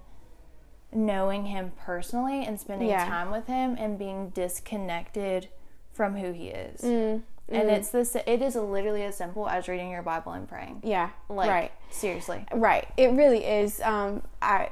knowing 0.91 1.45
him 1.45 1.71
personally 1.78 2.43
and 2.45 2.60
spending 2.60 2.89
Yeah. 2.89 3.06
time 3.06 3.32
with 3.32 3.47
him 3.47 3.75
and 3.80 3.97
being 3.99 4.30
disconnected 4.30 5.47
from 5.93 6.15
who 6.15 6.32
he 6.32 6.47
is. 6.49 6.82
Mm, 6.82 7.21
And 7.49 7.69
it's 7.69 7.89
this 7.89 8.15
it 8.15 8.41
is 8.41 8.56
literally 8.56 9.04
as 9.04 9.15
simple 9.17 9.47
as 9.49 9.67
reading 9.67 9.89
your 9.91 10.02
Bible 10.02 10.32
and 10.34 10.47
praying. 10.47 10.82
yeah. 10.84 11.10
Like 11.30 11.49
right. 11.49 11.71
seriously. 11.89 12.45
Right. 12.54 12.88
It 12.97 13.12
really 13.12 13.45
is. 13.45 13.82
Um, 13.82 14.23
I 14.41 14.69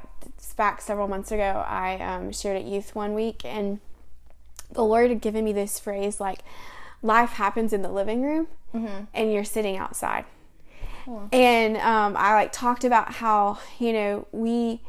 back 0.56 0.80
several 0.80 1.06
months 1.08 1.30
ago, 1.30 1.64
I 1.68 1.96
um, 2.00 2.32
shared 2.32 2.56
at 2.56 2.64
youth 2.64 2.94
one 2.96 3.14
week, 3.14 3.44
and 3.44 3.78
the 4.72 4.82
Lord 4.84 5.08
had 5.10 5.20
given 5.20 5.44
me 5.44 5.52
this 5.52 5.78
phrase 5.78 6.18
like, 6.20 6.40
"Life 7.02 7.30
happens 7.30 7.72
in 7.72 7.82
the 7.82 7.90
living 7.90 8.22
room, 8.22 8.48
and 9.14 9.32
you're 9.32 9.44
sitting 9.44 9.76
outside." 9.76 10.24
And 11.32 11.76
um, 11.78 12.16
I 12.18 12.34
like 12.34 12.52
talked 12.52 12.84
about 12.84 13.14
how 13.14 13.58
you 13.78 13.92
know 13.92 14.26
we 14.32 14.80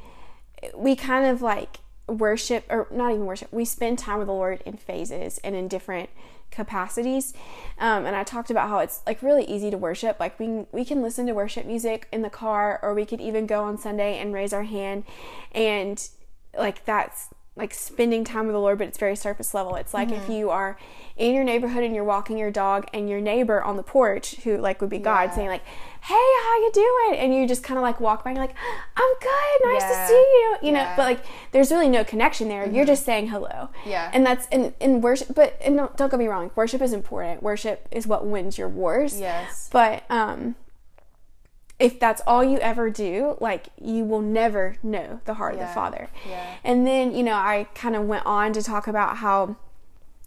we 0.76 0.96
kind 0.96 1.26
of 1.26 1.42
like 1.42 1.80
worship 2.08 2.66
or 2.70 2.88
not 2.90 3.12
even 3.12 3.26
worship 3.26 3.48
we 3.54 3.64
spend 3.64 4.00
time 4.00 4.18
with 4.18 4.28
the 4.28 4.34
lord 4.34 4.64
in 4.66 4.76
phases 4.76 5.38
and 5.44 5.56
in 5.56 5.68
different 5.68 6.10
capacities. 6.52 7.34
Um, 7.78 8.06
and 8.06 8.16
i 8.16 8.24
talked 8.24 8.50
about 8.50 8.70
how 8.70 8.80
it's 8.80 9.02
like 9.06 9.22
really 9.22 9.44
easy 9.46 9.72
to 9.72 9.78
worship. 9.78 10.20
Like 10.20 10.40
we 10.40 10.66
we 10.72 10.86
can 10.86 11.02
listen 11.02 11.26
to 11.28 11.34
worship 11.34 11.66
music 11.66 12.08
in 12.12 12.22
the 12.22 12.30
car 12.30 12.80
or 12.82 12.94
we 12.94 13.06
could 13.06 13.22
even 13.22 13.46
go 13.46 13.64
on 13.64 13.78
sunday 13.78 14.18
and 14.18 14.34
raise 14.34 14.54
our 14.54 14.64
hand. 14.64 15.04
And 15.52 16.08
like 16.58 16.86
that's 16.86 17.30
like 17.60 17.74
spending 17.74 18.24
time 18.24 18.46
with 18.48 18.54
the 18.54 18.60
lord 18.60 18.78
but 18.80 18.88
it's 18.88 18.98
very 18.98 19.16
surface 19.16 19.54
level. 19.54 19.76
It's 19.76 19.94
like 19.94 20.12
if 20.12 20.30
you 20.30 20.50
are 20.50 20.78
in 21.18 21.36
your 21.36 21.44
neighborhood 21.44 21.84
and 21.84 21.94
you're 21.94 22.04
walking 22.06 22.38
your 22.38 22.50
dog 22.52 22.88
and 22.94 23.10
your 23.10 23.20
neighbor 23.20 23.62
on 23.62 23.76
the 23.78 23.84
porch 23.84 24.36
who 24.44 24.58
like 24.58 24.80
would 24.82 24.90
be 24.90 24.98
god 25.00 25.30
Yeah. 25.30 25.36
saying 25.36 25.48
like 25.50 25.64
hey 26.02 26.14
how 26.44 26.56
you 26.64 26.72
doing? 26.74 27.20
And 27.20 27.36
you 27.36 27.46
just 27.48 27.62
kind 27.62 27.78
of 27.78 27.82
like 27.84 28.00
walk 28.00 28.24
by 28.24 28.30
and 28.32 28.38
you're 28.38 28.48
like 28.48 28.56
i'm 28.98 29.14
good. 29.22 29.74
Nice 29.74 29.82
Yeah. 29.82 30.02
to 30.02 30.08
see 30.08 30.14
you 30.14 30.58
you 30.64 30.72
know? 30.72 30.94
But 30.96 31.04
like 31.04 31.20
there's 31.52 31.72
really 31.72 31.90
no 31.90 32.04
connection 32.04 32.48
there. 32.48 32.68
You're 32.70 32.86
just 32.86 33.04
saying 33.06 33.28
hello. 33.28 33.70
Yeah. 33.86 34.10
and 34.14 34.26
that's 34.26 34.48
in, 34.48 34.74
in 34.80 35.02
worship 35.02 35.36
but 35.36 35.58
and 35.64 35.76
don't, 35.78 35.96
don't 35.98 36.10
get 36.10 36.20
me 36.20 36.28
wrong 36.28 36.52
worship 36.56 36.82
is 36.82 36.94
important. 36.94 37.44
Worship 37.44 37.88
is 37.92 38.08
what 38.08 38.26
wins 38.26 38.58
your 38.58 38.70
wars. 38.70 39.20
Yes. 39.20 39.70
but 39.72 40.04
um 40.10 40.56
if 41.80 42.00
that's 42.00 42.22
all 42.28 42.44
you 42.44 42.58
ever 42.60 42.90
do 42.90 43.38
like 43.40 43.68
you 43.82 44.04
will 44.04 44.22
never 44.22 44.76
know 44.84 45.22
the 45.26 45.36
heart 45.36 45.54
of 45.54 45.60
the 45.62 45.68
father 45.68 46.10
Yeah. 46.28 46.56
and 46.64 46.86
then 46.86 47.14
you 47.16 47.24
know 47.24 47.34
i 47.36 47.68
kind 47.74 47.96
of 47.96 48.04
went 48.06 48.26
on 48.26 48.52
to 48.54 48.62
talk 48.62 48.88
about 48.88 49.18
how 49.18 49.56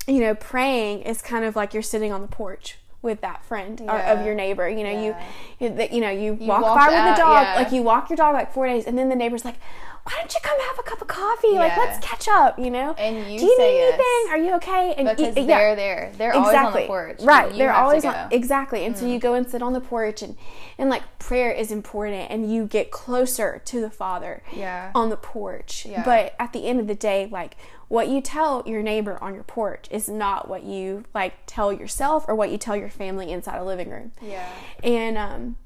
you 0.07 0.21
know 0.21 0.35
praying 0.35 1.03
is 1.03 1.21
kind 1.23 1.45
of 1.45 1.55
like 1.55 1.75
you're 1.75 1.83
sitting 1.83 2.12
on 2.12 2.23
the 2.23 2.29
porch 2.29 2.79
with 3.03 3.21
that 3.21 3.45
friend 3.45 3.81
or 3.83 3.99
of 3.99 4.25
your 4.25 4.35
neighbor 4.35 4.69
you 4.69 4.83
know 4.85 4.91
Yeah. 4.91 5.23
you 5.61 5.69
you, 5.69 5.88
you 5.93 6.01
know 6.01 6.11
you, 6.11 6.35
walk 6.35 6.62
walked 6.62 6.81
by 6.81 6.87
with 6.88 6.97
out, 6.97 7.17
the 7.17 7.21
dog 7.23 7.43
yeah. 7.43 7.55
like 7.57 7.73
you 7.73 7.83
walk 7.83 8.09
your 8.09 8.17
dog 8.17 8.35
like 8.35 8.53
four 8.53 8.67
days 8.67 8.87
and 8.87 8.97
then 8.97 9.09
the 9.09 9.17
neighbor's 9.17 9.45
like 9.45 9.57
why 10.05 10.12
don't 10.19 10.35
you 10.35 10.41
come 10.43 10.59
have 10.61 10.79
a 10.79 10.83
cup 10.83 11.01
of 11.01 11.07
coffee 11.09 11.53
like 11.53 11.77
let's 11.77 12.05
catch 12.05 12.27
up 12.29 12.59
you 12.59 12.71
know 12.71 12.93
And 12.99 13.17
you 13.33 13.38
do 13.38 13.45
you 13.47 13.57
say 13.57 13.71
need 13.73 13.79
yes. 13.79 13.93
anything 13.95 14.33
are 14.33 14.38
you 14.47 14.55
okay 14.57 14.95
and 14.97 15.09
Because 15.09 15.37
yeah 15.37 15.45
they're 15.47 15.77
there. 15.77 16.12
They're 16.19 16.35
always 16.35 16.55
on 16.57 16.73
the 16.73 16.87
porch. 16.87 17.21
Right. 17.23 17.53
They're 17.55 17.73
always 17.73 18.05
on 18.05 18.29
exactly. 18.33 18.85
And 18.85 18.97
so 18.97 19.05
Mm. 19.05 19.12
you 19.12 19.19
go 19.21 19.35
and 19.35 19.49
sit 19.49 19.62
on 19.62 19.73
the 19.75 19.81
porch 19.81 20.23
and 20.23 20.37
and 20.79 20.91
like 20.91 21.03
prayer 21.19 21.53
is 21.53 21.71
important 21.71 22.31
and 22.31 22.53
you 22.53 22.67
get 22.67 22.91
closer 22.91 23.61
to 23.65 23.81
the 23.81 23.91
Father 23.91 24.43
Yeah. 24.53 24.91
on 24.95 25.09
the 25.11 25.17
porch. 25.17 25.87
Yeah. 25.87 26.03
But 26.05 26.35
at 26.38 26.53
the 26.53 26.67
end 26.67 26.81
of 26.81 26.87
the 26.88 26.95
day, 26.97 27.29
like 27.31 27.57
what 27.88 28.09
you 28.09 28.21
tell 28.21 28.62
your 28.67 28.83
neighbor 28.83 29.19
on 29.23 29.35
your 29.35 29.45
porch 29.45 29.87
is 29.91 30.09
not 30.09 30.49
what 30.49 30.65
you 30.65 31.05
like 31.15 31.35
tell 31.47 31.73
yourself 31.73 32.25
or 32.27 32.35
what 32.35 32.51
you 32.51 32.59
tell 32.59 32.75
your 32.75 32.88
family 32.91 33.31
inside 33.31 33.59
a 33.59 33.65
living 33.65 33.91
room. 33.91 34.12
Yeah. 34.21 34.49
And 34.83 35.17
um, 35.19 35.57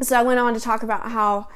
so 0.00 0.18
I 0.18 0.22
went 0.22 0.38
on 0.40 0.54
to 0.54 0.60
talk 0.60 0.82
about 0.82 1.10
how 1.10 1.48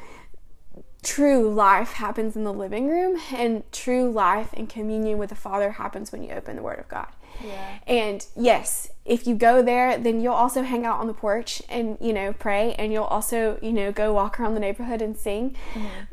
true 1.03 1.53
life 1.53 1.93
happens 1.93 2.37
in 2.37 2.45
the 2.45 2.53
living 2.53 2.89
room 2.89 3.21
and 3.35 3.63
true 3.73 4.11
life 4.11 4.51
and 4.53 4.69
communion 4.69 5.19
with 5.19 5.31
the 5.31 5.35
Father 5.35 5.73
happens 5.73 6.13
when 6.13 6.23
you 6.23 6.31
open 6.31 6.57
the 6.57 6.63
Word 6.63 6.79
of 6.79 6.89
God. 6.89 7.09
Yeah. 7.45 7.79
And 7.87 8.27
yes, 8.37 8.91
if 9.05 9.27
you 9.27 9.35
go 9.35 9.63
there, 9.63 9.97
then 9.97 10.21
you'll 10.21 10.35
also 10.35 10.63
hang 10.63 10.85
out 10.85 11.01
on 11.01 11.07
the 11.07 11.15
porch 11.15 11.63
and, 11.69 11.97
you 12.01 12.13
know, 12.13 12.33
pray 12.33 12.75
and 12.75 12.93
you'll 12.93 13.05
also, 13.05 13.59
you 13.63 13.73
know, 13.73 13.93
go 13.93 14.13
walk 14.13 14.39
around 14.39 14.55
the 14.55 14.61
neighborhood 14.61 15.01
and 15.01 15.17
sing. 15.17 15.57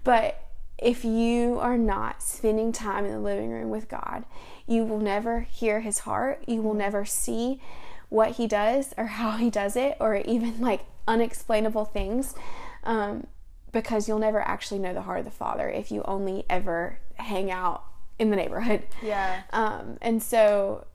But 0.03 0.41
if 0.77 1.03
you 1.03 1.59
are 1.59 1.77
not 1.77 2.21
spending 2.21 2.71
time 2.71 3.05
in 3.05 3.11
the 3.11 3.19
living 3.19 3.49
room 3.49 3.69
with 3.69 3.89
God, 3.89 4.23
you 4.67 4.85
will 4.85 4.99
never 4.99 5.41
hear 5.41 5.81
his 5.81 5.99
heart. 5.99 6.43
You 6.47 6.61
will 6.61 6.75
never 6.75 7.03
see 7.03 7.61
what 8.09 8.33
he 8.33 8.47
does 8.47 8.93
or 8.95 9.05
how 9.05 9.31
he 9.31 9.49
does 9.49 9.75
it 9.75 9.97
or 9.99 10.15
even 10.17 10.61
like 10.61 10.85
unexplainable 11.07 11.85
things. 11.85 12.35
Um, 12.83 13.27
because 13.71 14.07
you'll 14.07 14.19
never 14.19 14.41
actually 14.41 14.79
know 14.79 14.93
the 14.93 15.01
heart 15.03 15.19
of 15.19 15.25
the 15.25 15.31
Father 15.31 15.69
if 15.69 15.91
you 15.91 16.01
only 16.05 16.45
ever 16.49 16.99
hang 17.15 17.51
out 17.51 17.83
in 18.19 18.29
the 18.29 18.35
neighborhood. 18.35 18.83
Yeah. 19.01 19.43
Um, 19.51 19.97
and 20.01 20.21
so 20.23 20.85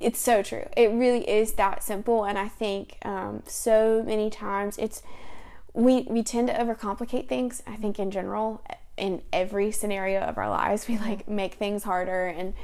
it's 0.00 0.20
so 0.20 0.42
true. 0.42 0.66
It 0.76 0.90
really 0.90 1.28
is 1.28 1.52
that 1.54 1.82
simple. 1.82 2.24
And 2.24 2.38
I 2.38 2.48
think 2.48 2.98
um, 3.04 3.42
so 3.46 4.02
many 4.06 4.30
times 4.30 4.78
it's 4.78 5.02
we 5.74 6.02
we 6.08 6.22
tend 6.22 6.48
to 6.48 6.54
overcomplicate 6.54 7.28
things. 7.28 7.62
I 7.66 7.76
think 7.76 7.98
in 7.98 8.10
general, 8.10 8.62
in 8.96 9.22
every 9.32 9.70
scenario 9.70 10.20
of 10.20 10.38
our 10.38 10.48
lives, 10.48 10.88
we 10.88 10.98
like 10.98 11.28
make 11.28 11.54
things 11.54 11.84
harder 11.84 12.26
and 12.26 12.54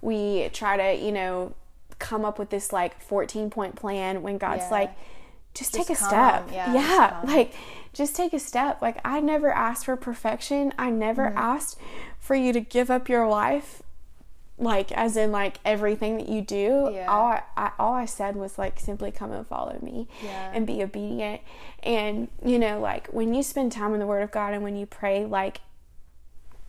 we 0.00 0.48
try 0.52 0.76
to 0.76 1.04
you 1.04 1.12
know 1.12 1.54
come 1.98 2.24
up 2.24 2.38
with 2.38 2.50
this 2.50 2.72
like 2.72 3.00
14 3.00 3.50
point 3.50 3.76
plan 3.76 4.22
when 4.22 4.38
God's 4.38 4.64
Yeah. 4.64 4.70
like 4.70 4.92
just, 5.54 5.72
take 5.72 5.88
a 5.90 5.94
step. 5.94 6.48
Yeah, 6.52 6.74
yeah 6.74 7.20
like 7.24 7.54
just 7.94 8.14
take 8.14 8.32
a 8.34 8.38
step. 8.38 8.82
Like 8.82 8.98
I 9.04 9.20
never 9.20 9.50
asked 9.50 9.86
for 9.86 9.96
perfection. 9.96 10.74
I 10.78 10.90
never 10.90 11.28
Mm-hmm. 11.28 11.38
asked 11.38 11.78
for 12.18 12.34
you 12.34 12.52
to 12.52 12.60
give 12.60 12.90
up 12.90 13.08
your 13.08 13.26
life 13.28 13.82
like 14.56 14.92
as 14.92 15.16
in 15.16 15.32
like 15.32 15.58
everything 15.64 16.16
that 16.16 16.28
you 16.28 16.40
do 16.40 16.88
Yeah. 16.92 17.06
all 17.08 17.26
I, 17.26 17.42
I 17.56 17.70
all 17.78 17.92
I 17.92 18.04
said 18.04 18.36
was 18.36 18.56
like 18.56 18.78
simply 18.78 19.10
come 19.10 19.32
and 19.32 19.44
follow 19.44 19.76
me 19.82 20.06
Yeah. 20.22 20.52
and 20.54 20.64
be 20.64 20.80
obedient 20.82 21.40
and 21.82 22.28
you 22.44 22.58
know 22.60 22.78
like 22.78 23.08
when 23.08 23.34
you 23.34 23.42
spend 23.42 23.72
time 23.72 23.94
in 23.94 23.98
the 24.00 24.06
word 24.06 24.22
of 24.22 24.30
God 24.30 24.54
and 24.54 24.62
when 24.62 24.76
you 24.76 24.86
pray 24.86 25.24
like 25.24 25.60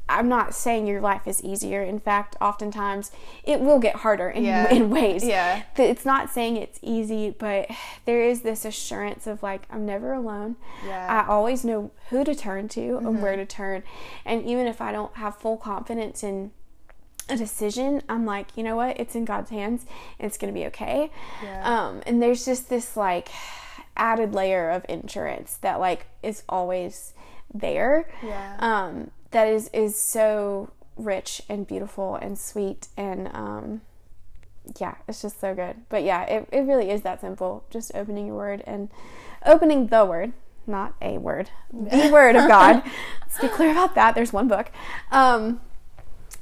I'm 0.08 0.30
not 0.30 0.54
saying 0.54 0.86
your 0.86 1.02
life 1.02 1.28
is 1.28 1.44
easier. 1.44 1.82
In 1.82 2.00
fact, 2.00 2.36
oftentimes 2.40 3.12
it 3.44 3.60
will 3.60 3.80
get 3.80 3.98
harder 3.98 4.30
in, 4.30 4.46
Yeah. 4.46 4.70
in 4.72 4.90
ways. 4.92 5.24
Yeah. 5.24 5.64
It's 5.78 6.06
not 6.06 6.30
saying 6.30 6.58
it's 6.58 6.78
easy, 6.84 7.32
but 7.32 7.70
there 8.06 8.22
is 8.22 8.42
this 8.42 8.66
assurance 8.66 9.26
of 9.26 9.42
like, 9.42 9.64
I'm 9.72 9.86
never 9.86 10.14
alone. 10.14 10.58
Yeah. 10.86 11.24
I 11.26 11.28
always 11.28 11.66
know 11.66 11.90
who 12.10 12.24
to 12.24 12.36
turn 12.36 12.68
to 12.70 12.98
and 12.98 13.22
where 13.22 13.36
to 13.36 13.46
turn. 13.46 13.82
And 14.26 14.46
even 14.46 14.68
if 14.68 14.80
I 14.80 14.92
don't 14.92 15.16
have 15.16 15.38
full 15.38 15.58
confidence 15.58 16.24
in 16.24 16.52
a 17.28 17.36
decision, 17.36 18.04
I'm 18.08 18.28
like, 18.28 18.56
you 18.56 18.62
know 18.62 18.76
what? 18.76 19.00
It's 19.00 19.16
in 19.16 19.26
God's 19.26 19.50
hands 19.50 19.88
it's 20.20 20.38
going 20.38 20.54
to 20.54 20.60
be 20.60 20.68
okay. 20.68 21.12
Yeah. 21.44 21.64
Um, 21.88 22.04
and 22.06 22.22
there's 22.22 22.46
just 22.46 22.70
this 22.70 22.96
like 22.96 23.30
added 23.98 24.34
layer 24.36 24.70
of 24.70 24.86
insurance 24.88 25.58
that 25.62 25.80
like 25.80 26.06
is 26.22 26.44
always 26.48 27.14
there 27.54 28.08
Yeah. 28.22 28.58
um, 28.60 29.12
that 29.36 29.50
is 29.50 29.70
is 29.74 30.00
so 30.00 30.72
rich 30.96 31.42
and 31.50 31.68
beautiful 31.68 32.16
and 32.16 32.40
sweet 32.40 32.88
and 32.96 33.28
um, 33.34 33.82
yeah, 34.80 34.96
it's 35.10 35.22
just 35.22 35.42
so 35.42 35.54
good. 35.54 35.76
But 35.90 36.04
yeah, 36.04 36.24
it, 36.24 36.48
it 36.54 36.62
really 36.62 36.90
is 36.90 37.02
that 37.02 37.20
simple. 37.20 37.66
Just 37.70 37.92
opening 37.94 38.28
your 38.28 38.38
word 38.38 38.64
and 38.66 38.90
opening 39.46 39.88
the 39.88 40.06
word, 40.06 40.32
not 40.66 40.94
a 41.02 41.18
word, 41.18 41.50
the 41.70 42.10
word 42.14 42.38
of 42.38 42.48
God. 42.48 42.82
Let's 43.22 43.40
be 43.42 43.50
clear 43.50 43.72
about 43.72 43.94
that. 43.96 44.16
There's 44.16 44.32
one 44.32 44.48
book. 44.48 44.72
Um, 45.12 45.60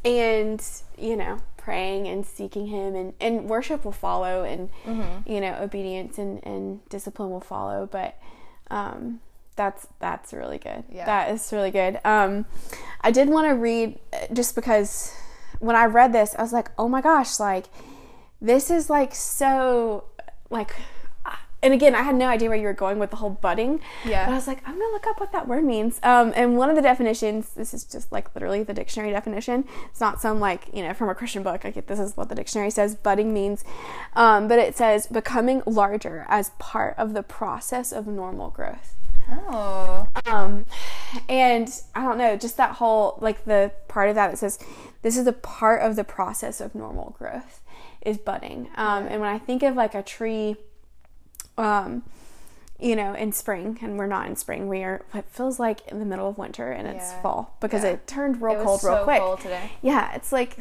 and, 0.05 0.63
you 0.95 1.15
know, 1.17 1.39
praying 1.57 2.07
and 2.07 2.23
seeking 2.23 2.67
Him 2.67 2.95
and, 2.95 3.13
and 3.19 3.49
worship 3.49 3.83
will 3.83 3.91
follow 3.91 4.43
and, 4.43 4.69
you 5.25 5.41
know, 5.41 5.57
obedience 5.59 6.19
and, 6.19 6.45
and 6.45 6.87
discipline 6.89 7.31
will 7.31 7.41
follow. 7.41 7.89
But, 7.91 8.19
um, 8.69 9.19
that's 9.55 9.87
that's 9.99 10.33
really 10.33 10.57
good. 10.57 10.83
Yeah. 10.91 11.05
That 11.05 11.31
is 11.31 11.51
really 11.51 11.71
good. 11.71 11.99
Um, 12.03 12.45
I 13.01 13.11
did 13.11 13.29
want 13.29 13.47
to 13.47 13.55
read 13.55 13.99
uh, 14.11 14.33
just 14.33 14.55
because 14.55 15.13
when 15.59 15.75
I 15.75 15.85
read 15.85 16.13
this, 16.13 16.35
I 16.37 16.41
was 16.41 16.53
like, 16.53 16.71
oh 16.77 16.87
my 16.87 17.01
gosh, 17.01 17.39
like 17.39 17.65
this 18.41 18.69
is 18.69 18.89
like 18.89 19.15
so 19.15 20.05
like 20.49 20.75
and 21.63 21.73
again, 21.73 21.95
I 21.95 22.01
had 22.01 22.15
no 22.15 22.27
idea 22.27 22.49
where 22.49 22.57
you 22.57 22.65
were 22.65 22.73
going 22.73 22.99
with 22.99 23.09
the 23.09 23.15
whole 23.15 23.29
budding. 23.29 23.79
Yeah. 24.03 24.25
But 24.25 24.33
I 24.33 24.35
was 24.35 24.47
like, 24.47 24.61
I'm 24.67 24.77
gonna 24.77 24.91
look 24.91 25.07
up 25.07 25.21
what 25.21 25.31
that 25.31 25.47
word 25.47 25.63
means. 25.63 25.97
Um, 26.03 26.33
and 26.35 26.57
one 26.57 26.69
of 26.69 26.75
the 26.75 26.81
definitions, 26.81 27.51
this 27.53 27.73
is 27.73 27.85
just 27.85 28.11
like 28.11 28.35
literally 28.35 28.63
the 28.63 28.73
dictionary 28.73 29.11
definition. 29.11 29.63
It's 29.89 30.01
not 30.01 30.19
some 30.19 30.41
like 30.41 30.67
you 30.73 30.83
know 30.83 30.93
from 30.93 31.07
a 31.07 31.15
Christian 31.15 31.41
book. 31.41 31.63
Like 31.63 31.87
this 31.87 31.99
is 31.99 32.17
what 32.17 32.27
the 32.27 32.35
dictionary 32.35 32.69
says. 32.69 32.95
Budding 32.95 33.33
means, 33.33 33.63
um, 34.13 34.49
but 34.49 34.59
it 34.59 34.75
says 34.75 35.07
becoming 35.07 35.63
larger 35.65 36.25
as 36.27 36.51
part 36.59 36.95
of 36.97 37.13
the 37.13 37.23
process 37.23 37.93
of 37.93 38.07
normal 38.07 38.49
growth. 38.49 38.97
Oh. 39.31 40.07
Um, 40.25 40.65
and 41.29 41.69
I 41.95 42.03
don't 42.03 42.17
know, 42.17 42.35
just 42.37 42.57
that 42.57 42.71
whole 42.75 43.17
like 43.21 43.45
the 43.45 43.71
part 43.87 44.09
of 44.09 44.15
that 44.15 44.31
that 44.31 44.37
says 44.37 44.59
this 45.01 45.17
is 45.17 45.27
a 45.27 45.33
part 45.33 45.81
of 45.81 45.95
the 45.95 46.03
process 46.03 46.59
of 46.61 46.73
normal 46.75 47.15
growth 47.17 47.61
is 48.05 48.17
budding. 48.17 48.69
Um, 48.75 49.05
and 49.07 49.21
when 49.21 49.29
I 49.29 49.37
think 49.39 49.63
of 49.63 49.75
like 49.75 49.93
a 49.95 50.01
tree, 50.03 50.55
um, 51.57 52.03
you 52.79 52.95
know, 52.95 53.13
in 53.13 53.31
spring, 53.31 53.77
and 53.81 53.97
we're 53.97 54.07
not 54.07 54.27
in 54.27 54.35
spring, 54.35 54.67
we 54.67 54.83
are. 54.83 55.01
It 55.13 55.25
feels 55.29 55.59
like 55.59 55.87
in 55.87 55.99
the 55.99 56.05
middle 56.05 56.27
of 56.27 56.37
winter, 56.37 56.71
and 56.71 56.87
it's 56.87 57.13
fall 57.21 57.55
because 57.61 57.83
Yeah. 57.83 57.91
it 57.91 58.07
turned 58.07 58.41
real 58.41 58.59
It 58.59 58.63
cold 58.63 58.81
so 58.81 58.95
real 58.95 59.03
quick. 59.03 59.19
cold 59.19 59.39
today. 59.39 59.71
Yeah, 59.81 60.13
it's 60.15 60.31
like 60.31 60.57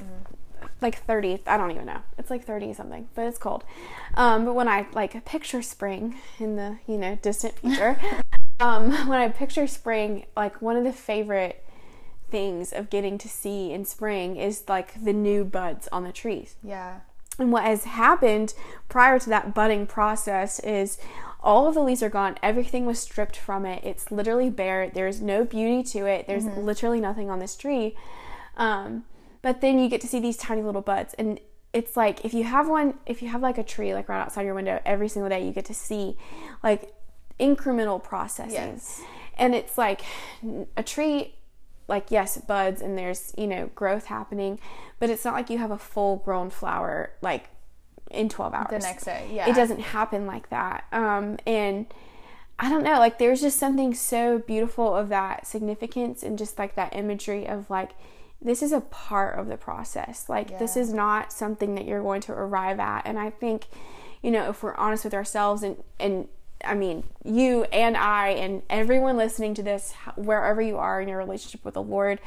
like 0.81 0.99
30. 0.99 1.43
I 1.47 1.57
don't 1.57 1.71
even 1.71 1.87
know. 1.87 2.01
It's 2.19 2.31
like 2.31 2.45
30 2.45 2.75
something, 2.75 3.09
but 3.15 3.27
it's 3.27 3.39
cold. 3.39 3.65
Um, 4.15 4.45
but 4.45 4.55
when 4.55 4.69
I 4.69 4.87
like 4.93 5.25
picture 5.25 5.63
spring 5.63 6.17
in 6.39 6.57
the 6.57 6.79
you 6.87 6.99
know 6.99 7.17
distant 7.23 7.59
future, 7.61 7.99
um, 8.61 8.91
when 9.09 9.21
I 9.21 9.29
picture 9.29 9.67
spring, 9.67 10.27
like 10.37 10.61
one 10.63 10.77
of 10.77 10.85
the 10.85 10.93
favorite 10.93 11.65
things 12.31 12.73
of 12.73 12.91
getting 12.91 13.19
to 13.19 13.29
see 13.29 13.73
in 13.73 13.85
spring 13.85 14.37
is 14.37 14.65
like 14.69 15.05
the 15.05 15.13
new 15.13 15.45
buds 15.45 15.89
on 15.93 16.05
the 16.05 16.13
trees. 16.13 16.57
Yeah. 16.63 17.01
And 17.39 17.53
what 17.53 17.65
has 17.65 17.85
happened 17.85 18.55
prior 18.89 19.19
to 19.19 19.29
that 19.31 19.55
budding 19.55 19.87
process 19.87 20.59
is 20.61 20.99
all 21.43 21.67
of 21.67 21.75
the 21.75 21.83
leaves 21.83 22.03
are 22.03 22.09
gone. 22.09 22.37
Everything 22.43 22.87
was 22.87 23.01
stripped 23.01 23.37
from 23.37 23.67
it. 23.67 23.83
It's 23.85 24.11
literally 24.11 24.51
bare. 24.51 24.91
There's 24.91 25.21
no 25.21 25.45
beauty 25.45 25.83
to 25.91 26.07
it. 26.07 26.27
There's 26.27 26.45
literally 26.45 27.01
nothing 27.01 27.31
on 27.31 27.39
this 27.39 27.57
tree. 27.57 27.97
Um, 28.57 29.05
but 29.41 29.61
then 29.61 29.79
you 29.79 29.89
get 29.89 30.01
to 30.03 30.07
see 30.07 30.21
these 30.21 30.37
tiny 30.37 30.63
little 30.63 30.83
buds. 30.83 31.15
And 31.15 31.41
it's 31.73 31.97
like 31.97 32.25
if 32.25 32.33
you 32.33 32.45
have 32.45 32.69
one, 32.69 32.95
if 33.07 33.23
you 33.23 33.29
have 33.29 33.43
like 33.43 33.59
a 33.59 33.65
tree 33.65 33.95
like 33.95 34.09
right 34.09 34.21
outside 34.21 34.45
your 34.45 34.55
window 34.55 34.81
every 34.85 35.09
single 35.09 35.29
day, 35.29 35.45
you 35.45 35.53
get 35.53 35.65
to 35.67 35.75
see 35.75 36.17
like 36.63 36.95
incremental 37.39 38.03
processes. 38.03 38.53
Yes. 38.55 39.03
And 39.37 39.55
it's 39.55 39.78
like 39.78 40.03
a 40.76 40.83
tree 40.83 41.35
like 41.89 42.11
yes 42.11 42.39
buds 42.39 42.80
and 42.80 42.97
there's 42.97 43.35
you 43.37 43.47
know 43.47 43.68
growth 43.74 44.07
happening 44.07 44.59
but 45.01 45.11
it's 45.11 45.24
not 45.24 45.35
like 45.35 45.51
you 45.51 45.59
have 45.59 45.70
a 45.72 45.76
full 45.78 46.16
grown 46.16 46.49
flower 46.49 47.11
like 47.22 47.49
in 48.11 48.28
12 48.28 48.55
hours 48.55 48.66
The 48.70 48.78
next 48.78 49.05
day. 49.05 49.28
Yeah. 49.33 49.51
it 49.51 49.55
doesn't 49.55 49.80
happen 49.80 50.26
like 50.26 50.49
that 50.51 50.85
um 50.93 51.39
and 51.45 51.87
i 52.59 52.68
don't 52.68 52.85
know 52.85 52.99
like 52.99 53.18
there's 53.18 53.41
just 53.41 53.59
something 53.59 53.95
so 53.95 54.39
beautiful 54.39 54.95
of 54.95 55.09
that 55.09 55.47
significance 55.47 56.22
and 56.22 56.39
just 56.39 56.57
like 56.59 56.76
that 56.76 56.95
imagery 56.95 57.47
of 57.49 57.68
like 57.68 57.91
this 58.41 58.62
is 58.62 58.72
a 58.72 58.80
part 58.80 59.39
of 59.39 59.49
the 59.49 59.57
process 59.57 60.28
like 60.28 60.59
this 60.59 60.76
is 60.76 60.93
not 60.93 61.33
something 61.33 61.74
that 61.74 61.85
you're 61.85 62.03
going 62.03 62.20
to 62.20 62.33
arrive 62.33 62.78
at 62.78 63.03
and 63.05 63.18
i 63.18 63.28
think 63.28 63.66
you 64.22 64.30
know 64.30 64.49
if 64.49 64.62
we're 64.62 64.74
honest 64.76 65.05
with 65.05 65.14
ourselves 65.14 65.62
and 65.64 65.76
and 65.99 66.28
I 66.65 66.75
mean, 66.75 67.05
you 67.25 67.65
and 67.65 67.97
I 67.97 68.31
and 68.31 68.63
everyone 68.71 69.17
listening 69.17 69.55
to 69.55 69.63
this, 69.63 69.93
wherever 70.17 70.61
you 70.61 70.79
are 70.79 71.01
in 71.01 71.09
your 71.09 71.19
relationship 71.19 71.65
with 71.65 71.75
the 71.75 71.83
Lord, 71.83 72.21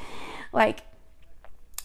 like 0.52 0.80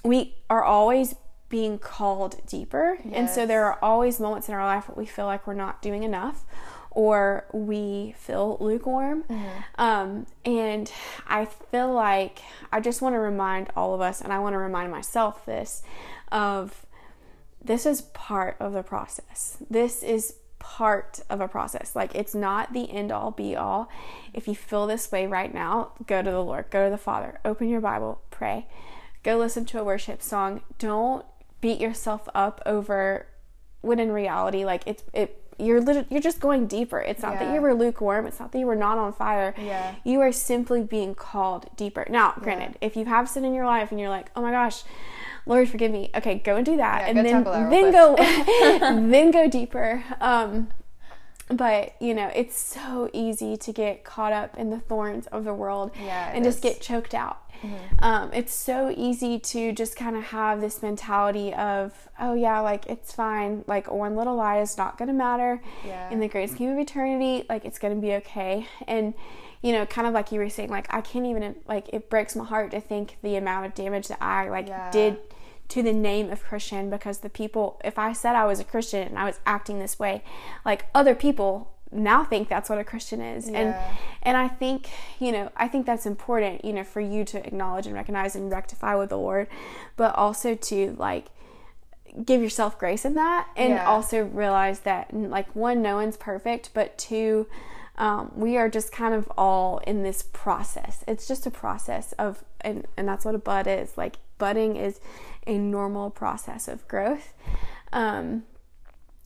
we 0.03 0.35
are 0.49 0.63
always 0.63 1.15
being 1.49 1.77
called 1.77 2.45
deeper. 2.47 2.97
And 3.11 3.29
so 3.29 3.45
there 3.45 3.65
are 3.65 3.77
always 3.81 4.19
moments 4.19 4.47
in 4.47 4.55
our 4.55 4.65
life 4.65 4.87
where 4.87 4.95
we 4.95 5.05
feel 5.05 5.25
like 5.25 5.45
we're 5.45 5.53
not 5.53 5.81
doing 5.81 6.03
enough 6.03 6.45
or 6.89 7.45
we 7.53 8.15
feel 8.17 8.57
lukewarm. 8.59 9.23
Um, 9.77 10.27
and 10.45 10.91
I 11.27 11.45
feel 11.45 11.93
like 11.93 12.39
I 12.71 12.79
just 12.79 13.01
want 13.01 13.15
to 13.15 13.19
remind 13.19 13.69
all 13.75 13.93
of 13.93 14.01
us, 14.01 14.21
and 14.21 14.33
I 14.33 14.39
want 14.39 14.53
to 14.53 14.57
remind 14.59 14.91
myself 14.91 15.45
this 15.45 15.83
of 16.31 16.85
this 17.63 17.85
is 17.85 18.01
part 18.01 18.55
of 18.59 18.73
the 18.73 18.83
process. 18.83 19.57
This 19.69 20.03
is 20.03 20.35
part 20.61 21.19
of 21.29 21.41
a 21.41 21.47
process. 21.47 21.95
Like 21.95 22.13
it's 22.15 22.35
not 22.35 22.71
the 22.71 22.89
end 22.91 23.11
all 23.11 23.31
be 23.31 23.55
all. 23.55 23.89
If 24.33 24.47
you 24.47 24.55
feel 24.55 24.87
this 24.87 25.11
way 25.11 25.25
right 25.27 25.53
now, 25.53 25.91
go 26.07 26.21
to 26.21 26.31
the 26.31 26.43
Lord, 26.43 26.65
go 26.69 26.85
to 26.85 26.91
the 26.91 26.97
Father, 26.97 27.39
open 27.43 27.67
your 27.67 27.81
Bible, 27.81 28.21
pray, 28.29 28.67
go 29.23 29.37
listen 29.37 29.65
to 29.65 29.79
a 29.79 29.83
worship 29.83 30.21
song. 30.21 30.61
Don't 30.77 31.25
beat 31.61 31.81
yourself 31.81 32.29
up 32.35 32.61
over 32.65 33.25
when 33.81 33.99
in 33.99 34.11
reality, 34.11 34.63
like 34.63 34.83
it's 34.85 35.03
it. 35.13 35.37
You're 35.57 35.81
lit- 35.81 36.07
you're 36.09 36.21
just 36.21 36.39
going 36.39 36.65
deeper. 36.65 36.99
It's 36.99 37.21
not 37.21 37.37
that 37.37 37.53
you 37.53 37.61
were 37.61 37.75
lukewarm. 37.75 38.25
It's 38.25 38.39
not 38.39 38.51
that 38.51 38.57
you 38.57 38.65
were 38.65 38.75
not 38.75 38.97
on 38.97 39.13
fire. 39.13 39.53
Yeah. 39.59 39.93
You 40.03 40.19
are 40.21 40.31
simply 40.31 40.81
being 40.81 41.13
called 41.13 41.67
deeper. 41.75 42.07
Now, 42.09 42.33
granted, 42.39 42.77
if 42.81 42.95
you 42.95 43.05
have 43.05 43.29
sin 43.29 43.45
in 43.45 43.53
your 43.53 43.67
life 43.67 43.91
and 43.91 43.99
you're 43.99 44.09
like, 44.09 44.31
"Oh 44.35 44.41
my 44.41 44.49
gosh, 44.51 44.83
Lord, 45.45 45.69
forgive 45.69 45.91
me." 45.91 46.09
Okay, 46.15 46.35
go 46.35 46.55
and 46.55 46.65
do 46.65 46.77
that, 46.77 47.01
Yeah, 47.01 47.07
and 47.07 47.17
then 47.17 47.43
then 47.69 47.91
go 47.91 48.15
then 49.09 49.31
go 49.31 49.47
deeper. 49.49 50.03
Um, 50.19 50.69
but 51.49 51.95
you 51.99 52.13
know, 52.13 52.31
it's 52.33 52.57
so 52.59 53.09
easy 53.13 53.57
to 53.57 53.73
get 53.73 54.03
caught 54.03 54.31
up 54.33 54.57
in 54.57 54.69
the 54.69 54.79
thorns 54.79 55.27
of 55.27 55.43
the 55.43 55.53
world 55.53 55.91
Yeah, 56.01 56.31
and 56.33 56.43
just 56.43 56.61
get 56.61 56.79
choked 56.81 57.13
out. 57.13 57.37
Um, 57.99 58.31
it's 58.33 58.55
so 58.55 58.91
easy 58.97 59.37
to 59.37 59.71
just 59.71 59.95
kind 59.95 60.15
of 60.15 60.23
have 60.23 60.61
this 60.61 60.81
mentality 60.81 61.53
of, 61.53 62.09
oh 62.19 62.33
yeah, 62.33 62.59
like 62.59 62.87
it's 62.87 63.13
fine. 63.13 63.63
Like 63.67 63.91
one 63.91 64.15
little 64.15 64.35
lie 64.35 64.61
is 64.61 64.79
not 64.79 64.97
going 64.97 65.09
to 65.09 65.13
matter 65.13 65.61
Yeah. 65.85 66.09
in 66.09 66.19
the 66.19 66.27
great 66.27 66.49
scheme 66.49 66.71
of 66.71 66.79
eternity. 66.79 67.45
Like 67.47 67.63
it's 67.63 67.77
going 67.77 67.93
to 67.93 68.01
be 68.01 68.13
okay. 68.15 68.65
And 68.87 69.13
you 69.61 69.71
know, 69.73 69.85
kind 69.85 70.07
of 70.07 70.13
like 70.13 70.31
you 70.31 70.39
were 70.39 70.49
saying, 70.49 70.69
like 70.69 70.87
I 70.93 71.01
can't 71.01 71.25
even 71.25 71.55
like 71.67 71.89
it 71.93 72.09
breaks 72.09 72.35
my 72.35 72.43
heart 72.45 72.71
to 72.71 72.81
think 72.81 73.17
the 73.21 73.35
amount 73.35 73.65
of 73.67 73.73
damage 73.75 74.07
that 74.07 74.21
I 74.21 74.49
like 74.49 74.67
Yeah. 74.67 74.89
did 74.91 75.17
to 75.69 75.81
the 75.81 75.93
name 75.93 76.29
of 76.31 76.43
Christian 76.43 76.89
because 76.89 77.19
the 77.19 77.29
people, 77.29 77.79
if 77.85 77.97
I 77.97 78.11
said 78.13 78.35
I 78.35 78.45
was 78.45 78.59
a 78.59 78.63
Christian 78.65 79.07
and 79.07 79.17
I 79.17 79.25
was 79.25 79.39
acting 79.45 79.79
this 79.79 79.97
way, 79.97 80.23
like 80.65 80.85
other 80.93 81.15
people 81.15 81.71
now 81.93 82.23
think 82.23 82.47
that's 82.49 82.69
what 82.69 82.77
a 82.79 82.83
Christian 82.83 83.21
is. 83.21 83.47
And 83.49 83.75
and 84.23 84.35
I 84.37 84.47
think, 84.47 84.89
you 85.19 85.31
know, 85.31 85.49
I 85.55 85.67
think 85.67 85.85
that's 85.85 86.05
important, 86.05 86.65
you 86.65 86.73
know, 86.73 86.83
for 86.83 86.99
you 87.01 87.23
to 87.25 87.45
acknowledge 87.45 87.85
and 87.85 87.93
recognize 87.95 88.35
and 88.35 88.51
rectify 88.51 88.95
with 88.95 89.09
the 89.09 89.17
Lord, 89.17 89.47
but 89.95 90.15
also 90.15 90.55
to 90.55 90.95
like 90.97 91.27
give 92.25 92.41
yourself 92.41 92.77
grace 92.77 93.05
in 93.05 93.13
that 93.15 93.47
and 93.55 93.75
Yeah. 93.75 93.85
also 93.85 94.23
realize 94.25 94.81
that 94.81 95.13
like 95.13 95.53
one 95.55 95.81
no 95.81 95.95
one's 95.95 96.17
perfect 96.17 96.71
but 96.73 96.97
two 96.97 97.47
um, 98.01 98.31
we 98.35 98.57
are 98.57 98.67
just 98.67 98.91
kind 98.91 99.13
of 99.13 99.31
all 99.37 99.77
in 99.85 100.01
this 100.01 100.23
process. 100.23 101.03
It's 101.07 101.27
just 101.27 101.45
a 101.45 101.51
process 101.51 102.13
of 102.13 102.43
and, 102.61 102.87
and 102.97 103.07
that's 103.07 103.23
what 103.23 103.35
a 103.35 103.37
bud 103.37 103.67
is. 103.67 103.95
Like 103.95 104.15
budding 104.39 104.75
is 104.75 104.99
a 105.45 105.59
normal 105.59 106.09
process 106.09 106.67
of 106.67 106.87
growth. 106.87 107.35
Um, 107.93 108.43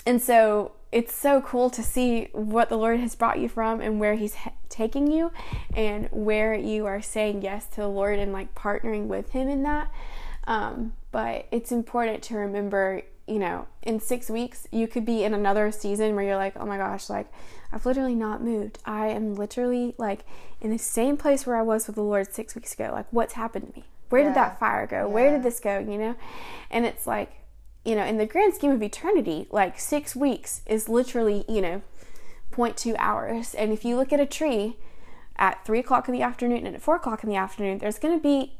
and 0.05 0.21
so 0.21 0.73
it's 0.91 1.15
so 1.15 1.39
cool 1.39 1.69
to 1.69 1.81
see 1.81 2.27
what 2.33 2.67
the 2.67 2.77
Lord 2.77 2.99
has 2.99 3.15
brought 3.15 3.39
you 3.39 3.47
from 3.47 3.79
and 3.79 3.97
where 3.97 4.15
He's 4.15 4.35
he- 4.35 4.51
taking 4.67 5.09
you 5.09 5.31
and 5.73 6.09
where 6.11 6.53
you 6.53 6.85
are 6.85 7.01
saying 7.01 7.43
yes 7.43 7.67
to 7.67 7.77
the 7.77 7.87
Lord 7.87 8.19
and 8.19 8.33
like 8.33 8.53
partnering 8.55 9.07
with 9.07 9.29
Him 9.29 9.47
in 9.47 9.63
that. 9.63 9.89
Um, 10.47 10.93
but 11.13 11.47
it's 11.49 11.71
important 11.71 12.23
to 12.23 12.35
remember, 12.35 13.03
you 13.27 13.39
know, 13.39 13.67
in 13.81 13.99
six 13.99 14.29
weeks, 14.29 14.67
you 14.71 14.87
could 14.87 15.05
be 15.05 15.23
in 15.23 15.33
another 15.33 15.71
season 15.71 16.15
where 16.15 16.23
you're 16.23 16.35
like, 16.35 16.53
oh 16.55 16.65
my 16.65 16.77
gosh, 16.77 17.09
like 17.09 17.31
I've 17.71 17.85
literally 17.85 18.15
not 18.15 18.43
moved. 18.43 18.79
I 18.85 19.07
am 19.07 19.35
literally 19.35 19.95
like 19.97 20.25
in 20.61 20.69
the 20.69 20.77
same 20.77 21.17
place 21.17 21.45
where 21.45 21.55
I 21.55 21.61
was 21.63 21.87
with 21.87 21.95
the 21.95 22.03
Lord 22.03 22.31
six 22.33 22.55
weeks 22.55 22.73
ago. 22.73 22.89
Like, 22.91 23.07
what's 23.11 23.33
happened 23.33 23.73
to 23.73 23.79
me? 23.79 23.85
Where 24.09 24.23
did 24.23 24.35
that 24.35 24.59
fire 24.59 24.85
go? 24.85 25.07
Where 25.07 25.31
did 25.31 25.43
this 25.43 25.59
go? 25.59 25.79
You 25.79 25.97
know? 25.97 26.15
And 26.69 26.85
it's 26.85 27.07
like, 27.07 27.31
you 27.83 27.95
know, 27.95 28.03
in 28.03 28.17
the 28.17 28.25
grand 28.25 28.53
scheme 28.53 28.71
of 28.71 28.83
eternity, 28.83 29.47
like 29.51 29.79
six 29.79 30.15
weeks 30.15 30.61
is 30.67 30.87
literally, 30.87 31.45
you 31.49 31.61
know, 31.61 31.81
0.2 32.51 32.95
hours. 32.97 33.53
And 33.55 33.73
if 33.73 33.83
you 33.83 33.97
look 33.97 34.13
at 34.13 34.19
a 34.19 34.25
tree 34.25 34.77
at 35.37 35.65
three 35.65 35.79
o'clock 35.79 36.07
in 36.07 36.13
the 36.13 36.21
afternoon 36.21 36.65
and 36.65 36.75
at 36.75 36.81
four 36.81 36.95
o'clock 36.95 37.23
in 37.23 37.29
the 37.29 37.35
afternoon, 37.35 37.79
there's 37.79 37.99
going 37.99 38.17
to 38.17 38.21
be 38.21 38.53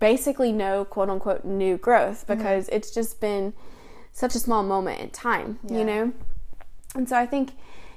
basically 0.00 0.52
no 0.52 0.84
quote 0.84 1.08
unquote 1.08 1.44
new 1.44 1.76
growth 1.76 2.26
mm-hmm. 2.26 2.38
because 2.38 2.68
it's 2.70 2.90
just 2.90 3.20
been 3.20 3.52
such 4.12 4.34
a 4.34 4.38
small 4.38 4.62
moment 4.62 5.00
in 5.00 5.10
time, 5.10 5.58
Yeah. 5.64 5.78
you 5.78 5.84
know? 5.84 6.12
And 6.94 7.08
so 7.08 7.16
I 7.16 7.26
think, 7.26 7.52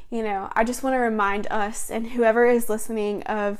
you 0.09 0.21
know, 0.23 0.49
I 0.53 0.63
just 0.63 0.83
want 0.83 0.93
to 0.93 0.99
remind 0.99 1.47
us 1.49 1.89
and 1.89 2.07
whoever 2.07 2.45
is 2.45 2.69
listening 2.69 3.23
of 3.23 3.59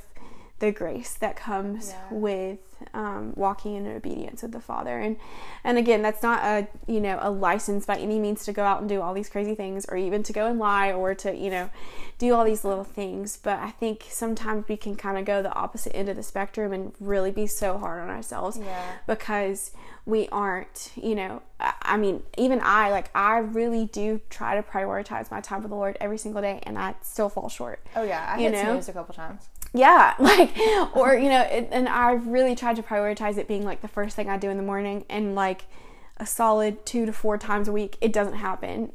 the 0.62 0.72
grace 0.72 1.14
that 1.16 1.36
comes 1.36 1.89
Yeah. 1.89 1.97
with 2.18 2.59
um, 2.95 3.34
walking 3.36 3.76
in 3.76 3.86
obedience 3.88 4.41
with 4.41 4.53
the 4.53 4.59
Father. 4.59 4.97
And 4.97 5.18
and 5.64 5.78
again, 5.78 6.01
that's 6.01 6.24
not 6.24 6.43
a 6.43 6.68
you 6.88 6.99
know 7.01 7.20
a 7.22 7.30
license 7.30 7.86
by 7.86 7.97
any 7.97 8.18
means 8.18 8.43
to 8.45 8.53
go 8.53 8.64
out 8.64 8.80
and 8.80 8.89
do 8.89 9.01
all 9.01 9.14
these 9.14 9.30
crazy 9.30 9.53
things, 9.55 9.86
or 9.89 9.97
even 9.97 10.24
to 10.24 10.34
go 10.34 10.47
and 10.47 10.57
lie, 10.57 10.91
or 10.91 11.14
to 11.16 11.36
you 11.36 11.51
know 11.51 11.70
do 12.18 12.34
all 12.34 12.43
these 12.45 12.64
little 12.64 12.84
things. 12.84 13.38
But 13.38 13.59
I 13.59 13.70
think 13.72 14.05
sometimes 14.09 14.68
we 14.68 14.78
can 14.78 14.95
kind 14.95 15.18
of 15.18 15.26
go 15.26 15.41
the 15.43 15.53
opposite 15.53 15.95
end 15.95 16.09
of 16.09 16.16
the 16.16 16.24
spectrum 16.24 16.72
and 16.74 16.93
really 16.99 17.32
be 17.32 17.45
so 17.47 17.78
hard 17.78 18.01
on 18.01 18.09
ourselves 18.09 18.57
Yeah. 18.57 18.93
because 19.07 19.72
we 20.05 20.28
aren't, 20.30 20.91
you 20.95 21.14
know, 21.14 21.43
I 21.59 21.95
mean, 21.97 22.24
even 22.36 22.59
I, 22.64 22.89
like, 22.89 23.12
I 23.14 23.38
really 23.38 23.86
do 23.86 24.20
try 24.32 24.55
to 24.55 24.64
prioritize 24.64 25.30
my 25.30 25.41
time 25.41 25.62
with 25.62 25.70
the 25.70 25.76
Lord 25.76 25.95
every 26.01 26.18
single 26.18 26.41
day, 26.41 26.59
and 26.64 26.78
I 26.80 26.95
still 27.01 27.30
fall 27.30 27.49
short. 27.49 27.86
Oh 27.95 28.01
yeah, 28.01 28.26
I 28.28 28.38
You 28.38 28.43
hit 28.49 28.53
know? 28.53 28.64
snooze 28.74 28.89
a 28.89 28.93
couple 28.93 29.14
times. 29.14 29.47
Yeah, 29.74 30.16
like, 30.20 30.52
or, 30.94 31.16
you 31.16 31.30
know, 31.30 31.42
it, 31.42 31.70
and 31.72 31.88
I've 31.88 32.28
really 32.28 32.56
tried 32.56 32.76
to 32.76 32.84
prioritize 32.84 33.38
it 33.38 33.48
being 33.48 33.64
like 33.64 33.82
the 33.82 33.88
first 33.88 34.16
thing 34.16 34.30
I 34.30 34.38
do 34.38 34.50
in 34.50 34.58
the 34.58 34.64
morning, 34.64 35.06
and 35.10 35.34
like 35.36 35.66
a 36.18 36.26
solid 36.26 36.86
two 36.86 37.06
to 37.06 37.14
four 37.14 37.38
times 37.38 37.68
a 37.68 37.72
week, 37.72 37.98
it 38.02 38.12
doesn't 38.14 38.36
happen 38.36 38.92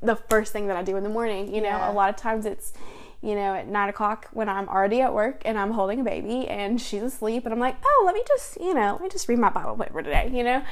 the 0.00 0.16
first 0.16 0.52
thing 0.52 0.66
that 0.68 0.76
I 0.76 0.82
do 0.82 0.96
in 0.96 1.02
the 1.02 1.10
morning. 1.10 1.52
You 1.54 1.60
know, 1.60 1.68
Yeah. 1.68 1.90
a 1.90 1.92
lot 1.92 2.08
of 2.08 2.16
times 2.16 2.46
it's, 2.46 2.72
you 3.20 3.34
know, 3.34 3.54
at 3.54 3.66
nine 3.68 3.90
o'clock 3.90 4.28
when 4.32 4.48
I'm 4.48 4.66
already 4.66 5.02
at 5.02 5.12
work 5.12 5.42
and 5.44 5.58
I'm 5.58 5.72
holding 5.72 6.00
a 6.00 6.04
baby 6.04 6.48
and 6.48 6.80
she's 6.80 7.02
asleep, 7.02 7.44
and 7.44 7.52
I'm 7.52 7.60
like, 7.60 7.76
oh, 7.84 8.02
let 8.06 8.14
me 8.14 8.22
just, 8.26 8.58
you 8.60 8.72
know, 8.72 8.92
let 8.92 9.02
me 9.02 9.08
just 9.10 9.28
read 9.28 9.38
my 9.38 9.50
Bible 9.50 9.76
paper 9.76 10.00
today, 10.00 10.30
you 10.32 10.42
know? 10.44 10.62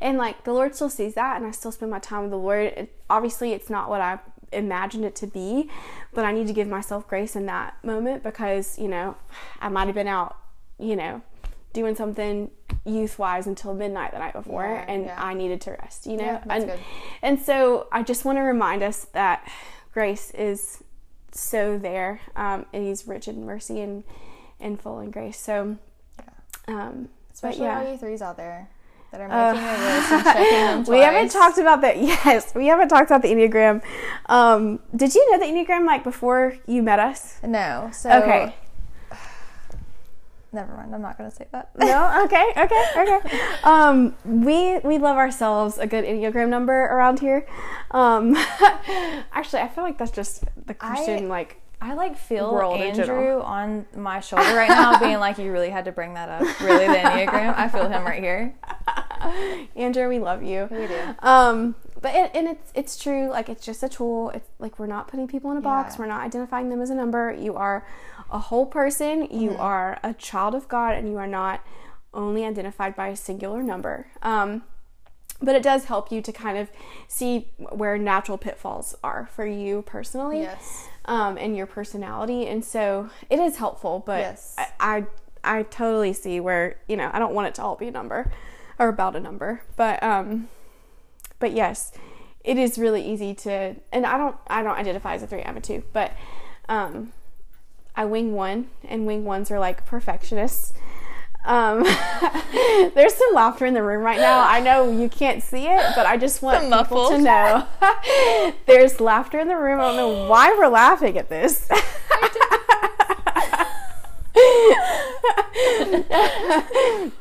And 0.00 0.18
like 0.18 0.44
the 0.44 0.52
Lord 0.52 0.74
still 0.76 0.90
sees 0.90 1.14
that, 1.14 1.38
and 1.38 1.46
I 1.46 1.50
still 1.52 1.72
spend 1.72 1.90
my 1.90 1.98
time 1.98 2.22
with 2.22 2.30
the 2.30 2.36
Lord. 2.38 2.66
It, 2.66 2.92
obviously, 3.10 3.52
it's 3.54 3.70
not 3.70 3.88
what 3.88 4.00
I 4.02 4.20
imagined 4.56 5.04
it 5.04 5.14
to 5.16 5.26
be, 5.26 5.70
but 6.12 6.24
I 6.24 6.32
need 6.32 6.46
to 6.46 6.52
give 6.52 6.68
myself 6.68 7.06
grace 7.06 7.36
in 7.36 7.46
that 7.46 7.76
moment 7.84 8.22
because, 8.22 8.78
you 8.78 8.88
know, 8.88 9.16
I 9.60 9.68
might 9.68 9.86
have 9.86 9.94
been 9.94 10.08
out, 10.08 10.36
you 10.78 10.96
know, 10.96 11.22
doing 11.72 11.94
something 11.94 12.50
youth 12.84 13.18
wise 13.18 13.46
until 13.46 13.74
midnight 13.74 14.12
the 14.12 14.18
night 14.18 14.32
before, 14.32 14.64
Yeah, 14.64 14.84
and 14.88 15.04
yeah. 15.04 15.22
I 15.22 15.34
needed 15.34 15.60
to 15.62 15.72
rest, 15.72 16.06
you 16.06 16.16
know? 16.16 16.24
Yeah, 16.24 16.42
and, 16.48 16.66
good. 16.66 16.80
and 17.22 17.40
so 17.40 17.86
I 17.92 18.02
just 18.02 18.24
want 18.24 18.38
to 18.38 18.42
remind 18.42 18.82
us 18.82 19.04
that 19.12 19.46
grace 19.92 20.30
is 20.32 20.82
so 21.32 21.78
there. 21.78 22.20
Um, 22.34 22.66
and 22.72 22.84
He's 22.84 23.06
rich 23.06 23.28
in 23.28 23.44
mercy 23.44 23.80
and, 23.80 24.04
and 24.58 24.80
full 24.80 25.00
in 25.00 25.10
grace. 25.10 25.38
So, 25.38 25.76
um, 26.66 27.08
Especially 27.32 27.64
yeah. 27.64 27.80
all 27.80 27.92
you 27.92 27.98
threes 27.98 28.22
out 28.22 28.38
there 28.38 28.70
that 29.18 29.30
are 29.30 29.50
Uh, 29.50 29.54
making 29.54 29.68
a 29.68 29.72
list 29.72 30.12
and 30.12 30.24
checking 30.24 30.42
them 30.66 30.84
twice. 30.84 30.88
we 30.88 30.98
haven't 31.00 31.28
talked 31.30 31.58
about 31.58 31.80
that. 31.82 31.96
Yes, 32.26 32.54
we 32.54 32.66
haven't 32.66 32.88
talked 32.88 33.10
about 33.10 33.22
the 33.22 33.28
Enneagram. 33.28 33.82
Um, 34.26 34.80
did 34.94 35.14
you 35.14 35.30
know 35.32 35.38
the 35.38 35.46
Enneagram 35.46 35.86
like 35.86 36.04
before 36.04 36.56
you 36.66 36.82
met 36.82 36.98
us? 36.98 37.38
No. 37.42 37.90
So 37.92 38.10
Okay. 38.10 38.54
Never 40.52 40.72
mind. 40.74 40.94
I'm 40.94 41.02
not 41.02 41.18
gonna 41.18 41.30
say 41.30 41.46
that. 41.52 41.70
No. 41.76 42.22
Okay. 42.24 42.44
Okay. 42.56 42.84
Okay. 42.96 43.38
Um, 43.64 44.14
we 44.24 44.78
we 44.78 44.98
love 44.98 45.16
ourselves 45.16 45.76
a 45.78 45.86
good 45.86 46.04
Enneagram 46.04 46.48
number 46.48 46.72
around 46.74 47.20
here. 47.20 47.46
Um, 47.90 48.34
actually, 49.32 49.62
I 49.62 49.68
feel 49.68 49.84
like 49.84 49.98
that's 49.98 50.10
just 50.12 50.44
the 50.66 50.74
Christian 50.74 51.28
like. 51.28 51.60
I 51.78 51.92
like 51.92 52.16
feel 52.16 52.52
World 52.54 52.80
Andrew 52.80 53.42
on 53.42 53.84
my 53.94 54.20
shoulder 54.20 54.54
right 54.56 54.68
now, 54.68 54.98
being 54.98 55.18
like, 55.20 55.36
"You 55.36 55.52
really 55.52 55.68
had 55.68 55.84
to 55.84 55.92
bring 55.92 56.14
that 56.14 56.28
up." 56.30 56.60
Really, 56.60 56.86
the 56.86 56.94
enneagram. 56.94 57.54
I 57.54 57.68
feel 57.68 57.86
him 57.88 58.02
right 58.04 58.22
here. 58.22 58.54
Andrew, 59.76 60.08
we 60.08 60.18
love 60.18 60.42
you. 60.42 60.68
We 60.70 60.86
do. 60.86 61.00
Um, 61.20 61.74
but 62.00 62.14
it, 62.14 62.30
and 62.34 62.46
it's 62.48 62.70
it's 62.74 62.98
true. 63.02 63.28
Like 63.30 63.48
it's 63.48 63.64
just 63.64 63.82
a 63.82 63.88
tool. 63.88 64.30
It's 64.30 64.48
like 64.58 64.78
we're 64.78 64.86
not 64.86 65.08
putting 65.08 65.26
people 65.28 65.50
in 65.50 65.56
a 65.56 65.60
box. 65.62 65.98
We're 65.98 66.06
not 66.06 66.22
identifying 66.22 66.68
them 66.68 66.80
as 66.80 66.90
a 66.90 66.94
number. 66.94 67.32
You 67.32 67.56
are 67.56 67.86
a 68.30 68.38
whole 68.38 68.66
person. 68.66 69.22
You 69.30 69.50
Mm-hmm. 69.50 69.60
are 69.60 69.98
a 70.02 70.12
child 70.14 70.54
of 70.54 70.68
God, 70.68 70.94
and 70.94 71.08
you 71.08 71.16
are 71.16 71.26
not 71.26 71.60
only 72.12 72.44
identified 72.44 72.94
by 72.96 73.08
a 73.08 73.16
singular 73.16 73.62
number. 73.62 74.08
Um, 74.22 74.62
but 75.42 75.54
it 75.54 75.62
does 75.62 75.84
help 75.84 76.10
you 76.10 76.22
to 76.22 76.32
kind 76.32 76.56
of 76.56 76.70
see 77.08 77.48
where 77.58 77.98
natural 77.98 78.38
pitfalls 78.38 78.94
are 79.04 79.28
for 79.34 79.44
you 79.46 79.82
personally 79.82 80.40
Yes. 80.40 80.88
um, 81.04 81.36
and 81.36 81.54
your 81.54 81.66
personality. 81.66 82.46
And 82.46 82.64
so 82.64 83.10
it 83.28 83.38
is 83.38 83.56
helpful, 83.56 84.02
but 84.06 84.20
Yes. 84.20 84.54
I, 84.58 84.66
I 84.80 85.58
I 85.58 85.62
totally 85.64 86.12
see 86.14 86.40
where 86.40 86.76
you 86.88 86.96
know 86.96 87.10
I 87.12 87.18
don't 87.18 87.34
want 87.34 87.48
it 87.48 87.54
to 87.56 87.62
all 87.62 87.76
be 87.76 87.88
a 87.88 87.90
number 87.90 88.32
or 88.78 88.88
about 88.88 89.16
a 89.16 89.20
number, 89.20 89.62
but 89.76 90.02
um, 90.02 90.48
but 91.38 91.52
yes, 91.52 91.92
it 92.44 92.56
is 92.56 92.78
really 92.78 93.02
easy 93.02 93.34
to. 93.34 93.76
And 93.92 94.06
I 94.06 94.16
don't 94.18 94.36
I 94.46 94.62
don't 94.62 94.76
identify 94.76 95.14
as 95.14 95.22
a 95.22 95.26
three. 95.26 95.42
I'm 95.42 95.56
a 95.56 95.60
two, 95.60 95.82
but 95.92 96.12
um, 96.68 97.12
I 97.94 98.04
wing 98.04 98.32
one, 98.32 98.68
and 98.84 99.06
wing 99.06 99.24
ones 99.24 99.50
are 99.50 99.58
like 99.58 99.86
perfectionists. 99.86 100.72
Um, 101.44 101.84
there's 102.94 103.14
some 103.14 103.34
laughter 103.34 103.66
in 103.66 103.74
the 103.74 103.82
room 103.82 104.02
right 104.02 104.18
now. 104.18 104.46
I 104.46 104.60
know 104.60 104.90
you 104.90 105.08
can't 105.08 105.42
see 105.42 105.66
it, 105.66 105.92
but 105.94 106.04
I 106.04 106.16
just 106.16 106.42
want 106.42 106.64
people 106.64 107.10
to 107.10 107.18
know 107.18 107.66
there's 108.66 109.00
laughter 109.00 109.38
in 109.38 109.48
the 109.48 109.56
room. 109.56 109.80
I 109.80 109.84
don't 109.84 109.96
know 109.96 110.28
why 110.28 110.54
we're 110.58 110.68
laughing 110.68 111.16
at 111.16 111.28
this. 111.28 111.68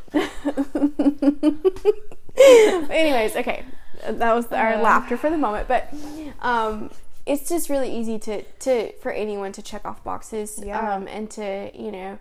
Anyways, 2.38 3.36
okay, 3.36 3.64
that 4.08 4.34
was 4.36 4.52
our 4.52 4.74
Uh. 4.74 4.82
laughter 4.82 5.18
for 5.18 5.30
the 5.30 5.38
moment, 5.38 5.68
but 5.68 5.94
um, 6.42 6.90
it's 7.26 7.48
just 7.50 7.70
really 7.70 7.96
easy 7.96 8.20
to 8.20 8.44
to 8.44 8.92
for 9.02 9.12
anyone 9.12 9.52
to 9.54 9.62
check 9.62 9.86
off 9.86 10.04
boxes 10.04 10.62
Yeah. 10.64 10.94
um, 10.96 11.08
and 11.08 11.30
to 11.32 11.72
you 11.74 11.92
know 11.92 12.18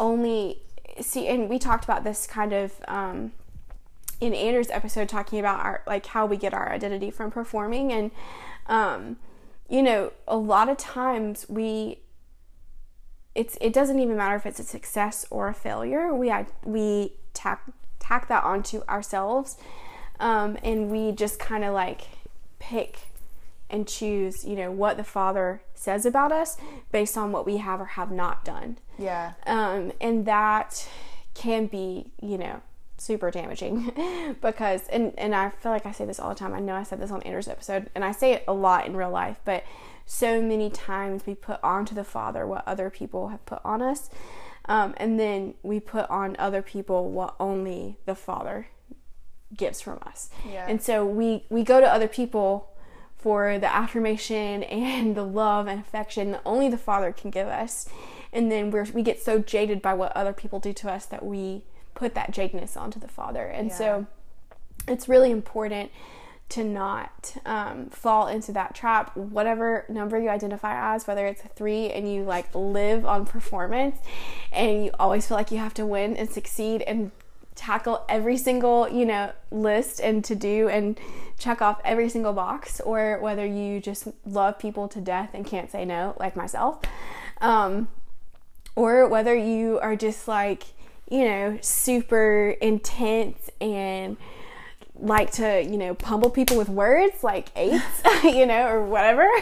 only 0.00 0.58
see. 1.00 1.28
And 1.28 1.48
we 1.48 1.58
talked 1.58 1.84
about 1.84 2.04
this 2.04 2.26
kind 2.26 2.52
of. 2.52 2.72
Um, 2.88 3.32
in 4.20 4.32
Andrew's 4.32 4.70
episode 4.70 5.08
talking 5.08 5.40
about 5.40 5.58
our 5.60 5.82
like 5.88 6.06
how 6.06 6.24
we 6.24 6.36
get 6.36 6.54
our 6.54 6.70
identity 6.72 7.10
from 7.10 7.32
performing 7.32 7.92
and 7.92 8.12
um 8.68 9.16
you 9.68 9.82
know 9.82 10.12
a 10.28 10.36
lot 10.36 10.68
of 10.68 10.76
times 10.78 11.44
we 11.48 11.98
it's 13.34 13.58
it 13.60 13.72
doesn't 13.72 13.98
even 13.98 14.16
matter 14.16 14.36
if 14.36 14.46
it's 14.46 14.60
a 14.60 14.64
success 14.64 15.26
or 15.30 15.48
a 15.48 15.54
failure. 15.54 16.14
We 16.14 16.32
we 16.64 17.12
tack 17.32 17.62
tack 17.98 18.28
that 18.28 18.44
onto 18.44 18.82
ourselves 18.88 19.56
um 20.20 20.58
and 20.62 20.90
we 20.90 21.10
just 21.10 21.38
kind 21.38 21.64
of 21.64 21.72
like 21.72 22.02
pick 22.58 22.98
and 23.70 23.88
choose 23.88 24.44
you 24.44 24.54
know 24.54 24.70
what 24.70 24.96
the 24.96 25.04
father 25.04 25.62
says 25.74 26.06
about 26.06 26.30
us 26.30 26.56
based 26.92 27.16
on 27.16 27.32
what 27.32 27.44
we 27.46 27.56
have 27.56 27.80
or 27.80 27.84
have 27.86 28.10
not 28.10 28.44
done. 28.44 28.78
Yeah. 28.98 29.32
um, 29.46 29.90
and 30.00 30.24
that 30.26 30.88
can 31.34 31.66
be 31.66 32.12
you 32.22 32.38
know 32.38 32.62
super 32.96 33.30
damaging 33.30 34.36
because 34.40 34.86
and 34.88 35.12
and 35.18 35.34
I 35.34 35.50
feel 35.50 35.72
like 35.72 35.86
I 35.86 35.92
say 35.92 36.04
this 36.04 36.20
all 36.20 36.28
the 36.28 36.34
time. 36.36 36.54
I 36.54 36.60
know 36.60 36.74
I 36.74 36.84
said 36.84 37.00
this 37.00 37.10
on 37.10 37.22
Andrew's 37.22 37.48
episode 37.48 37.90
and 37.94 38.04
I 38.04 38.12
say 38.12 38.32
it 38.32 38.44
a 38.46 38.52
lot 38.52 38.86
in 38.86 38.96
real 38.96 39.10
life 39.10 39.40
but 39.44 39.64
so 40.06 40.40
many 40.42 40.68
times 40.70 41.22
we 41.26 41.34
put 41.34 41.58
onto 41.62 41.94
the 41.94 42.04
father 42.04 42.46
what 42.46 42.62
other 42.66 42.90
people 42.90 43.28
have 43.28 43.44
put 43.46 43.60
on 43.64 43.80
us 43.82 44.10
um, 44.66 44.94
and 44.96 45.18
then 45.20 45.54
we 45.62 45.78
put 45.80 46.08
on 46.10 46.36
other 46.38 46.62
people 46.62 47.10
what 47.10 47.34
only 47.40 47.98
the 48.06 48.14
father 48.14 48.68
gives 49.56 49.80
from 49.80 49.98
us 50.06 50.30
Yeah. 50.50 50.66
and 50.68 50.82
so 50.82 51.06
we 51.06 51.44
we 51.48 51.62
go 51.62 51.80
to 51.80 51.86
other 51.86 52.08
people 52.08 52.70
for 53.16 53.58
the 53.58 53.72
affirmation 53.74 54.62
and 54.64 55.14
the 55.16 55.22
love 55.24 55.66
and 55.66 55.80
affection 55.80 56.32
that 56.32 56.42
only 56.44 56.68
the 56.68 56.78
father 56.78 57.12
can 57.12 57.30
give 57.30 57.46
us 57.48 57.88
and 58.32 58.50
then 58.50 58.70
we're 58.70 58.84
we 58.92 59.02
get 59.02 59.22
so 59.22 59.38
jaded 59.38 59.80
by 59.80 59.94
what 59.94 60.12
other 60.16 60.32
people 60.32 60.58
do 60.58 60.72
to 60.72 60.90
us 60.90 61.06
that 61.06 61.24
we 61.24 61.62
put 61.94 62.14
that 62.14 62.32
jadedness 62.32 62.76
onto 62.76 62.98
the 62.98 63.08
father 63.08 63.46
and 63.46 63.68
Yeah. 63.68 63.74
so 63.76 64.06
it's 64.88 65.08
really 65.08 65.30
important 65.30 65.90
to 66.54 66.62
not 66.62 67.34
um, 67.44 67.86
fall 67.90 68.28
into 68.28 68.52
that 68.52 68.76
trap. 68.76 69.16
Whatever 69.16 69.84
number 69.88 70.20
you 70.20 70.28
identify 70.28 70.94
as 70.94 71.04
whether 71.04 71.26
it's 71.26 71.44
a 71.44 71.48
three 71.48 71.90
and 71.90 72.12
you 72.12 72.22
like 72.22 72.54
live 72.54 73.04
on 73.04 73.26
performance 73.26 73.96
and 74.52 74.84
you 74.84 74.90
always 75.00 75.26
feel 75.26 75.36
like 75.36 75.50
you 75.50 75.58
have 75.58 75.74
to 75.74 75.84
win 75.84 76.16
and 76.16 76.30
succeed 76.30 76.82
and 76.82 77.10
tackle 77.56 78.04
every 78.08 78.36
single 78.36 78.88
you 78.88 79.04
know 79.04 79.32
list 79.50 80.00
and 80.00 80.24
to 80.24 80.34
do 80.34 80.68
and 80.68 80.98
check 81.38 81.60
off 81.62 81.80
every 81.84 82.08
single 82.08 82.32
box 82.32 82.80
or 82.80 83.18
whether 83.20 83.46
you 83.46 83.80
just 83.80 84.08
love 84.24 84.58
people 84.58 84.88
to 84.88 85.00
death 85.00 85.30
and 85.34 85.46
can't 85.46 85.70
say 85.70 85.84
no 85.84 86.16
like 86.18 86.34
myself 86.34 86.80
um, 87.40 87.88
or 88.76 89.08
whether 89.08 89.34
you 89.34 89.78
are 89.80 89.94
just 89.94 90.26
like 90.26 90.64
you 91.10 91.24
know 91.24 91.58
super 91.60 92.50
intense 92.60 93.50
and 93.60 94.16
like 94.96 95.32
to 95.32 95.62
you 95.62 95.76
know 95.76 95.94
pummel 95.94 96.30
people 96.30 96.56
with 96.56 96.68
words 96.68 97.24
like 97.24 97.48
eight, 97.56 97.80
you 98.24 98.46
know 98.46 98.68
or 98.68 98.84
whatever. 98.84 99.28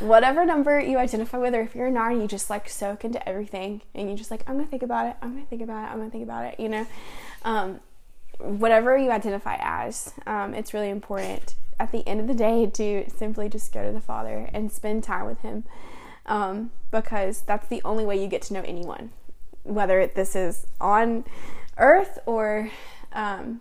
Whatever 0.00 0.44
number 0.44 0.80
you 0.80 0.98
identify 0.98 1.38
with 1.38 1.54
or 1.54 1.60
if 1.60 1.74
you're 1.74 1.86
a 1.86 1.90
nine 1.90 2.20
you 2.20 2.26
just 2.26 2.50
like 2.50 2.68
soak 2.68 3.04
into 3.04 3.26
everything 3.28 3.82
and 3.94 4.10
you 4.10 4.16
just 4.16 4.30
like 4.30 4.42
i'm 4.48 4.56
gonna 4.56 4.66
think 4.66 4.82
about 4.82 5.06
it 5.06 5.16
i'm 5.22 5.34
gonna 5.34 5.46
think 5.46 5.62
about 5.62 5.84
it 5.84 5.92
i'm 5.92 5.98
gonna 5.98 6.10
think 6.10 6.24
about 6.24 6.44
it 6.44 6.58
you 6.58 6.68
know? 6.68 6.86
Um, 7.44 7.80
whatever 8.38 8.96
you 8.96 9.10
identify 9.10 9.56
as 9.60 10.12
um, 10.26 10.54
it's 10.54 10.74
really 10.74 10.90
important 10.90 11.54
at 11.80 11.92
the 11.92 12.06
end 12.06 12.20
of 12.20 12.26
the 12.26 12.34
day 12.34 12.66
to 12.66 13.08
simply 13.08 13.48
just 13.48 13.72
go 13.72 13.84
to 13.84 13.92
the 13.92 14.00
father 14.00 14.48
and 14.52 14.70
spend 14.70 15.04
time 15.04 15.26
with 15.26 15.40
him 15.40 15.64
um, 16.26 16.70
because 16.90 17.42
that's 17.42 17.68
the 17.68 17.80
only 17.84 18.04
way 18.04 18.20
you 18.20 18.28
get 18.28 18.42
to 18.42 18.54
know 18.54 18.62
anyone 18.62 19.10
whether 19.64 20.06
this 20.06 20.34
is 20.34 20.66
on 20.80 21.24
earth 21.78 22.18
or 22.26 22.70
um, 23.12 23.60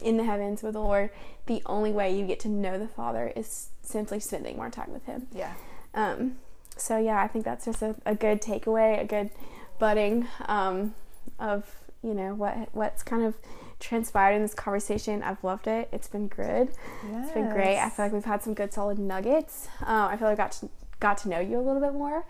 in 0.00 0.16
the 0.16 0.24
heavens 0.24 0.62
with 0.62 0.74
the 0.74 0.80
Lord, 0.80 1.10
the 1.46 1.62
only 1.66 1.92
way 1.92 2.16
you 2.16 2.26
get 2.26 2.40
to 2.40 2.48
know 2.48 2.78
the 2.78 2.88
Father 2.88 3.32
is 3.34 3.68
simply 3.82 4.20
spending 4.20 4.56
more 4.56 4.70
time 4.70 4.92
with 4.92 5.04
Him. 5.06 5.26
Yeah. 5.32 5.54
Um, 5.94 6.36
so 6.76 6.98
yeah, 6.98 7.22
I 7.22 7.28
think 7.28 7.44
that's 7.44 7.64
just 7.64 7.82
a, 7.82 7.96
a 8.06 8.14
good 8.14 8.40
takeaway, 8.40 9.00
a 9.00 9.04
good 9.04 9.30
budding 9.78 10.28
um, 10.46 10.94
of 11.38 11.64
you 12.02 12.14
know 12.14 12.34
what 12.34 12.68
what's 12.72 13.02
kind 13.02 13.24
of 13.24 13.34
transpired 13.80 14.34
in 14.34 14.42
this 14.42 14.54
conversation. 14.54 15.22
I've 15.22 15.42
loved 15.42 15.66
it. 15.66 15.88
It's 15.92 16.08
been 16.08 16.28
good. 16.28 16.70
Yes. 17.10 17.24
It's 17.24 17.32
been 17.32 17.50
great. 17.50 17.78
I 17.78 17.90
feel 17.90 18.04
like 18.06 18.12
we've 18.12 18.24
had 18.24 18.42
some 18.42 18.54
good 18.54 18.72
solid 18.72 18.98
nuggets. 18.98 19.68
Uh, 19.82 20.08
I 20.10 20.16
feel 20.16 20.28
like 20.28 20.38
I 20.38 20.42
got 20.42 20.52
to 20.52 20.68
got 21.00 21.18
to 21.18 21.28
know 21.28 21.40
you 21.40 21.58
a 21.58 21.62
little 21.62 21.80
bit 21.80 21.94
more. 21.94 22.24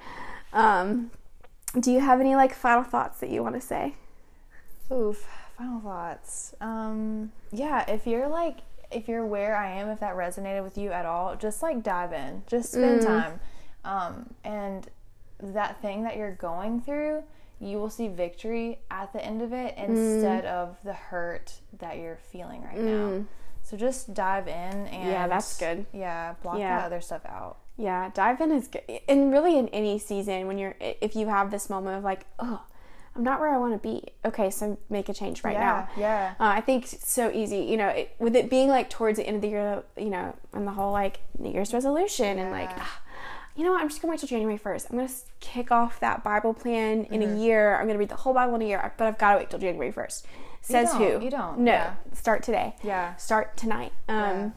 Um, 0.53 1.11
do 1.79 1.91
you 1.91 2.01
have 2.01 2.21
any 2.21 2.35
like 2.35 2.55
final 2.55 2.83
thoughts 2.83 3.21
that 3.21 3.31
you 3.31 3.43
want 3.43 3.55
to 3.55 3.61
say? 3.61 3.95
Oof. 4.91 5.27
Final 5.59 5.81
thoughts. 5.81 6.55
Um, 6.61 7.33
yeah, 7.51 7.85
if 7.91 8.07
you're 8.07 8.29
like, 8.29 8.59
if 8.91 9.09
you're 9.09 9.27
where 9.27 9.57
I 9.57 9.73
am, 9.73 9.89
if 9.89 10.01
that 10.01 10.15
resonated 10.17 10.63
with 10.63 10.79
you 10.79 10.93
at 10.93 11.05
all, 11.05 11.35
just 11.37 11.63
like 11.63 11.83
dive 11.83 12.13
in, 12.13 12.43
just 12.47 12.71
spend 12.73 13.03
Mm. 13.03 13.05
time. 13.05 13.41
Um, 13.85 14.35
and 14.45 14.89
that 15.41 15.83
thing 15.83 16.05
that 16.05 16.17
you're 16.17 16.33
going 16.35 16.81
through, 16.81 17.25
you 17.61 17.79
will 17.79 17.91
see 17.91 18.09
victory 18.09 18.79
at 18.91 19.13
the 19.13 19.25
end 19.25 19.43
of 19.43 19.53
it 19.53 19.75
instead 19.77 20.45
of 20.47 20.79
the 20.85 20.93
hurt 20.93 21.61
that 21.79 21.99
you're 21.99 22.17
feeling 22.31 22.63
right 22.63 22.79
now. 22.79 23.09
Mm. 23.11 23.27
So 23.63 23.77
just 23.77 24.15
dive 24.15 24.47
in 24.49 24.55
and 24.87 25.09
Yeah, 25.11 25.27
that's 25.27 25.59
good. 25.59 25.85
Yeah, 25.93 26.35
block 26.43 26.59
Yeah. 26.59 26.79
that 26.79 26.87
other 26.87 27.01
stuff 27.01 27.27
out. 27.27 27.59
Yeah, 27.77 28.11
dive 28.15 28.41
in 28.41 28.51
is 28.53 28.69
good, 28.69 28.83
and 29.09 29.31
really 29.33 29.59
in 29.59 29.69
any 29.69 29.99
season 29.99 30.47
when 30.49 30.59
you're 30.59 30.75
if 30.81 31.15
you 31.15 31.29
have 31.29 31.51
this 31.51 31.69
moment 31.71 31.97
of 31.99 32.05
like, 32.05 32.27
oh, 32.39 32.63
I'm 33.19 33.25
not 33.25 33.41
where 33.41 33.53
I 33.53 33.59
want 33.59 33.73
to 33.75 33.79
be. 33.81 34.05
Okay, 34.25 34.49
so 34.49 34.79
make 34.89 35.09
a 35.09 35.13
change 35.13 35.43
right 35.43 35.55
yeah, 35.55 35.87
now. 35.97 36.01
yeah, 36.01 36.35
Uh, 36.39 36.45
I 36.45 36.61
think 36.61 36.85
it's 36.85 37.11
so 37.11 37.31
easy, 37.33 37.59
you 37.59 37.77
know, 37.77 37.89
it, 37.89 38.15
with 38.21 38.37
it 38.37 38.49
being 38.49 38.69
like 38.69 38.89
towards 38.89 39.19
the 39.19 39.27
end 39.27 39.35
of 39.37 39.43
the 39.43 39.49
year, 39.49 39.83
you 39.97 40.09
know, 40.09 40.37
and 40.53 40.65
the 40.67 40.71
whole 40.71 40.93
like 40.93 41.19
New 41.39 41.51
Year's 41.53 41.75
resolution 41.75 42.39
and 42.39 42.53
like, 42.53 42.71
Yeah. 42.71 42.77
ah, 42.83 43.01
you 43.57 43.65
know 43.65 43.73
what, 43.73 43.83
I'm 43.83 43.89
just 43.89 44.01
gonna 44.01 44.13
wait 44.13 44.21
till 44.21 44.29
January 44.29 44.57
1st. 44.57 44.87
I'm 44.91 44.97
gonna 44.99 45.11
kick 45.41 45.73
off 45.73 45.99
that 45.99 46.23
Bible 46.23 46.55
plan 46.55 47.05
in 47.07 47.21
Mm-hmm. 47.23 47.35
a 47.35 47.39
year. 47.41 47.77
I'm 47.81 47.89
gonna 47.89 47.99
read 47.99 48.09
the 48.09 48.15
whole 48.15 48.33
Bible 48.35 48.55
in 48.55 48.63
a 48.63 48.67
year, 48.67 48.93
but 48.97 49.09
I've 49.09 49.19
got 49.19 49.33
to 49.33 49.39
wait 49.39 49.51
till 49.51 49.59
January 49.59 49.91
1st. 49.93 50.23
Says 50.61 50.91
don't, 50.93 51.19
who? 51.21 51.25
you 51.25 51.31
don't, 51.31 51.59
No, 51.59 51.73
yeah. 51.73 51.95
start 52.13 52.45
today. 52.45 52.77
yeah. 52.85 53.17
Start 53.17 53.57
tonight. 53.57 53.93
Um, 54.09 54.17
Yeah. 54.17 54.51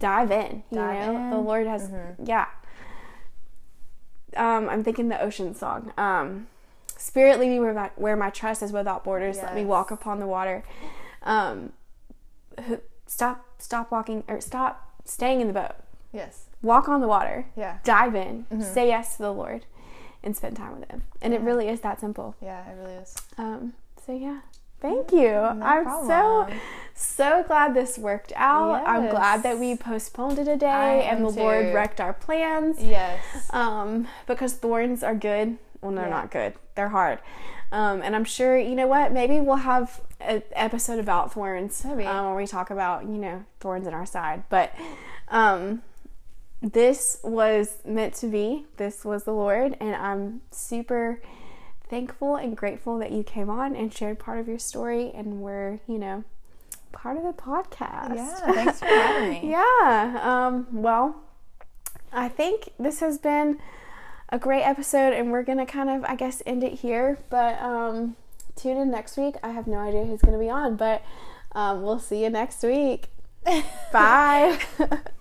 Dive 0.00 0.30
in. 0.32 0.62
You 0.70 0.78
Dive 0.78 1.06
know, 1.06 1.12
in. 1.12 1.16
Mm-hmm. 1.20 1.30
the 1.30 1.36
Lord 1.38 1.66
has, 1.68 1.90
yeah. 2.24 2.46
Um, 4.36 4.68
I'm 4.68 4.82
thinking 4.84 5.08
the 5.08 5.20
ocean 5.20 5.54
song. 5.54 5.92
Um, 5.96 6.46
Spirit 6.98 7.40
lead 7.40 7.48
me 7.48 7.60
where 7.60 7.72
my, 7.72 7.90
where 7.96 8.16
my 8.16 8.28
trust 8.28 8.62
is 8.62 8.72
without 8.72 9.04
borders. 9.04 9.38
Let 9.38 9.54
me 9.54 9.64
walk 9.64 9.90
upon 9.90 10.20
the 10.20 10.26
water. 10.26 10.64
Um, 11.22 11.72
stop, 13.06 13.46
stop 13.58 13.90
walking 13.90 14.24
or 14.28 14.40
stop 14.40 15.00
staying 15.04 15.40
in 15.40 15.46
the 15.46 15.52
boat. 15.52 15.76
Yes. 16.12 16.44
Walk 16.60 16.88
on 16.88 17.00
the 17.00 17.08
water. 17.08 17.46
Yeah. 17.56 17.78
Dive 17.84 18.14
in. 18.14 18.46
Mm-hmm. 18.50 18.62
Say 18.62 18.88
yes 18.88 19.16
to 19.16 19.22
the 19.22 19.32
Lord, 19.32 19.64
and 20.22 20.36
spend 20.36 20.56
time 20.56 20.80
with 20.80 20.90
Him. 20.90 21.02
And 21.22 21.32
it 21.32 21.40
really 21.40 21.68
is 21.68 21.80
that 21.80 22.00
simple. 22.00 22.34
Yeah, 22.42 22.68
it 22.68 22.76
really 22.76 22.94
is. 22.94 23.14
Um, 23.36 23.74
so 24.04 24.12
yeah, 24.12 24.40
thank 24.80 25.12
you. 25.12 25.28
I'm 25.28 25.84
so 25.84 26.06
problem. 26.06 26.58
so 26.94 27.44
glad 27.46 27.74
this 27.74 27.96
worked 27.98 28.32
out. 28.34 28.86
I'm 28.86 29.08
glad 29.08 29.42
that 29.44 29.58
we 29.58 29.76
postponed 29.76 30.38
it 30.38 30.48
a 30.48 30.56
day 30.56 31.06
and 31.08 31.24
the 31.24 31.30
Lord 31.30 31.72
wrecked 31.72 32.00
our 32.00 32.12
plans. 32.12 32.82
Yes. 32.82 33.22
Um, 33.50 34.08
because 34.26 34.54
thorns 34.54 35.02
are 35.02 35.14
good. 35.14 35.58
Well, 35.80 35.92
no, 35.92 36.00
they're 36.00 36.08
Yeah. 36.10 36.14
not 36.16 36.30
good. 36.30 36.54
They're 36.74 36.88
hard. 36.88 37.18
Um, 37.70 38.00
and 38.02 38.16
I'm 38.16 38.24
sure 38.24 38.58
you 38.58 38.74
know 38.74 38.86
what. 38.86 39.12
Maybe 39.12 39.40
we'll 39.40 39.56
have 39.56 40.00
an 40.20 40.42
episode 40.52 40.98
about 40.98 41.32
thorns 41.34 41.84
Maybe. 41.84 42.04
um, 42.06 42.26
where 42.26 42.34
we 42.36 42.46
talk 42.46 42.70
about 42.70 43.02
you 43.02 43.18
know 43.18 43.44
thorns 43.60 43.86
in 43.86 43.94
our 43.94 44.06
side. 44.06 44.42
But 44.48 44.72
um, 45.28 45.82
this 46.62 47.18
was 47.22 47.78
meant 47.84 48.14
to 48.14 48.26
be. 48.26 48.66
This 48.78 49.04
was 49.04 49.24
the 49.24 49.32
Lord, 49.32 49.76
and 49.80 49.94
I'm 49.94 50.40
super 50.50 51.20
thankful 51.88 52.36
and 52.36 52.56
grateful 52.56 52.98
that 52.98 53.12
you 53.12 53.22
came 53.22 53.48
on 53.50 53.74
and 53.76 53.92
shared 53.92 54.18
part 54.18 54.38
of 54.38 54.48
your 54.48 54.58
story, 54.58 55.12
and 55.14 55.40
we're 55.42 55.80
you 55.86 55.98
know 55.98 56.24
part 56.92 57.16
of 57.18 57.22
the 57.22 57.32
podcast. 57.34 58.14
Yeah, 58.16 58.34
thanks 58.54 58.78
for 58.80 58.86
having 58.86 59.30
me. 59.30 59.40
Yeah. 59.50 60.18
Um, 60.22 60.66
well, 60.72 61.16
I 62.12 62.28
think 62.28 62.70
this 62.78 63.00
has 63.00 63.18
been 63.18 63.58
a 64.28 64.38
great 64.38 64.62
episode, 64.62 65.12
and 65.12 65.32
we're 65.32 65.42
gonna 65.42 65.66
kind 65.66 65.88
of, 65.88 66.04
I 66.04 66.16
guess, 66.16 66.42
end 66.46 66.62
it 66.64 66.74
here. 66.80 67.18
But 67.30 67.60
um, 67.60 68.16
tune 68.56 68.76
in 68.76 68.90
next 68.90 69.16
week. 69.16 69.36
I 69.42 69.50
have 69.50 69.66
no 69.66 69.78
idea 69.78 70.04
who's 70.04 70.20
gonna 70.20 70.38
be 70.38 70.50
on, 70.50 70.76
but 70.76 71.02
um, 71.52 71.82
we'll 71.82 71.98
see 71.98 72.22
you 72.22 72.30
next 72.30 72.62
week. 72.62 73.08
Bye. 73.92 74.58